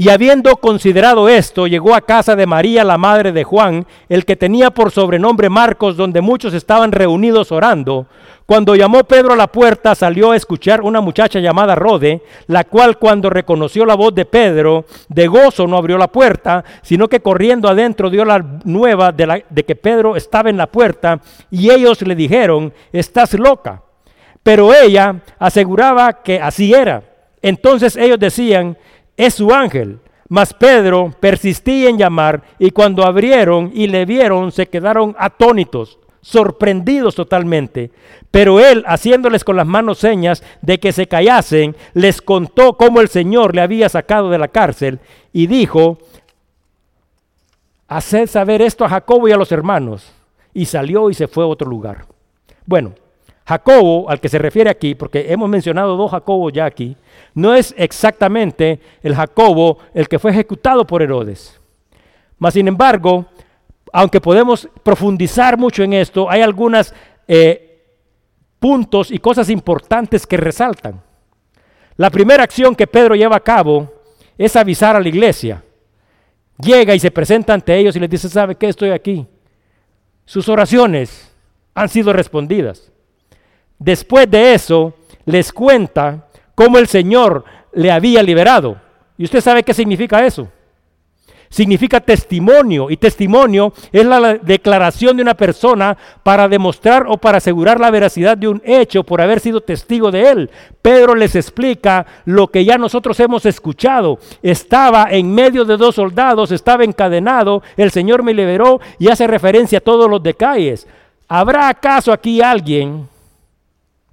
Y 0.01 0.11
habiendo 0.11 0.55
considerado 0.59 1.29
esto, 1.29 1.67
llegó 1.67 1.93
a 1.93 2.03
casa 2.03 2.37
de 2.37 2.47
María, 2.47 2.85
la 2.85 2.97
madre 2.97 3.33
de 3.33 3.43
Juan, 3.43 3.85
el 4.09 4.25
que 4.25 4.37
tenía 4.37 4.71
por 4.71 4.93
sobrenombre 4.93 5.49
Marcos, 5.49 5.97
donde 5.97 6.21
muchos 6.21 6.55
estaban 6.55 6.93
reunidos 6.93 7.51
orando. 7.51 8.07
Cuando 8.47 8.77
llamó 8.77 9.03
Pedro 9.03 9.33
a 9.33 9.37
la 9.37 9.49
puerta, 9.49 9.97
salió 9.97 10.31
a 10.31 10.37
escuchar 10.37 10.83
una 10.83 11.01
muchacha 11.01 11.41
llamada 11.41 11.75
Rode, 11.75 12.23
la 12.47 12.63
cual 12.63 12.97
cuando 12.97 13.29
reconoció 13.29 13.85
la 13.85 13.97
voz 13.97 14.15
de 14.15 14.25
Pedro, 14.25 14.85
de 15.09 15.27
gozo 15.27 15.67
no 15.67 15.77
abrió 15.77 15.99
la 15.99 16.07
puerta, 16.07 16.65
sino 16.83 17.09
que 17.09 17.19
corriendo 17.19 17.69
adentro 17.69 18.09
dio 18.09 18.25
la 18.25 18.39
nueva 18.63 19.11
de, 19.11 19.65
que 19.67 19.75
Pedro 19.75 20.15
estaba 20.15 20.49
en 20.49 20.59
la 20.59 20.69
puerta, 20.69 21.21
y 21.51 21.73
ellos 21.73 22.03
le 22.03 22.15
dijeron, 22.15 22.73
estás 22.93 23.35
loca. 23.35 23.83
Pero 24.45 24.73
ella 24.73 25.17
aseguraba 25.41 26.23
que 26.23 26.41
así 26.41 26.73
era. 26.73 27.03
Entonces 27.43 27.97
ellos 27.97 28.21
decían, 28.21 28.77
es 29.19 29.35
su 29.35 29.53
ángel. 29.53 29.99
Mas 30.29 30.55
Pedro 30.55 31.15
persistía 31.21 31.91
en 31.91 31.99
llamar 31.99 32.43
y 32.59 32.71
cuando 32.71 33.05
abrieron 33.05 33.71
y 33.75 33.87
le 33.89 34.05
vieron 34.05 34.53
se 34.53 34.69
quedaron 34.69 35.17
atónitos, 35.19 35.99
sorprendidos 36.21 37.15
totalmente. 37.15 37.91
Pero 38.31 38.61
él, 38.61 38.85
haciéndoles 38.87 39.43
con 39.43 39.57
las 39.57 39.67
manos 39.67 39.99
señas 39.99 40.43
de 40.61 40.79
que 40.79 40.93
se 40.93 41.09
callasen, 41.09 41.75
les 41.95 42.21
contó 42.21 42.77
cómo 42.77 43.01
el 43.01 43.09
Señor 43.09 43.55
le 43.55 43.63
había 43.63 43.89
sacado 43.89 44.29
de 44.29 44.39
la 44.39 44.49
cárcel 44.49 45.01
y 45.33 45.47
dijo, 45.47 45.99
haced 47.89 48.29
saber 48.29 48.61
esto 48.61 48.85
a 48.85 48.91
Jacobo 48.91 49.29
y 49.29 49.33
a 49.33 49.37
los 49.37 49.51
hermanos. 49.51 50.13
Y 50.53 50.67
salió 50.67 51.09
y 51.09 51.15
se 51.15 51.27
fue 51.27 51.45
a 51.45 51.49
otro 51.49 51.69
lugar. 51.69 52.05
Bueno, 52.67 52.93
Jacobo, 53.49 54.11
al 54.11 54.21
que 54.21 54.29
se 54.29 54.37
refiere 54.37 54.69
aquí, 54.69 54.95
porque 54.95 55.33
hemos 55.33 55.49
mencionado 55.49 55.97
dos 55.97 56.11
Jacobos 56.11 56.53
ya 56.53 56.67
aquí, 56.67 56.95
no 57.33 57.55
es 57.55 57.75
exactamente 57.79 58.79
el 59.03 59.15
Jacobo 59.15 59.79
el 59.95 60.07
que 60.07 60.19
fue 60.19 60.33
ejecutado 60.33 60.87
por 60.87 61.01
Herodes. 61.01 61.59
Mas, 62.39 62.53
sin 62.53 62.69
embargo, 62.69 63.25
aunque 63.91 64.21
podemos 64.21 64.69
profundizar 64.83 65.57
mucho 65.57 65.83
en 65.83 65.95
esto, 65.95 66.31
hay 66.31 66.43
algunos 66.43 66.93
eh, 67.27 67.87
puntos 68.59 69.11
y 69.11 69.19
cosas 69.19 69.49
importantes 69.49 70.27
que 70.27 70.37
resaltan. 70.37 71.01
La 71.97 72.11
primera 72.11 72.45
acción 72.45 72.75
que 72.75 72.87
Pedro 72.87 73.15
lleva 73.15 73.37
a 73.37 73.41
cabo 73.41 73.91
es 74.37 74.57
avisar 74.57 74.95
a 74.95 75.01
la 75.01 75.09
iglesia. 75.09 75.65
Llega 76.59 76.95
y 76.95 77.01
se 77.01 77.11
presenta 77.11 77.55
ante 77.55 77.75
ellos 77.79 77.97
y 77.97 78.01
les 78.01 78.11
dice, 78.11 78.29
¿sabe 78.29 78.57
qué? 78.57 78.69
Estoy 78.69 78.91
aquí. 78.91 79.27
Sus 80.27 80.51
oraciones 80.51 81.33
han 81.75 81.89
sido 81.89 82.13
respondidas. 82.13 82.93
Después 83.79 84.31
de 84.31 84.55
eso, 84.55 84.95
les 85.25 85.53
cuenta 85.53 86.27
cómo 86.55 86.79
el 86.79 86.89
Señor 86.89 87.45
le 87.73 87.91
había 87.91 88.23
liberado. 88.23 88.81
¿Y 89.17 89.25
usted 89.25 89.41
sabe 89.41 89.63
qué 89.63 89.75
significa 89.75 90.25
eso? 90.27 90.49
Significa 91.51 92.01
testimonio 92.01 92.91
y 92.91 92.99
testimonio 92.99 93.73
es 93.91 94.05
la 94.05 94.35
declaración 94.35 95.17
de 95.17 95.23
una 95.23 95.35
persona 95.35 95.97
para 96.23 96.47
demostrar 96.47 97.07
o 97.09 97.17
para 97.17 97.39
asegurar 97.39 97.81
la 97.81 97.91
veracidad 97.91 98.37
de 98.37 98.49
un 98.49 98.61
hecho 98.67 99.03
por 99.03 99.23
haber 99.23 99.41
sido 99.41 99.63
testigo 99.63 100.11
de 100.11 100.29
él. 100.29 100.51
Pedro 100.83 101.15
les 101.15 101.35
explica 101.37 102.05
lo 102.27 102.49
que 102.49 102.67
ya 102.67 102.77
nosotros 102.77 103.19
hemos 103.21 103.47
escuchado. 103.47 104.19
Estaba 104.43 105.07
en 105.11 105.35
medio 105.35 105.65
de 105.65 105.79
dos 105.79 105.95
soldados, 105.95 106.53
estaba 106.53 106.85
encadenado, 106.85 107.63
el 107.79 107.93
Señor 107.93 108.23
me 108.23 108.35
liberó 108.35 108.81
y 108.99 109.09
hace 109.09 109.27
referencia 109.27 109.79
a 109.79 109.83
todos 109.83 110.11
los 110.11 110.23
detalles. 110.23 110.87
¿Habrá 111.29 111.69
acaso 111.69 112.13
aquí 112.13 112.43
alguien 112.43 113.09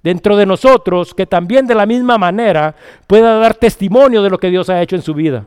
dentro 0.06 0.36
de 0.36 0.46
nosotros 0.46 1.14
que 1.14 1.26
también 1.26 1.66
de 1.66 1.74
la 1.74 1.84
misma 1.84 2.16
manera 2.16 2.76
pueda 3.08 3.40
dar 3.40 3.54
testimonio 3.54 4.22
de 4.22 4.30
lo 4.30 4.38
que 4.38 4.50
Dios 4.50 4.70
ha 4.70 4.80
hecho 4.80 4.94
en 4.94 5.02
su 5.02 5.14
vida. 5.14 5.46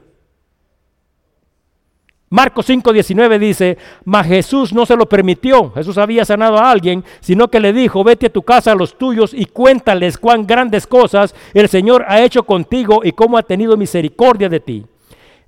Marcos 2.29 2.67
5:19 2.67 3.39
dice, 3.39 3.77
mas 4.03 4.27
Jesús 4.27 4.73
no 4.73 4.85
se 4.85 4.97
lo 4.97 5.07
permitió, 5.07 5.71
Jesús 5.71 5.97
había 5.97 6.25
sanado 6.25 6.57
a 6.57 6.69
alguien, 6.69 7.05
sino 7.21 7.47
que 7.47 7.61
le 7.61 7.71
dijo, 7.71 8.03
vete 8.03 8.25
a 8.25 8.33
tu 8.33 8.41
casa 8.41 8.73
a 8.73 8.75
los 8.75 8.97
tuyos 8.97 9.33
y 9.33 9.45
cuéntales 9.45 10.17
cuán 10.17 10.45
grandes 10.45 10.85
cosas 10.85 11.33
el 11.53 11.69
Señor 11.69 12.03
ha 12.09 12.21
hecho 12.21 12.43
contigo 12.43 12.99
y 13.05 13.13
cómo 13.13 13.37
ha 13.37 13.43
tenido 13.43 13.77
misericordia 13.77 14.49
de 14.49 14.59
ti. 14.59 14.85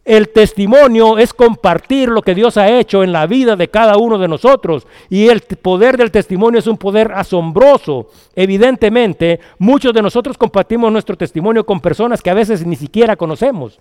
El 0.03 0.29
testimonio 0.29 1.19
es 1.19 1.31
compartir 1.31 2.09
lo 2.09 2.23
que 2.23 2.33
Dios 2.33 2.57
ha 2.57 2.69
hecho 2.69 3.03
en 3.03 3.11
la 3.11 3.27
vida 3.27 3.55
de 3.55 3.67
cada 3.67 3.97
uno 3.97 4.17
de 4.17 4.27
nosotros. 4.27 4.87
Y 5.09 5.27
el 5.27 5.41
poder 5.41 5.95
del 5.95 6.09
testimonio 6.09 6.59
es 6.59 6.65
un 6.65 6.77
poder 6.77 7.11
asombroso. 7.11 8.07
Evidentemente, 8.35 9.39
muchos 9.59 9.93
de 9.93 10.01
nosotros 10.01 10.37
compartimos 10.37 10.91
nuestro 10.91 11.15
testimonio 11.15 11.65
con 11.65 11.79
personas 11.79 12.21
que 12.21 12.31
a 12.31 12.35
veces 12.35 12.65
ni 12.65 12.75
siquiera 12.75 13.15
conocemos. 13.15 13.79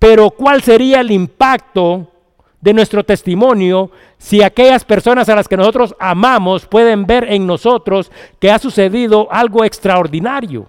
Pero 0.00 0.30
¿cuál 0.30 0.62
sería 0.62 1.00
el 1.00 1.12
impacto 1.12 2.08
de 2.60 2.72
nuestro 2.72 3.04
testimonio 3.04 3.90
si 4.18 4.42
aquellas 4.42 4.84
personas 4.84 5.28
a 5.28 5.36
las 5.36 5.46
que 5.46 5.56
nosotros 5.56 5.94
amamos 6.00 6.66
pueden 6.66 7.06
ver 7.06 7.30
en 7.30 7.46
nosotros 7.46 8.10
que 8.40 8.50
ha 8.50 8.58
sucedido 8.58 9.28
algo 9.30 9.64
extraordinario? 9.64 10.66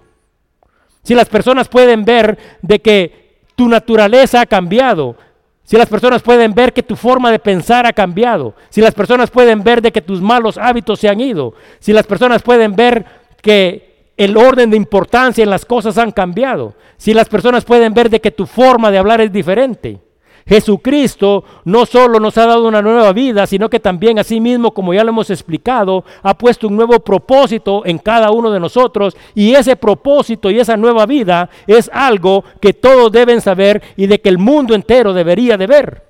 Si 1.02 1.16
las 1.16 1.28
personas 1.28 1.68
pueden 1.68 2.04
ver 2.04 2.38
de 2.62 2.80
que 2.80 3.23
tu 3.54 3.68
naturaleza 3.68 4.40
ha 4.40 4.46
cambiado. 4.46 5.16
Si 5.62 5.76
las 5.76 5.88
personas 5.88 6.22
pueden 6.22 6.52
ver 6.52 6.72
que 6.72 6.82
tu 6.82 6.94
forma 6.94 7.30
de 7.30 7.38
pensar 7.38 7.86
ha 7.86 7.92
cambiado. 7.92 8.54
Si 8.68 8.80
las 8.80 8.94
personas 8.94 9.30
pueden 9.30 9.62
ver 9.64 9.80
de 9.80 9.92
que 9.92 10.02
tus 10.02 10.20
malos 10.20 10.58
hábitos 10.58 11.00
se 11.00 11.08
han 11.08 11.20
ido. 11.20 11.54
Si 11.78 11.92
las 11.92 12.06
personas 12.06 12.42
pueden 12.42 12.76
ver 12.76 13.04
que 13.40 14.12
el 14.16 14.36
orden 14.36 14.70
de 14.70 14.76
importancia 14.76 15.42
en 15.42 15.50
las 15.50 15.64
cosas 15.64 15.96
han 15.96 16.12
cambiado. 16.12 16.74
Si 16.98 17.14
las 17.14 17.28
personas 17.28 17.64
pueden 17.64 17.94
ver 17.94 18.10
de 18.10 18.20
que 18.20 18.30
tu 18.30 18.46
forma 18.46 18.90
de 18.90 18.98
hablar 18.98 19.20
es 19.22 19.32
diferente. 19.32 20.00
Jesucristo 20.46 21.44
no 21.64 21.86
solo 21.86 22.20
nos 22.20 22.36
ha 22.36 22.46
dado 22.46 22.68
una 22.68 22.82
nueva 22.82 23.12
vida, 23.12 23.46
sino 23.46 23.70
que 23.70 23.80
también 23.80 24.18
mismo, 24.40 24.74
como 24.74 24.92
ya 24.92 25.02
lo 25.02 25.10
hemos 25.10 25.30
explicado, 25.30 26.04
ha 26.22 26.36
puesto 26.36 26.68
un 26.68 26.76
nuevo 26.76 27.00
propósito 27.00 27.82
en 27.86 27.98
cada 27.98 28.30
uno 28.30 28.50
de 28.50 28.60
nosotros 28.60 29.16
y 29.34 29.54
ese 29.54 29.76
propósito 29.76 30.50
y 30.50 30.60
esa 30.60 30.76
nueva 30.76 31.06
vida 31.06 31.48
es 31.66 31.90
algo 31.92 32.44
que 32.60 32.74
todos 32.74 33.10
deben 33.10 33.40
saber 33.40 33.82
y 33.96 34.06
de 34.06 34.20
que 34.20 34.28
el 34.28 34.38
mundo 34.38 34.74
entero 34.74 35.14
debería 35.14 35.56
de 35.56 35.66
ver. 35.66 36.02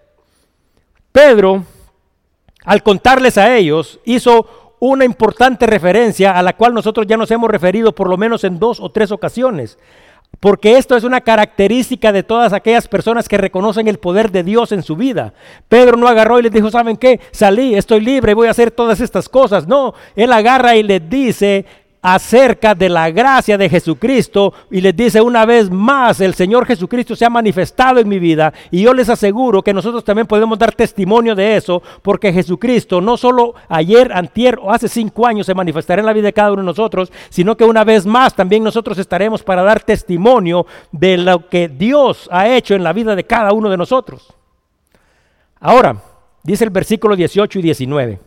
Pedro, 1.12 1.62
al 2.64 2.82
contarles 2.82 3.38
a 3.38 3.56
ellos, 3.56 4.00
hizo 4.04 4.74
una 4.80 5.04
importante 5.04 5.66
referencia 5.66 6.32
a 6.32 6.42
la 6.42 6.54
cual 6.54 6.74
nosotros 6.74 7.06
ya 7.06 7.16
nos 7.16 7.30
hemos 7.30 7.48
referido 7.48 7.94
por 7.94 8.08
lo 8.08 8.16
menos 8.16 8.42
en 8.42 8.58
dos 8.58 8.80
o 8.80 8.90
tres 8.90 9.12
ocasiones. 9.12 9.78
Porque 10.40 10.76
esto 10.76 10.96
es 10.96 11.04
una 11.04 11.20
característica 11.20 12.12
de 12.12 12.22
todas 12.22 12.52
aquellas 12.52 12.88
personas 12.88 13.28
que 13.28 13.38
reconocen 13.38 13.88
el 13.88 13.98
poder 13.98 14.30
de 14.30 14.42
Dios 14.42 14.72
en 14.72 14.82
su 14.82 14.96
vida. 14.96 15.32
Pedro 15.68 15.96
no 15.96 16.08
agarró 16.08 16.38
y 16.38 16.42
les 16.42 16.52
dijo, 16.52 16.70
¿saben 16.70 16.96
qué? 16.96 17.20
Salí, 17.30 17.74
estoy 17.74 18.00
libre, 18.00 18.34
voy 18.34 18.48
a 18.48 18.52
hacer 18.52 18.70
todas 18.70 19.00
estas 19.00 19.28
cosas. 19.28 19.66
No, 19.66 19.94
él 20.16 20.32
agarra 20.32 20.76
y 20.76 20.82
les 20.82 21.08
dice, 21.08 21.64
acerca 22.04 22.74
de 22.74 22.90
la 22.90 23.10
gracia 23.10 23.56
de 23.56 23.70
Jesucristo 23.70 24.52
y 24.70 24.82
les 24.82 24.94
dice 24.94 25.22
una 25.22 25.46
vez 25.46 25.70
más, 25.70 26.20
el 26.20 26.34
Señor 26.34 26.66
Jesucristo 26.66 27.16
se 27.16 27.24
ha 27.24 27.30
manifestado 27.30 27.98
en 27.98 28.06
mi 28.06 28.18
vida 28.18 28.52
y 28.70 28.82
yo 28.82 28.92
les 28.92 29.08
aseguro 29.08 29.62
que 29.62 29.72
nosotros 29.72 30.04
también 30.04 30.26
podemos 30.26 30.58
dar 30.58 30.74
testimonio 30.74 31.34
de 31.34 31.56
eso 31.56 31.82
porque 32.02 32.30
Jesucristo 32.30 33.00
no 33.00 33.16
solo 33.16 33.54
ayer, 33.70 34.12
antier 34.12 34.58
o 34.60 34.70
hace 34.70 34.86
cinco 34.86 35.26
años 35.26 35.46
se 35.46 35.54
manifestará 35.54 36.00
en 36.00 36.06
la 36.06 36.12
vida 36.12 36.26
de 36.26 36.34
cada 36.34 36.52
uno 36.52 36.60
de 36.60 36.66
nosotros, 36.66 37.10
sino 37.30 37.56
que 37.56 37.64
una 37.64 37.84
vez 37.84 38.04
más 38.04 38.34
también 38.34 38.62
nosotros 38.62 38.98
estaremos 38.98 39.42
para 39.42 39.62
dar 39.62 39.80
testimonio 39.80 40.66
de 40.92 41.16
lo 41.16 41.48
que 41.48 41.68
Dios 41.68 42.28
ha 42.30 42.50
hecho 42.50 42.74
en 42.74 42.84
la 42.84 42.92
vida 42.92 43.16
de 43.16 43.24
cada 43.24 43.54
uno 43.54 43.70
de 43.70 43.78
nosotros. 43.78 44.34
Ahora, 45.58 45.96
dice 46.42 46.64
el 46.64 46.70
versículo 46.70 47.16
18 47.16 47.60
y 47.60 47.62
19. 47.62 48.20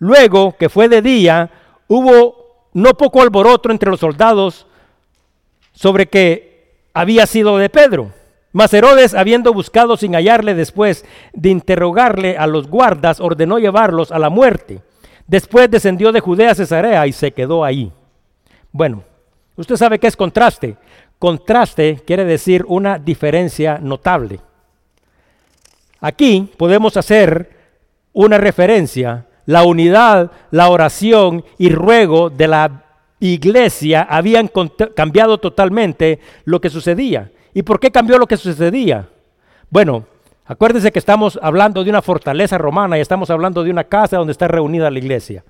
Luego 0.00 0.54
que 0.58 0.68
fue 0.68 0.90
de 0.90 1.00
día, 1.00 1.50
hubo 1.88 2.43
no 2.74 2.94
poco 2.94 3.22
alboroto 3.22 3.70
entre 3.70 3.88
los 3.88 4.00
soldados 4.00 4.66
sobre 5.72 6.06
que 6.06 6.74
había 6.92 7.26
sido 7.26 7.56
de 7.56 7.70
Pedro. 7.70 8.12
Mas 8.52 8.72
Herodes, 8.72 9.14
habiendo 9.14 9.52
buscado 9.52 9.96
sin 9.96 10.14
hallarle 10.14 10.54
después 10.54 11.04
de 11.32 11.48
interrogarle 11.48 12.36
a 12.36 12.46
los 12.46 12.68
guardas, 12.68 13.18
ordenó 13.20 13.58
llevarlos 13.58 14.12
a 14.12 14.18
la 14.18 14.30
muerte. 14.30 14.80
Después 15.26 15.70
descendió 15.70 16.12
de 16.12 16.20
Judea 16.20 16.52
a 16.52 16.54
Cesarea 16.54 17.06
y 17.06 17.12
se 17.12 17.32
quedó 17.32 17.64
ahí. 17.64 17.90
Bueno, 18.70 19.02
usted 19.56 19.76
sabe 19.76 19.98
qué 19.98 20.06
es 20.06 20.16
contraste. 20.16 20.76
Contraste 21.18 22.02
quiere 22.06 22.24
decir 22.24 22.64
una 22.68 22.98
diferencia 22.98 23.78
notable. 23.78 24.40
Aquí 26.00 26.52
podemos 26.56 26.96
hacer 26.96 27.50
una 28.12 28.38
referencia 28.38 29.26
la 29.46 29.64
unidad, 29.64 30.30
la 30.50 30.68
oración 30.68 31.44
y 31.58 31.70
ruego 31.70 32.30
de 32.30 32.48
la 32.48 32.84
iglesia 33.20 34.02
habían 34.02 34.50
cambiado 34.94 35.38
totalmente 35.38 36.20
lo 36.44 36.60
que 36.60 36.70
sucedía. 36.70 37.30
¿Y 37.52 37.62
por 37.62 37.80
qué 37.80 37.90
cambió 37.90 38.18
lo 38.18 38.26
que 38.26 38.36
sucedía? 38.36 39.08
Bueno, 39.70 40.04
acuérdense 40.44 40.92
que 40.92 40.98
estamos 40.98 41.38
hablando 41.42 41.84
de 41.84 41.90
una 41.90 42.02
fortaleza 42.02 42.58
romana 42.58 42.98
y 42.98 43.00
estamos 43.00 43.30
hablando 43.30 43.62
de 43.62 43.70
una 43.70 43.84
casa 43.84 44.16
donde 44.16 44.32
está 44.32 44.48
reunida 44.48 44.90
la 44.90 44.98
iglesia. 44.98 45.44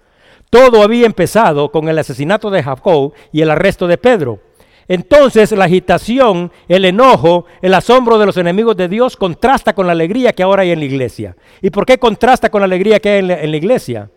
Todo 0.50 0.82
había 0.82 1.06
empezado 1.06 1.70
con 1.72 1.88
el 1.88 1.98
asesinato 1.98 2.50
de 2.50 2.62
Jacob 2.62 3.12
y 3.32 3.42
el 3.42 3.50
arresto 3.50 3.86
de 3.86 3.98
Pedro. 3.98 4.40
Entonces 4.88 5.52
la 5.52 5.64
agitación, 5.64 6.52
el 6.68 6.84
enojo, 6.84 7.46
el 7.62 7.74
asombro 7.74 8.18
de 8.18 8.26
los 8.26 8.36
enemigos 8.36 8.76
de 8.76 8.88
Dios 8.88 9.16
contrasta 9.16 9.74
con 9.74 9.86
la 9.86 9.92
alegría 9.92 10.32
que 10.32 10.42
ahora 10.42 10.62
hay 10.62 10.70
en 10.72 10.80
la 10.80 10.84
iglesia. 10.84 11.36
¿Y 11.62 11.70
por 11.70 11.86
qué 11.86 11.98
contrasta 11.98 12.50
con 12.50 12.60
la 12.60 12.66
alegría 12.66 13.00
que 13.00 13.10
hay 13.10 13.18
en 13.20 13.28
la, 13.28 13.40
en 13.40 13.50
la 13.50 13.56
iglesia? 13.56 14.10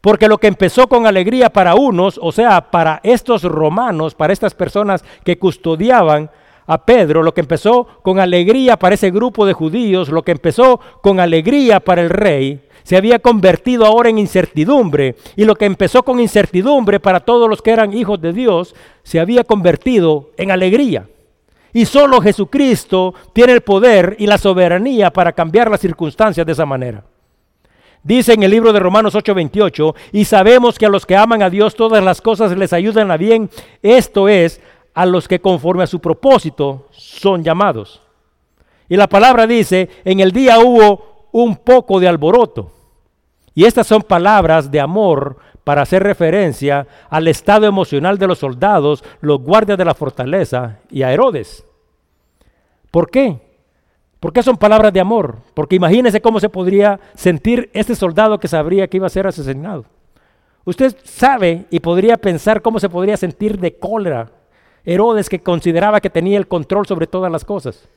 Porque 0.00 0.28
lo 0.28 0.38
que 0.38 0.46
empezó 0.46 0.88
con 0.88 1.06
alegría 1.06 1.50
para 1.50 1.74
unos, 1.74 2.18
o 2.22 2.30
sea, 2.32 2.70
para 2.70 3.00
estos 3.02 3.42
romanos, 3.42 4.14
para 4.14 4.32
estas 4.32 4.54
personas 4.54 5.04
que 5.24 5.38
custodiaban 5.38 6.30
a 6.66 6.84
Pedro, 6.84 7.22
lo 7.22 7.32
que 7.32 7.40
empezó 7.40 7.86
con 8.02 8.20
alegría 8.20 8.78
para 8.78 8.94
ese 8.94 9.10
grupo 9.10 9.46
de 9.46 9.54
judíos, 9.54 10.10
lo 10.10 10.22
que 10.22 10.32
empezó 10.32 10.78
con 11.02 11.18
alegría 11.18 11.80
para 11.80 12.02
el 12.02 12.10
rey, 12.10 12.60
se 12.88 12.96
había 12.96 13.18
convertido 13.18 13.84
ahora 13.84 14.08
en 14.08 14.16
incertidumbre. 14.16 15.14
Y 15.36 15.44
lo 15.44 15.56
que 15.56 15.66
empezó 15.66 16.02
con 16.02 16.20
incertidumbre 16.20 16.98
para 17.00 17.20
todos 17.20 17.46
los 17.46 17.60
que 17.60 17.70
eran 17.70 17.92
hijos 17.92 18.18
de 18.18 18.32
Dios, 18.32 18.74
se 19.02 19.20
había 19.20 19.44
convertido 19.44 20.30
en 20.38 20.50
alegría. 20.50 21.06
Y 21.74 21.84
solo 21.84 22.22
Jesucristo 22.22 23.12
tiene 23.34 23.52
el 23.52 23.60
poder 23.60 24.16
y 24.18 24.26
la 24.26 24.38
soberanía 24.38 25.12
para 25.12 25.32
cambiar 25.32 25.70
las 25.70 25.80
circunstancias 25.80 26.46
de 26.46 26.52
esa 26.52 26.64
manera. 26.64 27.04
Dice 28.02 28.32
en 28.32 28.42
el 28.42 28.52
libro 28.52 28.72
de 28.72 28.80
Romanos 28.80 29.14
8:28, 29.14 29.94
y 30.12 30.24
sabemos 30.24 30.78
que 30.78 30.86
a 30.86 30.88
los 30.88 31.04
que 31.04 31.14
aman 31.14 31.42
a 31.42 31.50
Dios 31.50 31.74
todas 31.74 32.02
las 32.02 32.22
cosas 32.22 32.56
les 32.56 32.72
ayudan 32.72 33.10
a 33.10 33.18
bien, 33.18 33.50
esto 33.82 34.30
es, 34.30 34.62
a 34.94 35.04
los 35.04 35.28
que 35.28 35.42
conforme 35.42 35.82
a 35.82 35.86
su 35.86 36.00
propósito 36.00 36.86
son 36.92 37.44
llamados. 37.44 38.00
Y 38.88 38.96
la 38.96 39.08
palabra 39.08 39.46
dice, 39.46 39.90
en 40.06 40.20
el 40.20 40.32
día 40.32 40.58
hubo 40.58 41.28
un 41.32 41.56
poco 41.56 42.00
de 42.00 42.08
alboroto. 42.08 42.77
Y 43.58 43.64
estas 43.64 43.88
son 43.88 44.02
palabras 44.02 44.70
de 44.70 44.78
amor 44.78 45.36
para 45.64 45.82
hacer 45.82 46.04
referencia 46.04 46.86
al 47.10 47.26
estado 47.26 47.66
emocional 47.66 48.16
de 48.16 48.28
los 48.28 48.38
soldados, 48.38 49.02
los 49.20 49.40
guardias 49.40 49.76
de 49.76 49.84
la 49.84 49.94
fortaleza 49.94 50.78
y 50.88 51.02
a 51.02 51.12
Herodes. 51.12 51.66
¿Por 52.92 53.10
qué? 53.10 53.40
¿Por 54.20 54.32
qué 54.32 54.44
son 54.44 54.58
palabras 54.58 54.92
de 54.92 55.00
amor? 55.00 55.38
Porque 55.54 55.74
imagínese 55.74 56.20
cómo 56.20 56.38
se 56.38 56.48
podría 56.48 57.00
sentir 57.16 57.68
este 57.72 57.96
soldado 57.96 58.38
que 58.38 58.46
sabría 58.46 58.86
que 58.86 58.98
iba 58.98 59.08
a 59.08 59.10
ser 59.10 59.26
asesinado. 59.26 59.86
Usted 60.64 60.96
sabe 61.02 61.66
y 61.68 61.80
podría 61.80 62.16
pensar 62.16 62.62
cómo 62.62 62.78
se 62.78 62.88
podría 62.88 63.16
sentir 63.16 63.58
de 63.58 63.76
cólera 63.76 64.30
Herodes 64.84 65.28
que 65.28 65.40
consideraba 65.42 66.00
que 66.00 66.10
tenía 66.10 66.38
el 66.38 66.46
control 66.46 66.86
sobre 66.86 67.08
todas 67.08 67.32
las 67.32 67.44
cosas. 67.44 67.88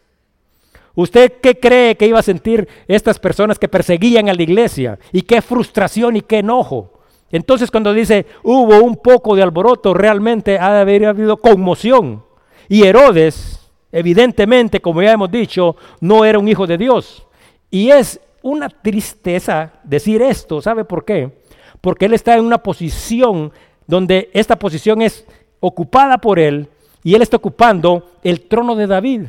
¿Usted 0.96 1.34
qué 1.42 1.60
cree 1.60 1.96
que 1.96 2.08
iba 2.08 2.20
a 2.20 2.24
sentir 2.24 2.68
estas 2.88 3.18
personas 3.18 3.58
que 3.58 3.70
perseguían 3.70 4.30
a 4.30 4.34
la 4.34 4.44
iglesia? 4.44 5.00
Y 5.12 5.22
qué 5.22 5.42
frustración 5.42 6.18
y 6.18 6.22
qué 6.22 6.40
enojo. 6.40 7.00
Entonces 7.32 7.72
cuando 7.72 7.94
dice 7.94 8.26
hubo 8.44 8.82
un 8.84 8.98
poco 8.98 9.36
de 9.36 9.44
alboroto, 9.44 9.94
realmente 9.94 10.60
ha 10.60 10.74
de 10.74 10.80
haber 10.82 11.06
habido 11.06 11.38
conmoción. 11.38 12.24
Y 12.68 12.84
Herodes, 12.84 13.70
evidentemente, 13.92 14.82
como 14.82 15.02
ya 15.02 15.14
hemos 15.14 15.32
dicho, 15.32 15.78
no 16.02 16.26
era 16.26 16.40
un 16.40 16.48
hijo 16.48 16.68
de 16.68 16.78
Dios. 16.78 17.26
Y 17.70 17.90
es 17.90 18.20
una 18.42 18.70
tristeza 18.70 19.74
decir 19.84 20.22
esto, 20.22 20.62
¿sabe 20.62 20.84
por 20.84 21.06
qué? 21.06 21.42
Porque 21.80 22.06
él 22.06 22.14
está 22.14 22.36
en 22.36 22.46
una 22.46 22.58
posición 22.58 23.52
donde 23.88 24.30
esta 24.34 24.58
posición 24.58 25.02
es 25.02 25.26
ocupada 25.60 26.18
por 26.18 26.40
él 26.40 26.68
y 27.04 27.16
él 27.16 27.22
está 27.22 27.38
ocupando 27.38 28.12
el 28.24 28.42
trono 28.42 28.76
de 28.76 28.88
David 28.88 29.22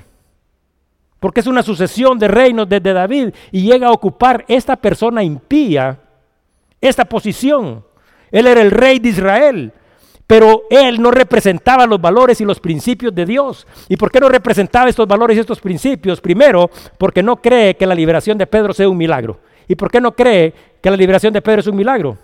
porque 1.23 1.39
es 1.39 1.47
una 1.47 1.63
sucesión 1.63 2.19
de 2.19 2.27
reinos 2.27 2.69
desde 2.69 2.93
David 2.93 3.29
y 3.53 3.63
llega 3.63 3.87
a 3.87 3.93
ocupar 3.93 4.45
esta 4.49 4.75
persona 4.75 5.23
impía 5.23 6.01
esta 6.81 7.05
posición. 7.05 7.85
Él 8.33 8.49
era 8.49 8.61
el 8.61 8.73
rey 8.73 8.99
de 8.99 9.11
Israel, 9.11 9.73
pero 10.27 10.65
él 10.69 11.01
no 11.01 11.13
representaba 11.13 11.87
los 11.87 12.01
valores 12.01 12.41
y 12.41 12.45
los 12.45 12.59
principios 12.59 13.15
de 13.15 13.25
Dios. 13.25 13.69
¿Y 13.89 13.97
por 13.97 14.11
qué 14.11 14.19
no 14.19 14.29
representaba 14.29 14.91
estos 14.91 15.07
valores 15.07 15.37
y 15.37 15.41
estos 15.41 15.61
principios? 15.61 16.21
Primero, 16.21 16.69
porque 16.99 17.23
no 17.23 17.37
cree 17.37 17.77
que 17.77 17.87
la 17.87 17.95
liberación 17.95 18.37
de 18.37 18.49
Pedro 18.49 18.73
sea 18.73 18.89
un 18.89 18.97
milagro. 18.97 19.39
¿Y 19.69 19.77
por 19.77 19.93
qué 19.93 20.01
no 20.01 20.17
cree 20.17 20.53
que 20.83 20.91
la 20.91 20.97
liberación 20.97 21.33
de 21.33 21.41
Pedro 21.41 21.61
es 21.61 21.69
un 21.69 21.77
milagro? 21.77 22.19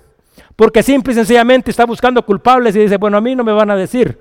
Porque 0.57 0.82
simple 0.82 1.12
y 1.12 1.16
sencillamente 1.16 1.70
está 1.70 1.86
buscando 1.86 2.26
culpables 2.26 2.74
y 2.74 2.80
dice, 2.80 2.96
bueno, 2.96 3.16
a 3.16 3.20
mí 3.20 3.36
no 3.36 3.44
me 3.44 3.53
van 3.53 3.70
a 3.70 3.76
decir. 3.76 4.18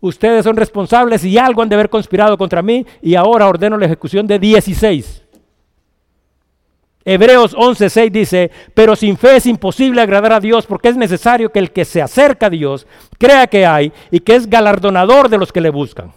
Ustedes 0.00 0.44
son 0.44 0.56
responsables 0.56 1.24
y 1.24 1.38
algo 1.38 1.62
han 1.62 1.68
de 1.68 1.74
haber 1.74 1.90
conspirado 1.90 2.38
contra 2.38 2.62
mí 2.62 2.86
y 3.02 3.16
ahora 3.16 3.48
ordeno 3.48 3.76
la 3.76 3.86
ejecución 3.86 4.26
de 4.26 4.38
16. 4.38 5.22
Hebreos 7.04 7.56
11:6 7.56 8.10
dice, 8.10 8.50
pero 8.74 8.94
sin 8.94 9.16
fe 9.16 9.36
es 9.36 9.46
imposible 9.46 10.02
agradar 10.02 10.34
a 10.34 10.40
Dios 10.40 10.66
porque 10.66 10.88
es 10.88 10.96
necesario 10.96 11.50
que 11.50 11.58
el 11.58 11.72
que 11.72 11.84
se 11.84 12.02
acerca 12.02 12.46
a 12.46 12.50
Dios 12.50 12.86
crea 13.18 13.46
que 13.46 13.64
hay 13.64 13.92
y 14.10 14.20
que 14.20 14.36
es 14.36 14.48
galardonador 14.48 15.28
de 15.28 15.38
los 15.38 15.50
que 15.50 15.60
le 15.60 15.70
buscan. 15.70 16.12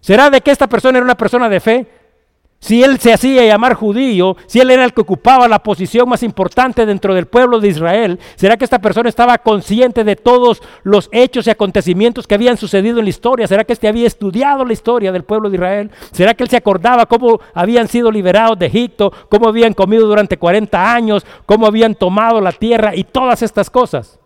¿Será 0.00 0.30
de 0.30 0.40
que 0.40 0.50
esta 0.50 0.66
persona 0.66 0.98
era 0.98 1.04
una 1.04 1.16
persona 1.16 1.48
de 1.48 1.60
fe? 1.60 1.86
Si 2.62 2.80
él 2.80 3.00
se 3.00 3.12
hacía 3.12 3.44
llamar 3.44 3.74
judío, 3.74 4.36
si 4.46 4.60
él 4.60 4.70
era 4.70 4.84
el 4.84 4.94
que 4.94 5.00
ocupaba 5.00 5.48
la 5.48 5.64
posición 5.64 6.08
más 6.08 6.22
importante 6.22 6.86
dentro 6.86 7.12
del 7.12 7.26
pueblo 7.26 7.58
de 7.58 7.66
Israel, 7.66 8.20
¿será 8.36 8.56
que 8.56 8.64
esta 8.64 8.78
persona 8.78 9.08
estaba 9.08 9.36
consciente 9.38 10.04
de 10.04 10.14
todos 10.14 10.62
los 10.84 11.08
hechos 11.10 11.48
y 11.48 11.50
acontecimientos 11.50 12.28
que 12.28 12.36
habían 12.36 12.56
sucedido 12.56 13.00
en 13.00 13.06
la 13.06 13.10
historia? 13.10 13.48
¿Será 13.48 13.64
que 13.64 13.72
éste 13.72 13.88
había 13.88 14.06
estudiado 14.06 14.64
la 14.64 14.74
historia 14.74 15.10
del 15.10 15.24
pueblo 15.24 15.50
de 15.50 15.56
Israel? 15.56 15.90
¿Será 16.12 16.34
que 16.34 16.44
él 16.44 16.50
se 16.50 16.56
acordaba 16.56 17.06
cómo 17.06 17.40
habían 17.52 17.88
sido 17.88 18.12
liberados 18.12 18.56
de 18.56 18.66
Egipto, 18.66 19.12
cómo 19.28 19.48
habían 19.48 19.74
comido 19.74 20.06
durante 20.06 20.38
40 20.38 20.94
años, 20.94 21.26
cómo 21.46 21.66
habían 21.66 21.96
tomado 21.96 22.40
la 22.40 22.52
tierra 22.52 22.94
y 22.94 23.02
todas 23.02 23.42
estas 23.42 23.70
cosas? 23.70 24.20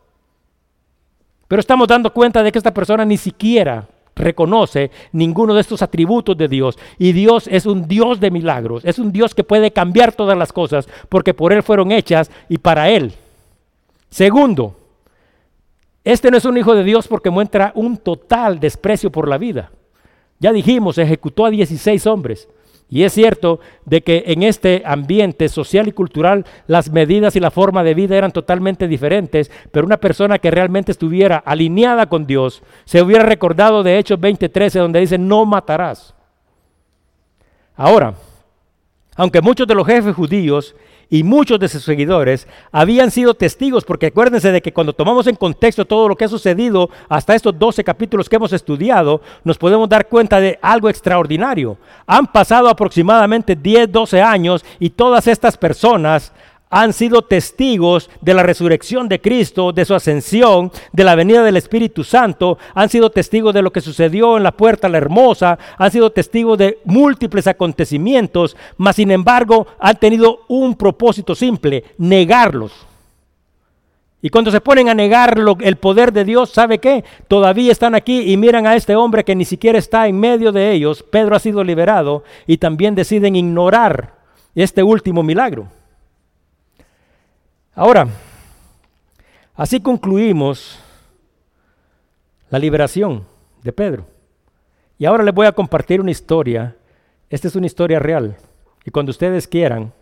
Pero 1.48 1.60
estamos 1.60 1.88
dando 1.88 2.12
cuenta 2.12 2.42
de 2.42 2.52
que 2.52 2.58
esta 2.58 2.74
persona 2.74 3.06
ni 3.06 3.16
siquiera 3.16 3.88
reconoce 4.16 4.90
ninguno 5.12 5.54
de 5.54 5.60
estos 5.60 5.82
atributos 5.82 6.36
de 6.36 6.48
Dios. 6.48 6.78
Y 6.98 7.12
Dios 7.12 7.46
es 7.46 7.66
un 7.66 7.86
Dios 7.86 8.18
de 8.18 8.30
milagros, 8.30 8.84
es 8.84 8.98
un 8.98 9.12
Dios 9.12 9.34
que 9.34 9.44
puede 9.44 9.70
cambiar 9.70 10.12
todas 10.12 10.36
las 10.36 10.52
cosas 10.52 10.88
porque 11.08 11.34
por 11.34 11.52
Él 11.52 11.62
fueron 11.62 11.92
hechas 11.92 12.30
y 12.48 12.58
para 12.58 12.88
Él. 12.88 13.12
Segundo, 14.08 14.74
este 16.02 16.30
no 16.30 16.38
es 16.38 16.44
un 16.44 16.56
hijo 16.56 16.74
de 16.74 16.84
Dios 16.84 17.06
porque 17.06 17.30
muestra 17.30 17.72
un 17.74 17.98
total 17.98 18.58
desprecio 18.58 19.12
por 19.12 19.28
la 19.28 19.38
vida. 19.38 19.70
Ya 20.38 20.52
dijimos, 20.52 20.98
ejecutó 20.98 21.44
a 21.46 21.50
16 21.50 22.06
hombres. 22.06 22.48
Y 22.88 23.02
es 23.02 23.12
cierto 23.12 23.58
de 23.84 24.02
que 24.02 24.24
en 24.28 24.44
este 24.44 24.82
ambiente 24.84 25.48
social 25.48 25.88
y 25.88 25.92
cultural 25.92 26.46
las 26.68 26.90
medidas 26.90 27.34
y 27.34 27.40
la 27.40 27.50
forma 27.50 27.82
de 27.82 27.94
vida 27.94 28.16
eran 28.16 28.30
totalmente 28.30 28.86
diferentes, 28.86 29.50
pero 29.72 29.86
una 29.86 29.96
persona 29.96 30.38
que 30.38 30.52
realmente 30.52 30.92
estuviera 30.92 31.36
alineada 31.36 32.06
con 32.06 32.26
Dios 32.26 32.62
se 32.84 33.02
hubiera 33.02 33.24
recordado 33.24 33.82
de 33.82 33.98
Hechos 33.98 34.20
20:13 34.20 34.78
donde 34.78 35.00
dice 35.00 35.18
no 35.18 35.44
matarás. 35.44 36.14
Ahora, 37.74 38.14
aunque 39.16 39.40
muchos 39.40 39.66
de 39.66 39.74
los 39.74 39.86
jefes 39.86 40.14
judíos 40.14 40.76
y 41.08 41.22
muchos 41.22 41.58
de 41.60 41.68
sus 41.68 41.84
seguidores 41.84 42.48
habían 42.72 43.10
sido 43.10 43.34
testigos, 43.34 43.84
porque 43.84 44.06
acuérdense 44.06 44.50
de 44.50 44.60
que 44.60 44.72
cuando 44.72 44.92
tomamos 44.92 45.26
en 45.26 45.36
contexto 45.36 45.84
todo 45.84 46.08
lo 46.08 46.16
que 46.16 46.24
ha 46.24 46.28
sucedido 46.28 46.90
hasta 47.08 47.34
estos 47.34 47.58
12 47.58 47.84
capítulos 47.84 48.28
que 48.28 48.36
hemos 48.36 48.52
estudiado, 48.52 49.20
nos 49.44 49.58
podemos 49.58 49.88
dar 49.88 50.08
cuenta 50.08 50.40
de 50.40 50.58
algo 50.60 50.88
extraordinario. 50.88 51.78
Han 52.06 52.26
pasado 52.26 52.68
aproximadamente 52.68 53.54
10, 53.54 53.90
12 53.90 54.20
años 54.20 54.64
y 54.78 54.90
todas 54.90 55.26
estas 55.26 55.56
personas 55.56 56.32
han 56.76 56.92
sido 56.92 57.22
testigos 57.22 58.10
de 58.20 58.34
la 58.34 58.42
resurrección 58.42 59.08
de 59.08 59.18
Cristo, 59.18 59.72
de 59.72 59.86
su 59.86 59.94
ascensión, 59.94 60.70
de 60.92 61.04
la 61.04 61.14
venida 61.14 61.42
del 61.42 61.56
Espíritu 61.56 62.04
Santo, 62.04 62.58
han 62.74 62.90
sido 62.90 63.08
testigos 63.08 63.54
de 63.54 63.62
lo 63.62 63.72
que 63.72 63.80
sucedió 63.80 64.36
en 64.36 64.42
la 64.42 64.52
puerta 64.52 64.90
la 64.90 64.98
hermosa, 64.98 65.58
han 65.78 65.90
sido 65.90 66.10
testigos 66.12 66.58
de 66.58 66.78
múltiples 66.84 67.46
acontecimientos, 67.46 68.58
mas 68.76 68.96
sin 68.96 69.10
embargo 69.10 69.66
han 69.80 69.96
tenido 69.96 70.40
un 70.48 70.74
propósito 70.74 71.34
simple, 71.34 71.82
negarlos. 71.96 72.72
Y 74.20 74.28
cuando 74.28 74.50
se 74.50 74.60
ponen 74.60 74.90
a 74.90 74.94
negar 74.94 75.38
el 75.60 75.76
poder 75.76 76.12
de 76.12 76.26
Dios, 76.26 76.50
¿sabe 76.50 76.78
qué? 76.78 77.04
Todavía 77.26 77.72
están 77.72 77.94
aquí 77.94 78.30
y 78.30 78.36
miran 78.36 78.66
a 78.66 78.76
este 78.76 78.96
hombre 78.96 79.24
que 79.24 79.34
ni 79.34 79.46
siquiera 79.46 79.78
está 79.78 80.08
en 80.08 80.20
medio 80.20 80.52
de 80.52 80.72
ellos. 80.72 81.02
Pedro 81.02 81.36
ha 81.36 81.38
sido 81.38 81.64
liberado 81.64 82.22
y 82.46 82.58
también 82.58 82.94
deciden 82.94 83.34
ignorar 83.34 84.12
este 84.54 84.82
último 84.82 85.22
milagro. 85.22 85.68
Ahora, 87.78 88.08
así 89.54 89.80
concluimos 89.80 90.80
la 92.48 92.58
liberación 92.58 93.26
de 93.62 93.70
Pedro. 93.70 94.06
Y 94.96 95.04
ahora 95.04 95.22
les 95.22 95.34
voy 95.34 95.46
a 95.46 95.52
compartir 95.52 96.00
una 96.00 96.10
historia. 96.10 96.74
Esta 97.28 97.48
es 97.48 97.54
una 97.54 97.66
historia 97.66 97.98
real. 97.98 98.38
Y 98.86 98.90
cuando 98.90 99.10
ustedes 99.10 99.46
quieran, 99.46 99.92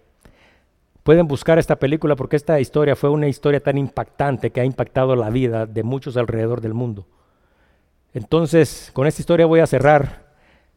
pueden 1.02 1.26
buscar 1.26 1.58
esta 1.58 1.74
película 1.74 2.14
porque 2.14 2.36
esta 2.36 2.60
historia 2.60 2.94
fue 2.94 3.10
una 3.10 3.26
historia 3.26 3.58
tan 3.58 3.76
impactante 3.76 4.50
que 4.50 4.60
ha 4.60 4.64
impactado 4.64 5.16
la 5.16 5.30
vida 5.30 5.66
de 5.66 5.82
muchos 5.82 6.16
alrededor 6.16 6.60
del 6.60 6.74
mundo. 6.74 7.08
Entonces, 8.12 8.92
con 8.92 9.08
esta 9.08 9.20
historia 9.20 9.46
voy 9.46 9.58
a 9.58 9.66
cerrar, 9.66 10.32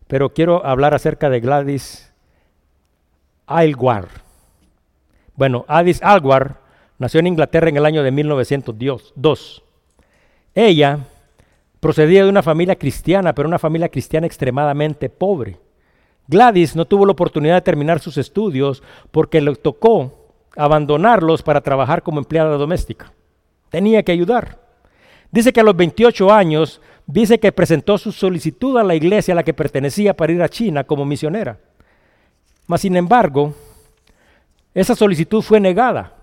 pero 0.07 0.33
quiero 0.33 0.65
hablar 0.65 0.95
acerca 0.95 1.29
de 1.29 1.41
Gladys 1.41 2.11
Aylward. 3.45 4.09
Bueno, 5.35 5.63
Gladys 5.67 6.01
Aylward 6.01 6.65
Nació 6.99 7.19
en 7.19 7.27
Inglaterra 7.27 7.69
en 7.69 7.77
el 7.77 7.85
año 7.85 8.03
de 8.03 8.11
1902. 8.11 9.63
Ella 10.55 10.99
procedía 11.79 12.23
de 12.23 12.29
una 12.29 12.41
familia 12.41 12.75
cristiana, 12.75 13.33
pero 13.33 13.47
una 13.47 13.59
familia 13.59 13.89
cristiana 13.89 14.25
extremadamente 14.25 15.09
pobre. 15.09 15.57
Gladys 16.27 16.75
no 16.75 16.85
tuvo 16.85 17.05
la 17.05 17.11
oportunidad 17.11 17.55
de 17.55 17.61
terminar 17.61 17.99
sus 17.99 18.17
estudios 18.17 18.83
porque 19.11 19.39
le 19.39 19.55
tocó 19.55 20.33
abandonarlos 20.55 21.43
para 21.43 21.61
trabajar 21.61 22.01
como 22.01 22.19
empleada 22.19 22.57
doméstica. 22.57 23.13
Tenía 23.69 24.03
que 24.03 24.11
ayudar. 24.11 24.59
Dice 25.31 25.53
que 25.53 25.59
a 25.59 25.63
los 25.63 25.75
28 25.75 26.33
años, 26.33 26.81
dice 27.05 27.39
que 27.39 27.51
presentó 27.51 27.97
su 27.97 28.11
solicitud 28.11 28.77
a 28.77 28.83
la 28.83 28.95
iglesia 28.95 29.33
a 29.33 29.35
la 29.35 29.43
que 29.43 29.53
pertenecía 29.53 30.15
para 30.15 30.33
ir 30.33 30.41
a 30.41 30.49
China 30.49 30.83
como 30.83 31.05
misionera. 31.05 31.59
Mas, 32.65 32.81
sin 32.81 32.95
embargo, 32.97 33.53
esa 34.73 34.95
solicitud 34.95 35.41
fue 35.41 35.59
negada. 35.59 36.16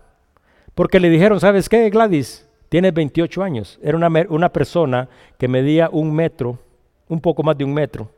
Porque 0.75 1.01
le 1.01 1.11
dijeron, 1.11 1.41
¿sabes 1.41 1.69
qué, 1.69 1.89
Gladys? 1.91 2.49
Tienes 2.69 2.93
28 2.93 3.43
años. 3.43 3.79
Era 3.83 3.97
una, 3.97 4.09
una 4.29 4.49
persona 4.49 5.09
que 5.39 5.49
medía 5.49 5.89
un 5.93 6.15
metro, 6.15 6.59
un 7.09 7.21
poco 7.21 7.43
más 7.43 7.57
de 7.57 7.65
un 7.65 7.75
metro 7.75 8.11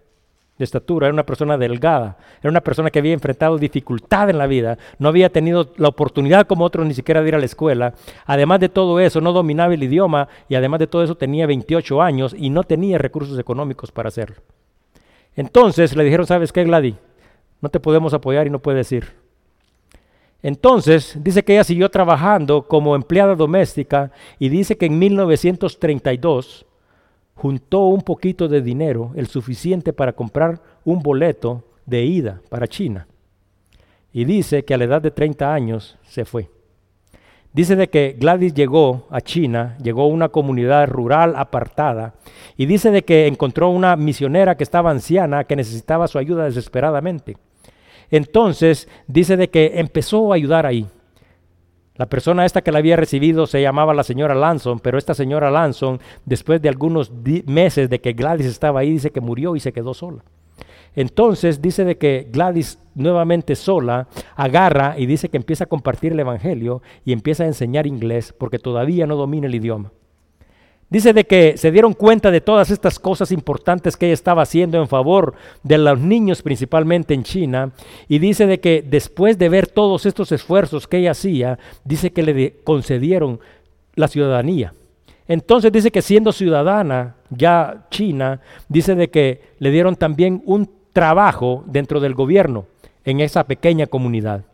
de 0.58 0.64
estatura, 0.64 1.06
era 1.06 1.12
una 1.12 1.26
persona 1.26 1.58
delgada, 1.58 2.16
era 2.40 2.50
una 2.50 2.62
persona 2.62 2.90
que 2.90 2.98
había 2.98 3.12
enfrentado 3.12 3.58
dificultad 3.58 4.30
en 4.30 4.38
la 4.38 4.46
vida, 4.46 4.78
no 4.98 5.08
había 5.08 5.30
tenido 5.30 5.72
la 5.76 5.88
oportunidad 5.88 6.46
como 6.46 6.64
otros 6.64 6.86
ni 6.86 6.94
siquiera 6.94 7.20
de 7.20 7.28
ir 7.28 7.34
a 7.34 7.38
la 7.38 7.44
escuela, 7.44 7.94
además 8.24 8.60
de 8.60 8.70
todo 8.70 8.98
eso 9.00 9.20
no 9.20 9.32
dominaba 9.32 9.74
el 9.74 9.82
idioma 9.82 10.28
y 10.48 10.54
además 10.54 10.80
de 10.80 10.86
todo 10.86 11.02
eso 11.02 11.14
tenía 11.14 11.46
28 11.46 12.00
años 12.00 12.34
y 12.36 12.48
no 12.48 12.64
tenía 12.64 12.96
recursos 12.96 13.38
económicos 13.38 13.92
para 13.92 14.08
hacerlo. 14.08 14.36
Entonces 15.34 15.94
le 15.94 16.04
dijeron, 16.04 16.26
¿sabes 16.26 16.52
qué, 16.52 16.64
Gladys? 16.64 16.94
No 17.60 17.68
te 17.68 17.80
podemos 17.80 18.14
apoyar 18.14 18.46
y 18.46 18.50
no 18.50 18.58
puedes 18.58 18.90
ir. 18.92 19.25
Entonces, 20.42 21.18
dice 21.22 21.42
que 21.42 21.54
ella 21.54 21.64
siguió 21.64 21.90
trabajando 21.90 22.66
como 22.68 22.94
empleada 22.94 23.34
doméstica 23.34 24.12
y 24.38 24.48
dice 24.48 24.76
que 24.76 24.86
en 24.86 24.98
1932 24.98 26.66
juntó 27.34 27.86
un 27.86 28.02
poquito 28.02 28.48
de 28.48 28.62
dinero, 28.62 29.12
el 29.14 29.26
suficiente 29.26 29.92
para 29.92 30.12
comprar 30.12 30.60
un 30.84 31.00
boleto 31.00 31.64
de 31.84 32.04
ida 32.04 32.40
para 32.48 32.66
China. 32.66 33.06
Y 34.12 34.24
dice 34.24 34.64
que 34.64 34.74
a 34.74 34.78
la 34.78 34.84
edad 34.84 35.02
de 35.02 35.10
30 35.10 35.52
años 35.52 35.98
se 36.02 36.24
fue. 36.24 36.48
Dice 37.52 37.74
de 37.74 37.88
que 37.88 38.16
Gladys 38.18 38.52
llegó 38.52 39.06
a 39.10 39.22
China, 39.22 39.78
llegó 39.82 40.02
a 40.02 40.08
una 40.08 40.28
comunidad 40.28 40.88
rural 40.88 41.34
apartada, 41.36 42.14
y 42.56 42.66
dice 42.66 42.90
de 42.90 43.02
que 43.02 43.26
encontró 43.26 43.70
una 43.70 43.96
misionera 43.96 44.56
que 44.56 44.64
estaba 44.64 44.90
anciana, 44.90 45.44
que 45.44 45.56
necesitaba 45.56 46.06
su 46.06 46.18
ayuda 46.18 46.44
desesperadamente. 46.44 47.38
Entonces 48.10 48.88
dice 49.06 49.36
de 49.36 49.48
que 49.48 49.72
empezó 49.80 50.32
a 50.32 50.36
ayudar 50.36 50.66
ahí. 50.66 50.86
La 51.96 52.06
persona 52.06 52.44
esta 52.44 52.60
que 52.60 52.72
la 52.72 52.78
había 52.78 52.96
recibido 52.96 53.46
se 53.46 53.62
llamaba 53.62 53.94
la 53.94 54.02
señora 54.02 54.34
Lanson, 54.34 54.80
pero 54.80 54.98
esta 54.98 55.14
señora 55.14 55.50
Lanson, 55.50 55.98
después 56.26 56.60
de 56.60 56.68
algunos 56.68 57.10
meses 57.46 57.88
de 57.88 58.00
que 58.00 58.12
Gladys 58.12 58.46
estaba 58.46 58.80
ahí, 58.80 58.90
dice 58.90 59.10
que 59.10 59.22
murió 59.22 59.56
y 59.56 59.60
se 59.60 59.72
quedó 59.72 59.94
sola. 59.94 60.22
Entonces 60.94 61.60
dice 61.60 61.84
de 61.84 61.96
que 61.96 62.28
Gladys 62.30 62.78
nuevamente 62.94 63.54
sola 63.54 64.08
agarra 64.34 64.94
y 64.98 65.06
dice 65.06 65.28
que 65.28 65.36
empieza 65.36 65.64
a 65.64 65.68
compartir 65.68 66.12
el 66.12 66.20
Evangelio 66.20 66.82
y 67.04 67.12
empieza 67.12 67.44
a 67.44 67.46
enseñar 67.46 67.86
inglés 67.86 68.34
porque 68.36 68.58
todavía 68.58 69.06
no 69.06 69.16
domina 69.16 69.46
el 69.46 69.54
idioma. 69.54 69.92
Dice 70.88 71.12
de 71.12 71.24
que 71.24 71.56
se 71.56 71.72
dieron 71.72 71.94
cuenta 71.94 72.30
de 72.30 72.40
todas 72.40 72.70
estas 72.70 73.00
cosas 73.00 73.32
importantes 73.32 73.96
que 73.96 74.06
ella 74.06 74.14
estaba 74.14 74.42
haciendo 74.42 74.78
en 74.80 74.86
favor 74.86 75.34
de 75.64 75.78
los 75.78 75.98
niños 75.98 76.42
principalmente 76.42 77.12
en 77.12 77.24
China 77.24 77.72
y 78.06 78.20
dice 78.20 78.46
de 78.46 78.60
que 78.60 78.84
después 78.86 79.36
de 79.36 79.48
ver 79.48 79.66
todos 79.66 80.06
estos 80.06 80.30
esfuerzos 80.30 80.86
que 80.86 80.98
ella 80.98 81.10
hacía, 81.10 81.58
dice 81.84 82.12
que 82.12 82.22
le 82.22 82.60
concedieron 82.62 83.40
la 83.96 84.06
ciudadanía. 84.06 84.74
Entonces 85.26 85.72
dice 85.72 85.90
que 85.90 86.02
siendo 86.02 86.30
ciudadana 86.30 87.16
ya 87.30 87.88
china, 87.90 88.40
dice 88.68 88.94
de 88.94 89.10
que 89.10 89.40
le 89.58 89.72
dieron 89.72 89.96
también 89.96 90.40
un 90.46 90.70
trabajo 90.92 91.64
dentro 91.66 91.98
del 91.98 92.14
gobierno 92.14 92.66
en 93.04 93.18
esa 93.18 93.44
pequeña 93.44 93.88
comunidad. 93.88 94.44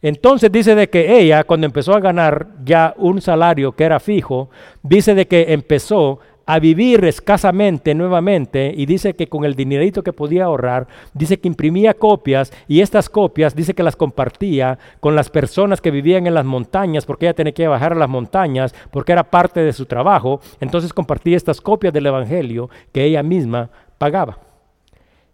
Entonces 0.00 0.52
dice 0.52 0.74
de 0.74 0.88
que 0.88 1.18
ella, 1.18 1.44
cuando 1.44 1.66
empezó 1.66 1.94
a 1.94 2.00
ganar 2.00 2.48
ya 2.64 2.94
un 2.98 3.20
salario 3.20 3.72
que 3.72 3.84
era 3.84 3.98
fijo, 3.98 4.48
dice 4.82 5.14
de 5.14 5.26
que 5.26 5.52
empezó 5.52 6.20
a 6.48 6.60
vivir 6.60 7.04
escasamente 7.04 7.94
nuevamente 7.94 8.72
y 8.74 8.86
dice 8.86 9.14
que 9.14 9.26
con 9.26 9.44
el 9.44 9.54
dinerito 9.54 10.02
que 10.02 10.14
podía 10.14 10.44
ahorrar, 10.44 10.88
dice 11.12 11.38
que 11.38 11.46
imprimía 11.46 11.92
copias 11.92 12.50
y 12.66 12.80
estas 12.80 13.10
copias 13.10 13.54
dice 13.54 13.74
que 13.74 13.82
las 13.82 13.96
compartía 13.96 14.78
con 15.00 15.14
las 15.14 15.28
personas 15.28 15.82
que 15.82 15.90
vivían 15.90 16.26
en 16.26 16.32
las 16.32 16.46
montañas 16.46 17.04
porque 17.04 17.26
ella 17.26 17.34
tenía 17.34 17.52
que 17.52 17.68
bajar 17.68 17.92
a 17.92 17.96
las 17.96 18.08
montañas 18.08 18.74
porque 18.90 19.12
era 19.12 19.30
parte 19.30 19.60
de 19.60 19.74
su 19.74 19.84
trabajo, 19.84 20.40
entonces 20.58 20.94
compartía 20.94 21.36
estas 21.36 21.60
copias 21.60 21.92
del 21.92 22.06
Evangelio 22.06 22.70
que 22.92 23.04
ella 23.04 23.22
misma 23.22 23.68
pagaba. 23.98 24.38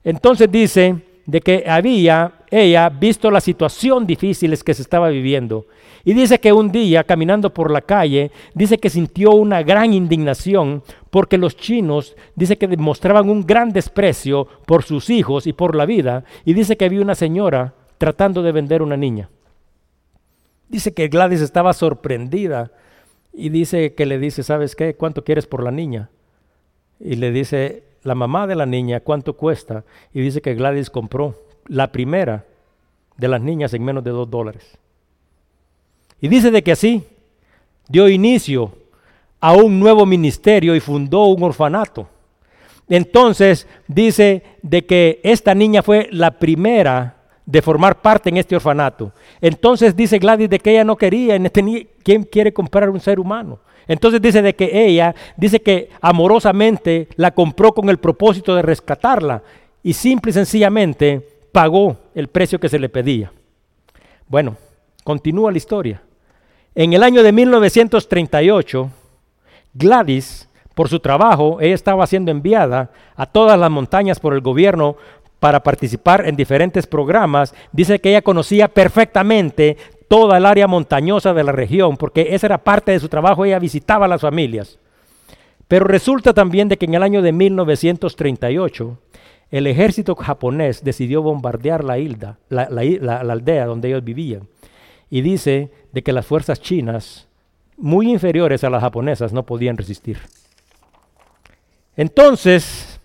Entonces 0.02 0.50
dice 0.50 0.96
de 1.26 1.40
que 1.40 1.64
había 1.68 2.32
ella 2.62 2.88
visto 2.88 3.30
la 3.30 3.40
situación 3.40 4.06
difícil 4.06 4.56
que 4.62 4.74
se 4.74 4.82
estaba 4.82 5.08
viviendo. 5.08 5.66
Y 6.04 6.14
dice 6.14 6.38
que 6.38 6.52
un 6.52 6.70
día, 6.70 7.02
caminando 7.02 7.52
por 7.52 7.70
la 7.70 7.80
calle, 7.80 8.30
dice 8.54 8.78
que 8.78 8.90
sintió 8.90 9.32
una 9.32 9.62
gran 9.62 9.92
indignación 9.92 10.82
porque 11.10 11.38
los 11.38 11.56
chinos, 11.56 12.14
dice 12.36 12.56
que 12.58 12.68
demostraban 12.68 13.28
un 13.28 13.46
gran 13.46 13.72
desprecio 13.72 14.46
por 14.66 14.84
sus 14.84 15.10
hijos 15.10 15.46
y 15.46 15.52
por 15.52 15.74
la 15.74 15.86
vida. 15.86 16.24
Y 16.44 16.54
dice 16.54 16.76
que 16.76 16.84
había 16.84 17.00
una 17.00 17.14
señora 17.14 17.74
tratando 17.98 18.42
de 18.42 18.52
vender 18.52 18.82
una 18.82 18.96
niña. 18.96 19.30
Dice 20.68 20.94
que 20.94 21.08
Gladys 21.08 21.40
estaba 21.40 21.72
sorprendida 21.72 22.70
y 23.32 23.48
dice 23.48 23.94
que 23.94 24.06
le 24.06 24.18
dice, 24.18 24.42
¿sabes 24.42 24.76
qué? 24.76 24.94
¿Cuánto 24.94 25.24
quieres 25.24 25.46
por 25.46 25.62
la 25.62 25.70
niña? 25.70 26.10
Y 27.00 27.16
le 27.16 27.32
dice, 27.32 27.84
la 28.04 28.14
mamá 28.14 28.46
de 28.46 28.54
la 28.54 28.66
niña 28.66 29.00
cuánto 29.00 29.36
cuesta 29.36 29.84
y 30.12 30.20
dice 30.20 30.40
que 30.40 30.54
Gladys 30.54 30.90
compró 30.90 31.43
la 31.66 31.90
primera 31.92 32.44
de 33.16 33.28
las 33.28 33.40
niñas 33.40 33.72
en 33.74 33.84
menos 33.84 34.04
de 34.04 34.10
dos 34.10 34.30
dólares. 34.30 34.78
Y 36.20 36.28
dice 36.28 36.50
de 36.50 36.62
que 36.62 36.72
así 36.72 37.04
dio 37.88 38.08
inicio 38.08 38.72
a 39.40 39.52
un 39.52 39.78
nuevo 39.78 40.06
ministerio 40.06 40.74
y 40.74 40.80
fundó 40.80 41.26
un 41.26 41.42
orfanato. 41.42 42.08
Entonces 42.88 43.66
dice 43.86 44.42
de 44.62 44.84
que 44.84 45.20
esta 45.22 45.54
niña 45.54 45.82
fue 45.82 46.08
la 46.10 46.30
primera 46.32 47.16
de 47.46 47.62
formar 47.62 48.00
parte 48.00 48.30
en 48.30 48.38
este 48.38 48.56
orfanato. 48.56 49.12
Entonces 49.40 49.94
dice 49.94 50.18
Gladys 50.18 50.48
de 50.48 50.58
que 50.58 50.70
ella 50.70 50.84
no 50.84 50.96
quería, 50.96 51.38
¿quién 52.02 52.24
quiere 52.24 52.52
comprar 52.52 52.88
un 52.88 53.00
ser 53.00 53.20
humano? 53.20 53.58
Entonces 53.86 54.20
dice 54.20 54.40
de 54.40 54.54
que 54.54 54.86
ella, 54.86 55.14
dice 55.36 55.60
que 55.60 55.90
amorosamente 56.00 57.08
la 57.16 57.32
compró 57.32 57.72
con 57.72 57.90
el 57.90 57.98
propósito 57.98 58.54
de 58.54 58.62
rescatarla 58.62 59.42
y 59.82 59.92
simple 59.92 60.30
y 60.30 60.34
sencillamente 60.34 61.33
pagó 61.54 61.96
el 62.16 62.26
precio 62.26 62.58
que 62.58 62.68
se 62.68 62.80
le 62.80 62.88
pedía. 62.88 63.30
Bueno, 64.26 64.56
continúa 65.04 65.52
la 65.52 65.56
historia. 65.56 66.02
En 66.74 66.92
el 66.92 67.04
año 67.04 67.22
de 67.22 67.30
1938, 67.30 68.90
Gladys, 69.72 70.48
por 70.74 70.88
su 70.88 70.98
trabajo, 70.98 71.60
ella 71.60 71.76
estaba 71.76 72.08
siendo 72.08 72.32
enviada 72.32 72.90
a 73.14 73.26
todas 73.26 73.56
las 73.56 73.70
montañas 73.70 74.18
por 74.18 74.34
el 74.34 74.40
gobierno 74.40 74.96
para 75.38 75.62
participar 75.62 76.26
en 76.26 76.34
diferentes 76.34 76.88
programas. 76.88 77.54
Dice 77.70 78.00
que 78.00 78.10
ella 78.10 78.22
conocía 78.22 78.66
perfectamente 78.66 79.76
toda 80.08 80.38
el 80.38 80.46
área 80.46 80.66
montañosa 80.66 81.34
de 81.34 81.44
la 81.44 81.52
región, 81.52 81.96
porque 81.96 82.34
esa 82.34 82.48
era 82.48 82.58
parte 82.58 82.90
de 82.90 82.98
su 82.98 83.08
trabajo, 83.08 83.44
ella 83.44 83.60
visitaba 83.60 84.06
a 84.06 84.08
las 84.08 84.22
familias. 84.22 84.80
Pero 85.68 85.84
resulta 85.84 86.34
también 86.34 86.68
de 86.68 86.76
que 86.76 86.86
en 86.86 86.94
el 86.94 87.04
año 87.04 87.22
de 87.22 87.30
1938 87.30 88.98
el 89.54 89.68
ejército 89.68 90.16
japonés 90.16 90.82
decidió 90.82 91.22
bombardear 91.22 91.84
la, 91.84 91.96
isla, 91.96 92.38
la, 92.48 93.20
aldea 93.20 93.66
donde 93.66 93.86
ellos 93.86 94.02
vivían. 94.02 94.48
Y 95.08 95.20
dice 95.20 95.70
de 95.92 96.02
que 96.02 96.12
las 96.12 96.26
fuerzas 96.26 96.60
chinas, 96.60 97.28
muy 97.76 98.10
inferiores 98.10 98.64
a 98.64 98.70
las 98.70 98.80
japonesas, 98.80 99.32
no 99.32 99.46
podían 99.46 99.76
resistir. 99.76 100.18
Entonces, 101.96 102.98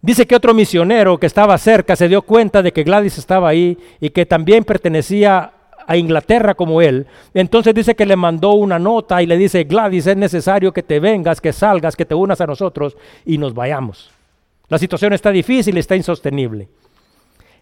dice 0.00 0.26
que 0.26 0.36
otro 0.36 0.54
misionero 0.54 1.20
que 1.20 1.26
estaba 1.26 1.58
cerca 1.58 1.96
se 1.96 2.08
dio 2.08 2.22
cuenta 2.22 2.62
de 2.62 2.72
que 2.72 2.82
Gladys 2.82 3.18
estaba 3.18 3.50
ahí 3.50 3.76
y 4.00 4.08
que 4.08 4.24
también 4.24 4.64
pertenecía 4.64 5.52
a 5.86 5.96
Inglaterra 5.98 6.54
como 6.54 6.80
él. 6.80 7.06
Entonces 7.34 7.74
dice 7.74 7.94
que 7.94 8.06
le 8.06 8.16
mandó 8.16 8.54
una 8.54 8.78
nota 8.78 9.22
y 9.22 9.26
le 9.26 9.36
dice, 9.36 9.64
Gladys, 9.64 10.06
es 10.06 10.16
necesario 10.16 10.72
que 10.72 10.82
te 10.82 10.98
vengas, 10.98 11.42
que 11.42 11.52
salgas, 11.52 11.94
que 11.94 12.06
te 12.06 12.14
unas 12.14 12.40
a 12.40 12.46
nosotros 12.46 12.96
y 13.26 13.36
nos 13.36 13.52
vayamos. 13.52 14.21
La 14.68 14.78
situación 14.78 15.12
está 15.12 15.30
difícil, 15.30 15.76
está 15.76 15.96
insostenible. 15.96 16.68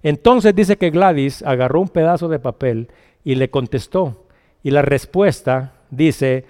Entonces 0.02 0.54
dice 0.54 0.76
que 0.76 0.90
Gladys 0.90 1.42
agarró 1.42 1.80
un 1.80 1.88
pedazo 1.88 2.28
de 2.28 2.38
papel 2.38 2.88
y 3.24 3.34
le 3.34 3.50
contestó. 3.50 4.26
Y 4.62 4.70
la 4.70 4.82
respuesta 4.82 5.74
dice, 5.90 6.44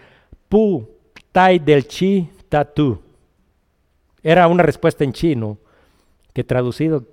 Pu 0.48 0.88
Tai 1.32 1.58
del 1.58 1.86
Chi 1.86 2.30
Tatu. 2.48 3.00
Era 4.22 4.48
una 4.48 4.62
respuesta 4.62 5.04
en 5.04 5.12
chino 5.12 5.58
que 6.32 6.44
traducido 6.44 7.06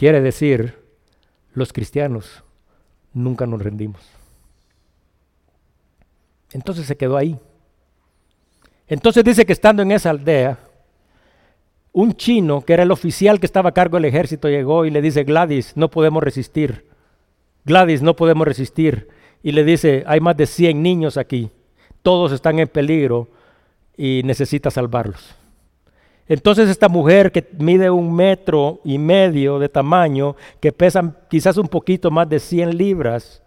quiere 0.00 0.22
decir, 0.22 0.82
los 1.52 1.74
cristianos 1.74 2.42
nunca 3.12 3.46
nos 3.46 3.60
rendimos. 3.60 4.00
Entonces 6.52 6.86
se 6.86 6.96
quedó 6.96 7.18
ahí. 7.18 7.38
Entonces 8.90 9.22
dice 9.22 9.46
que 9.46 9.52
estando 9.52 9.82
en 9.82 9.92
esa 9.92 10.10
aldea, 10.10 10.58
un 11.92 12.12
chino, 12.14 12.60
que 12.62 12.72
era 12.72 12.82
el 12.82 12.90
oficial 12.90 13.38
que 13.38 13.46
estaba 13.46 13.70
a 13.70 13.72
cargo 13.72 13.96
del 13.96 14.04
ejército, 14.04 14.48
llegó 14.48 14.84
y 14.84 14.90
le 14.90 15.00
dice, 15.00 15.22
Gladys, 15.22 15.76
no 15.76 15.90
podemos 15.92 16.22
resistir. 16.24 16.86
Gladys, 17.64 18.02
no 18.02 18.16
podemos 18.16 18.46
resistir. 18.48 19.08
Y 19.44 19.52
le 19.52 19.62
dice, 19.62 20.02
hay 20.08 20.18
más 20.18 20.36
de 20.36 20.46
100 20.46 20.82
niños 20.82 21.16
aquí, 21.16 21.50
todos 22.02 22.32
están 22.32 22.58
en 22.58 22.66
peligro 22.66 23.28
y 23.96 24.22
necesita 24.24 24.72
salvarlos. 24.72 25.36
Entonces 26.26 26.68
esta 26.68 26.88
mujer 26.88 27.30
que 27.30 27.48
mide 27.58 27.90
un 27.90 28.12
metro 28.12 28.80
y 28.84 28.98
medio 28.98 29.60
de 29.60 29.68
tamaño, 29.68 30.34
que 30.58 30.72
pesa 30.72 31.14
quizás 31.28 31.56
un 31.58 31.68
poquito 31.68 32.10
más 32.10 32.28
de 32.28 32.40
100 32.40 32.76
libras, 32.76 33.40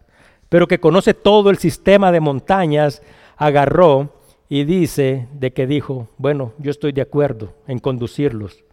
pero 0.48 0.68
que 0.68 0.80
conoce 0.80 1.14
todo 1.14 1.50
el 1.50 1.58
sistema 1.58 2.14
de 2.14 2.22
montañas, 2.22 3.02
agarró 3.36 4.22
y 4.50 4.64
dice 4.66 5.28
de 5.34 5.54
que 5.54 5.68
dijo, 5.68 6.10
bueno, 6.18 6.54
yo 6.60 6.72
estoy 6.72 6.91
de 6.91 7.02
acuerdo 7.02 7.54
en 7.68 7.80
conducirlos 7.80 8.64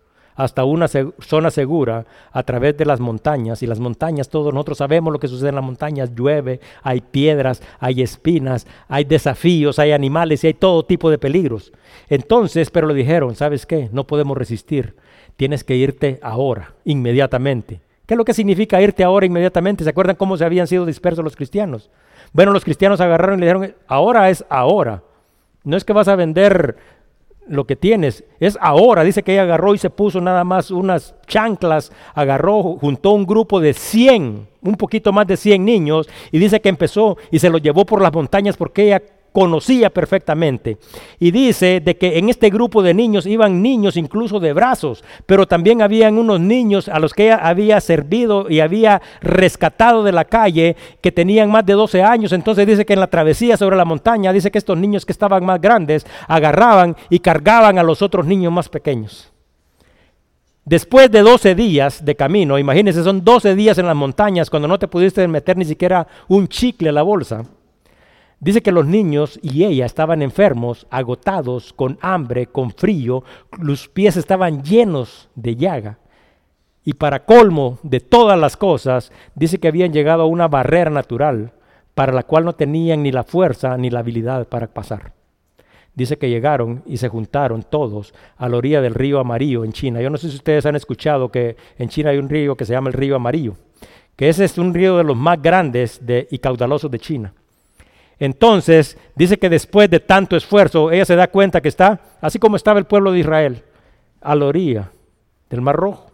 hasta 0.40 0.64
una 0.64 0.88
zona 0.88 1.50
segura 1.50 2.06
a 2.32 2.42
través 2.42 2.76
de 2.76 2.86
las 2.86 2.98
montañas. 2.98 3.62
Y 3.62 3.66
las 3.66 3.78
montañas, 3.78 4.30
todos 4.30 4.54
nosotros 4.54 4.78
sabemos 4.78 5.12
lo 5.12 5.18
que 5.18 5.28
sucede 5.28 5.50
en 5.50 5.56
las 5.56 5.64
montañas. 5.64 6.14
Llueve, 6.14 6.60
hay 6.82 7.02
piedras, 7.02 7.62
hay 7.78 8.00
espinas, 8.00 8.66
hay 8.88 9.04
desafíos, 9.04 9.78
hay 9.78 9.92
animales 9.92 10.42
y 10.42 10.48
hay 10.48 10.54
todo 10.54 10.84
tipo 10.84 11.10
de 11.10 11.18
peligros. 11.18 11.72
Entonces, 12.08 12.70
pero 12.70 12.86
le 12.86 12.94
dijeron, 12.94 13.34
¿sabes 13.34 13.66
qué? 13.66 13.90
No 13.92 14.06
podemos 14.06 14.36
resistir. 14.36 14.96
Tienes 15.36 15.62
que 15.62 15.76
irte 15.76 16.18
ahora, 16.22 16.74
inmediatamente. 16.84 17.80
¿Qué 18.06 18.14
es 18.14 18.18
lo 18.18 18.24
que 18.24 18.34
significa 18.34 18.80
irte 18.80 19.04
ahora 19.04 19.26
inmediatamente? 19.26 19.84
¿Se 19.84 19.90
acuerdan 19.90 20.16
cómo 20.16 20.36
se 20.36 20.44
habían 20.44 20.66
sido 20.66 20.86
dispersos 20.86 21.22
los 21.22 21.36
cristianos? 21.36 21.90
Bueno, 22.32 22.52
los 22.52 22.64
cristianos 22.64 23.00
agarraron 23.00 23.38
y 23.38 23.40
le 23.40 23.46
dijeron, 23.46 23.74
ahora 23.86 24.30
es 24.30 24.44
ahora. 24.48 25.02
No 25.64 25.76
es 25.76 25.84
que 25.84 25.92
vas 25.92 26.08
a 26.08 26.16
vender 26.16 26.76
lo 27.46 27.66
que 27.66 27.76
tienes, 27.76 28.24
es 28.38 28.56
ahora. 28.60 29.02
Dice 29.02 29.22
que 29.22 29.32
ella 29.32 29.42
agarró 29.42 29.74
y 29.74 29.78
se 29.78 29.90
puso 29.90 30.20
nada 30.20 30.44
más 30.44 30.70
unas 30.70 31.16
chanclas, 31.26 31.92
agarró, 32.14 32.62
juntó 32.62 33.10
un 33.10 33.26
grupo 33.26 33.60
de 33.60 33.74
100, 33.74 34.48
un 34.62 34.74
poquito 34.76 35.12
más 35.12 35.26
de 35.26 35.36
100 35.36 35.64
niños, 35.64 36.08
y 36.30 36.38
dice 36.38 36.60
que 36.60 36.68
empezó 36.68 37.18
y 37.30 37.40
se 37.40 37.50
los 37.50 37.60
llevó 37.60 37.84
por 37.84 38.00
las 38.00 38.12
montañas 38.12 38.56
porque 38.56 38.84
ella 38.84 39.02
conocía 39.32 39.90
perfectamente. 39.90 40.78
Y 41.18 41.30
dice 41.30 41.80
de 41.80 41.96
que 41.96 42.18
en 42.18 42.28
este 42.28 42.50
grupo 42.50 42.82
de 42.82 42.94
niños 42.94 43.26
iban 43.26 43.62
niños 43.62 43.96
incluso 43.96 44.40
de 44.40 44.52
brazos, 44.52 45.04
pero 45.26 45.46
también 45.46 45.82
habían 45.82 46.18
unos 46.18 46.40
niños 46.40 46.88
a 46.88 46.98
los 46.98 47.14
que 47.14 47.24
ella 47.24 47.36
había 47.42 47.80
servido 47.80 48.46
y 48.48 48.60
había 48.60 49.00
rescatado 49.20 50.02
de 50.02 50.12
la 50.12 50.24
calle 50.24 50.76
que 51.00 51.12
tenían 51.12 51.50
más 51.50 51.64
de 51.66 51.74
12 51.74 52.02
años. 52.02 52.32
Entonces 52.32 52.66
dice 52.66 52.84
que 52.84 52.94
en 52.94 53.00
la 53.00 53.06
travesía 53.06 53.56
sobre 53.56 53.76
la 53.76 53.84
montaña, 53.84 54.32
dice 54.32 54.50
que 54.50 54.58
estos 54.58 54.78
niños 54.78 55.06
que 55.06 55.12
estaban 55.12 55.44
más 55.44 55.60
grandes 55.60 56.06
agarraban 56.28 56.96
y 57.08 57.20
cargaban 57.20 57.78
a 57.78 57.82
los 57.82 58.02
otros 58.02 58.26
niños 58.26 58.52
más 58.52 58.68
pequeños. 58.68 59.32
Después 60.64 61.10
de 61.10 61.22
12 61.22 61.54
días 61.54 62.04
de 62.04 62.14
camino, 62.14 62.58
imagínense, 62.58 63.02
son 63.02 63.24
12 63.24 63.54
días 63.54 63.78
en 63.78 63.86
las 63.86 63.96
montañas 63.96 64.50
cuando 64.50 64.68
no 64.68 64.78
te 64.78 64.88
pudiste 64.88 65.26
meter 65.26 65.56
ni 65.56 65.64
siquiera 65.64 66.06
un 66.28 66.46
chicle 66.48 66.90
a 66.90 66.92
la 66.92 67.02
bolsa. 67.02 67.44
Dice 68.40 68.62
que 68.62 68.72
los 68.72 68.86
niños 68.86 69.38
y 69.42 69.64
ella 69.64 69.84
estaban 69.84 70.22
enfermos, 70.22 70.86
agotados, 70.90 71.74
con 71.74 71.98
hambre, 72.00 72.46
con 72.46 72.70
frío, 72.70 73.22
los 73.58 73.86
pies 73.88 74.16
estaban 74.16 74.62
llenos 74.62 75.28
de 75.34 75.56
llaga. 75.56 75.98
Y 76.82 76.94
para 76.94 77.26
colmo 77.26 77.78
de 77.82 78.00
todas 78.00 78.38
las 78.38 78.56
cosas, 78.56 79.12
dice 79.34 79.58
que 79.58 79.68
habían 79.68 79.92
llegado 79.92 80.22
a 80.22 80.26
una 80.26 80.48
barrera 80.48 80.90
natural 80.90 81.52
para 81.94 82.14
la 82.14 82.22
cual 82.22 82.46
no 82.46 82.54
tenían 82.54 83.02
ni 83.02 83.12
la 83.12 83.24
fuerza 83.24 83.76
ni 83.76 83.90
la 83.90 83.98
habilidad 83.98 84.48
para 84.48 84.68
pasar. 84.68 85.12
Dice 85.94 86.16
que 86.16 86.30
llegaron 86.30 86.82
y 86.86 86.96
se 86.96 87.10
juntaron 87.10 87.62
todos 87.62 88.14
a 88.38 88.48
la 88.48 88.56
orilla 88.56 88.80
del 88.80 88.94
río 88.94 89.20
Amarillo 89.20 89.66
en 89.66 89.72
China. 89.72 90.00
Yo 90.00 90.08
no 90.08 90.16
sé 90.16 90.30
si 90.30 90.36
ustedes 90.36 90.64
han 90.64 90.76
escuchado 90.76 91.30
que 91.30 91.56
en 91.76 91.90
China 91.90 92.08
hay 92.08 92.16
un 92.16 92.30
río 92.30 92.56
que 92.56 92.64
se 92.64 92.72
llama 92.72 92.88
el 92.88 92.94
río 92.94 93.16
Amarillo, 93.16 93.56
que 94.16 94.30
ese 94.30 94.46
es 94.46 94.56
un 94.56 94.72
río 94.72 94.96
de 94.96 95.04
los 95.04 95.16
más 95.16 95.42
grandes 95.42 96.00
y 96.30 96.38
caudalosos 96.38 96.90
de 96.90 96.98
China. 96.98 97.34
Entonces, 98.20 98.98
dice 99.16 99.38
que 99.38 99.48
después 99.48 99.88
de 99.88 99.98
tanto 99.98 100.36
esfuerzo, 100.36 100.92
ella 100.92 101.06
se 101.06 101.16
da 101.16 101.28
cuenta 101.28 101.62
que 101.62 101.68
está, 101.68 102.00
así 102.20 102.38
como 102.38 102.56
estaba 102.56 102.78
el 102.78 102.84
pueblo 102.84 103.12
de 103.12 103.20
Israel, 103.20 103.64
a 104.20 104.34
la 104.34 104.44
orilla 104.44 104.90
del 105.48 105.62
Mar 105.62 105.76
Rojo. 105.76 106.12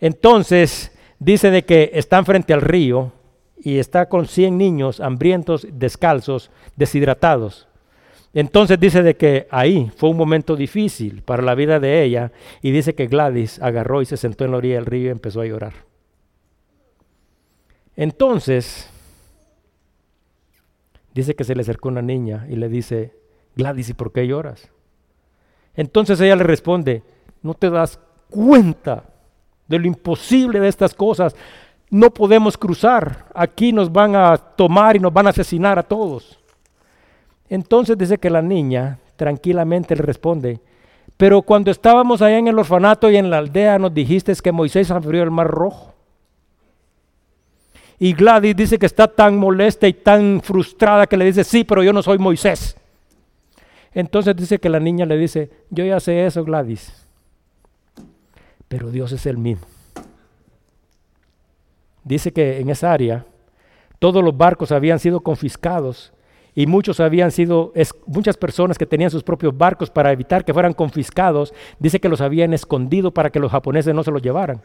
Entonces, 0.00 0.96
dice 1.18 1.50
de 1.50 1.64
que 1.64 1.90
están 1.94 2.24
frente 2.24 2.54
al 2.54 2.60
río 2.60 3.12
y 3.56 3.78
está 3.78 4.08
con 4.08 4.26
100 4.26 4.56
niños 4.56 5.00
hambrientos, 5.00 5.66
descalzos, 5.72 6.52
deshidratados. 6.76 7.66
Entonces 8.32 8.78
dice 8.78 9.02
de 9.02 9.16
que 9.16 9.48
ahí 9.50 9.90
fue 9.96 10.10
un 10.10 10.16
momento 10.16 10.54
difícil 10.54 11.22
para 11.22 11.42
la 11.42 11.56
vida 11.56 11.80
de 11.80 12.04
ella 12.04 12.30
y 12.62 12.70
dice 12.70 12.94
que 12.94 13.08
Gladys 13.08 13.60
agarró 13.60 14.02
y 14.02 14.06
se 14.06 14.16
sentó 14.16 14.44
en 14.44 14.52
la 14.52 14.58
orilla 14.58 14.76
del 14.76 14.86
río 14.86 15.06
y 15.06 15.10
empezó 15.10 15.40
a 15.40 15.46
llorar. 15.46 15.72
Entonces, 17.96 18.88
dice 21.18 21.34
que 21.34 21.42
se 21.42 21.56
le 21.56 21.62
acercó 21.62 21.88
una 21.88 22.00
niña 22.00 22.46
y 22.48 22.54
le 22.54 22.68
dice, 22.68 23.12
Gladys, 23.56 23.90
¿y 23.90 23.94
por 23.94 24.12
qué 24.12 24.26
lloras? 24.26 24.70
Entonces 25.74 26.20
ella 26.20 26.36
le 26.36 26.44
responde, 26.44 27.02
¿no 27.42 27.54
te 27.54 27.70
das 27.70 27.98
cuenta 28.30 29.02
de 29.66 29.80
lo 29.80 29.88
imposible 29.88 30.60
de 30.60 30.68
estas 30.68 30.94
cosas? 30.94 31.34
No 31.90 32.10
podemos 32.10 32.56
cruzar, 32.56 33.26
aquí 33.34 33.72
nos 33.72 33.90
van 33.92 34.14
a 34.14 34.36
tomar 34.36 34.94
y 34.94 35.00
nos 35.00 35.12
van 35.12 35.26
a 35.26 35.30
asesinar 35.30 35.76
a 35.76 35.82
todos. 35.82 36.38
Entonces 37.48 37.98
dice 37.98 38.18
que 38.18 38.30
la 38.30 38.42
niña 38.42 39.00
tranquilamente 39.16 39.96
le 39.96 40.02
responde, 40.02 40.60
pero 41.16 41.42
cuando 41.42 41.72
estábamos 41.72 42.22
allá 42.22 42.38
en 42.38 42.46
el 42.46 42.58
orfanato 42.60 43.10
y 43.10 43.16
en 43.16 43.28
la 43.28 43.38
aldea 43.38 43.76
nos 43.80 43.92
dijiste 43.92 44.32
que 44.40 44.52
Moisés 44.52 44.92
abrió 44.92 45.24
el 45.24 45.32
mar 45.32 45.48
rojo. 45.48 45.94
Y 47.98 48.12
Gladys 48.12 48.54
dice 48.54 48.78
que 48.78 48.86
está 48.86 49.08
tan 49.08 49.36
molesta 49.36 49.88
y 49.88 49.92
tan 49.92 50.40
frustrada 50.42 51.06
que 51.06 51.16
le 51.16 51.24
dice, 51.24 51.42
sí, 51.42 51.64
pero 51.64 51.82
yo 51.82 51.92
no 51.92 52.02
soy 52.02 52.18
Moisés. 52.18 52.76
Entonces 53.92 54.36
dice 54.36 54.58
que 54.58 54.68
la 54.68 54.78
niña 54.78 55.06
le 55.06 55.16
dice, 55.16 55.50
yo 55.70 55.84
ya 55.84 55.98
sé 55.98 56.24
eso, 56.24 56.44
Gladys, 56.44 57.06
pero 58.68 58.90
Dios 58.90 59.10
es 59.12 59.26
el 59.26 59.38
mismo. 59.38 59.66
Dice 62.04 62.32
que 62.32 62.60
en 62.60 62.70
esa 62.70 62.92
área 62.92 63.26
todos 63.98 64.22
los 64.22 64.36
barcos 64.36 64.70
habían 64.70 64.98
sido 64.98 65.20
confiscados 65.20 66.12
y 66.54 66.66
muchos 66.66 67.00
habían 67.00 67.30
sido, 67.30 67.72
muchas 68.06 68.36
personas 68.36 68.78
que 68.78 68.86
tenían 68.86 69.10
sus 69.10 69.22
propios 69.22 69.56
barcos 69.56 69.90
para 69.90 70.12
evitar 70.12 70.44
que 70.44 70.54
fueran 70.54 70.72
confiscados, 70.72 71.52
dice 71.78 72.00
que 72.00 72.08
los 72.08 72.20
habían 72.20 72.54
escondido 72.54 73.12
para 73.12 73.30
que 73.30 73.40
los 73.40 73.50
japoneses 73.50 73.94
no 73.94 74.02
se 74.02 74.10
los 74.10 74.22
llevaran. 74.22 74.62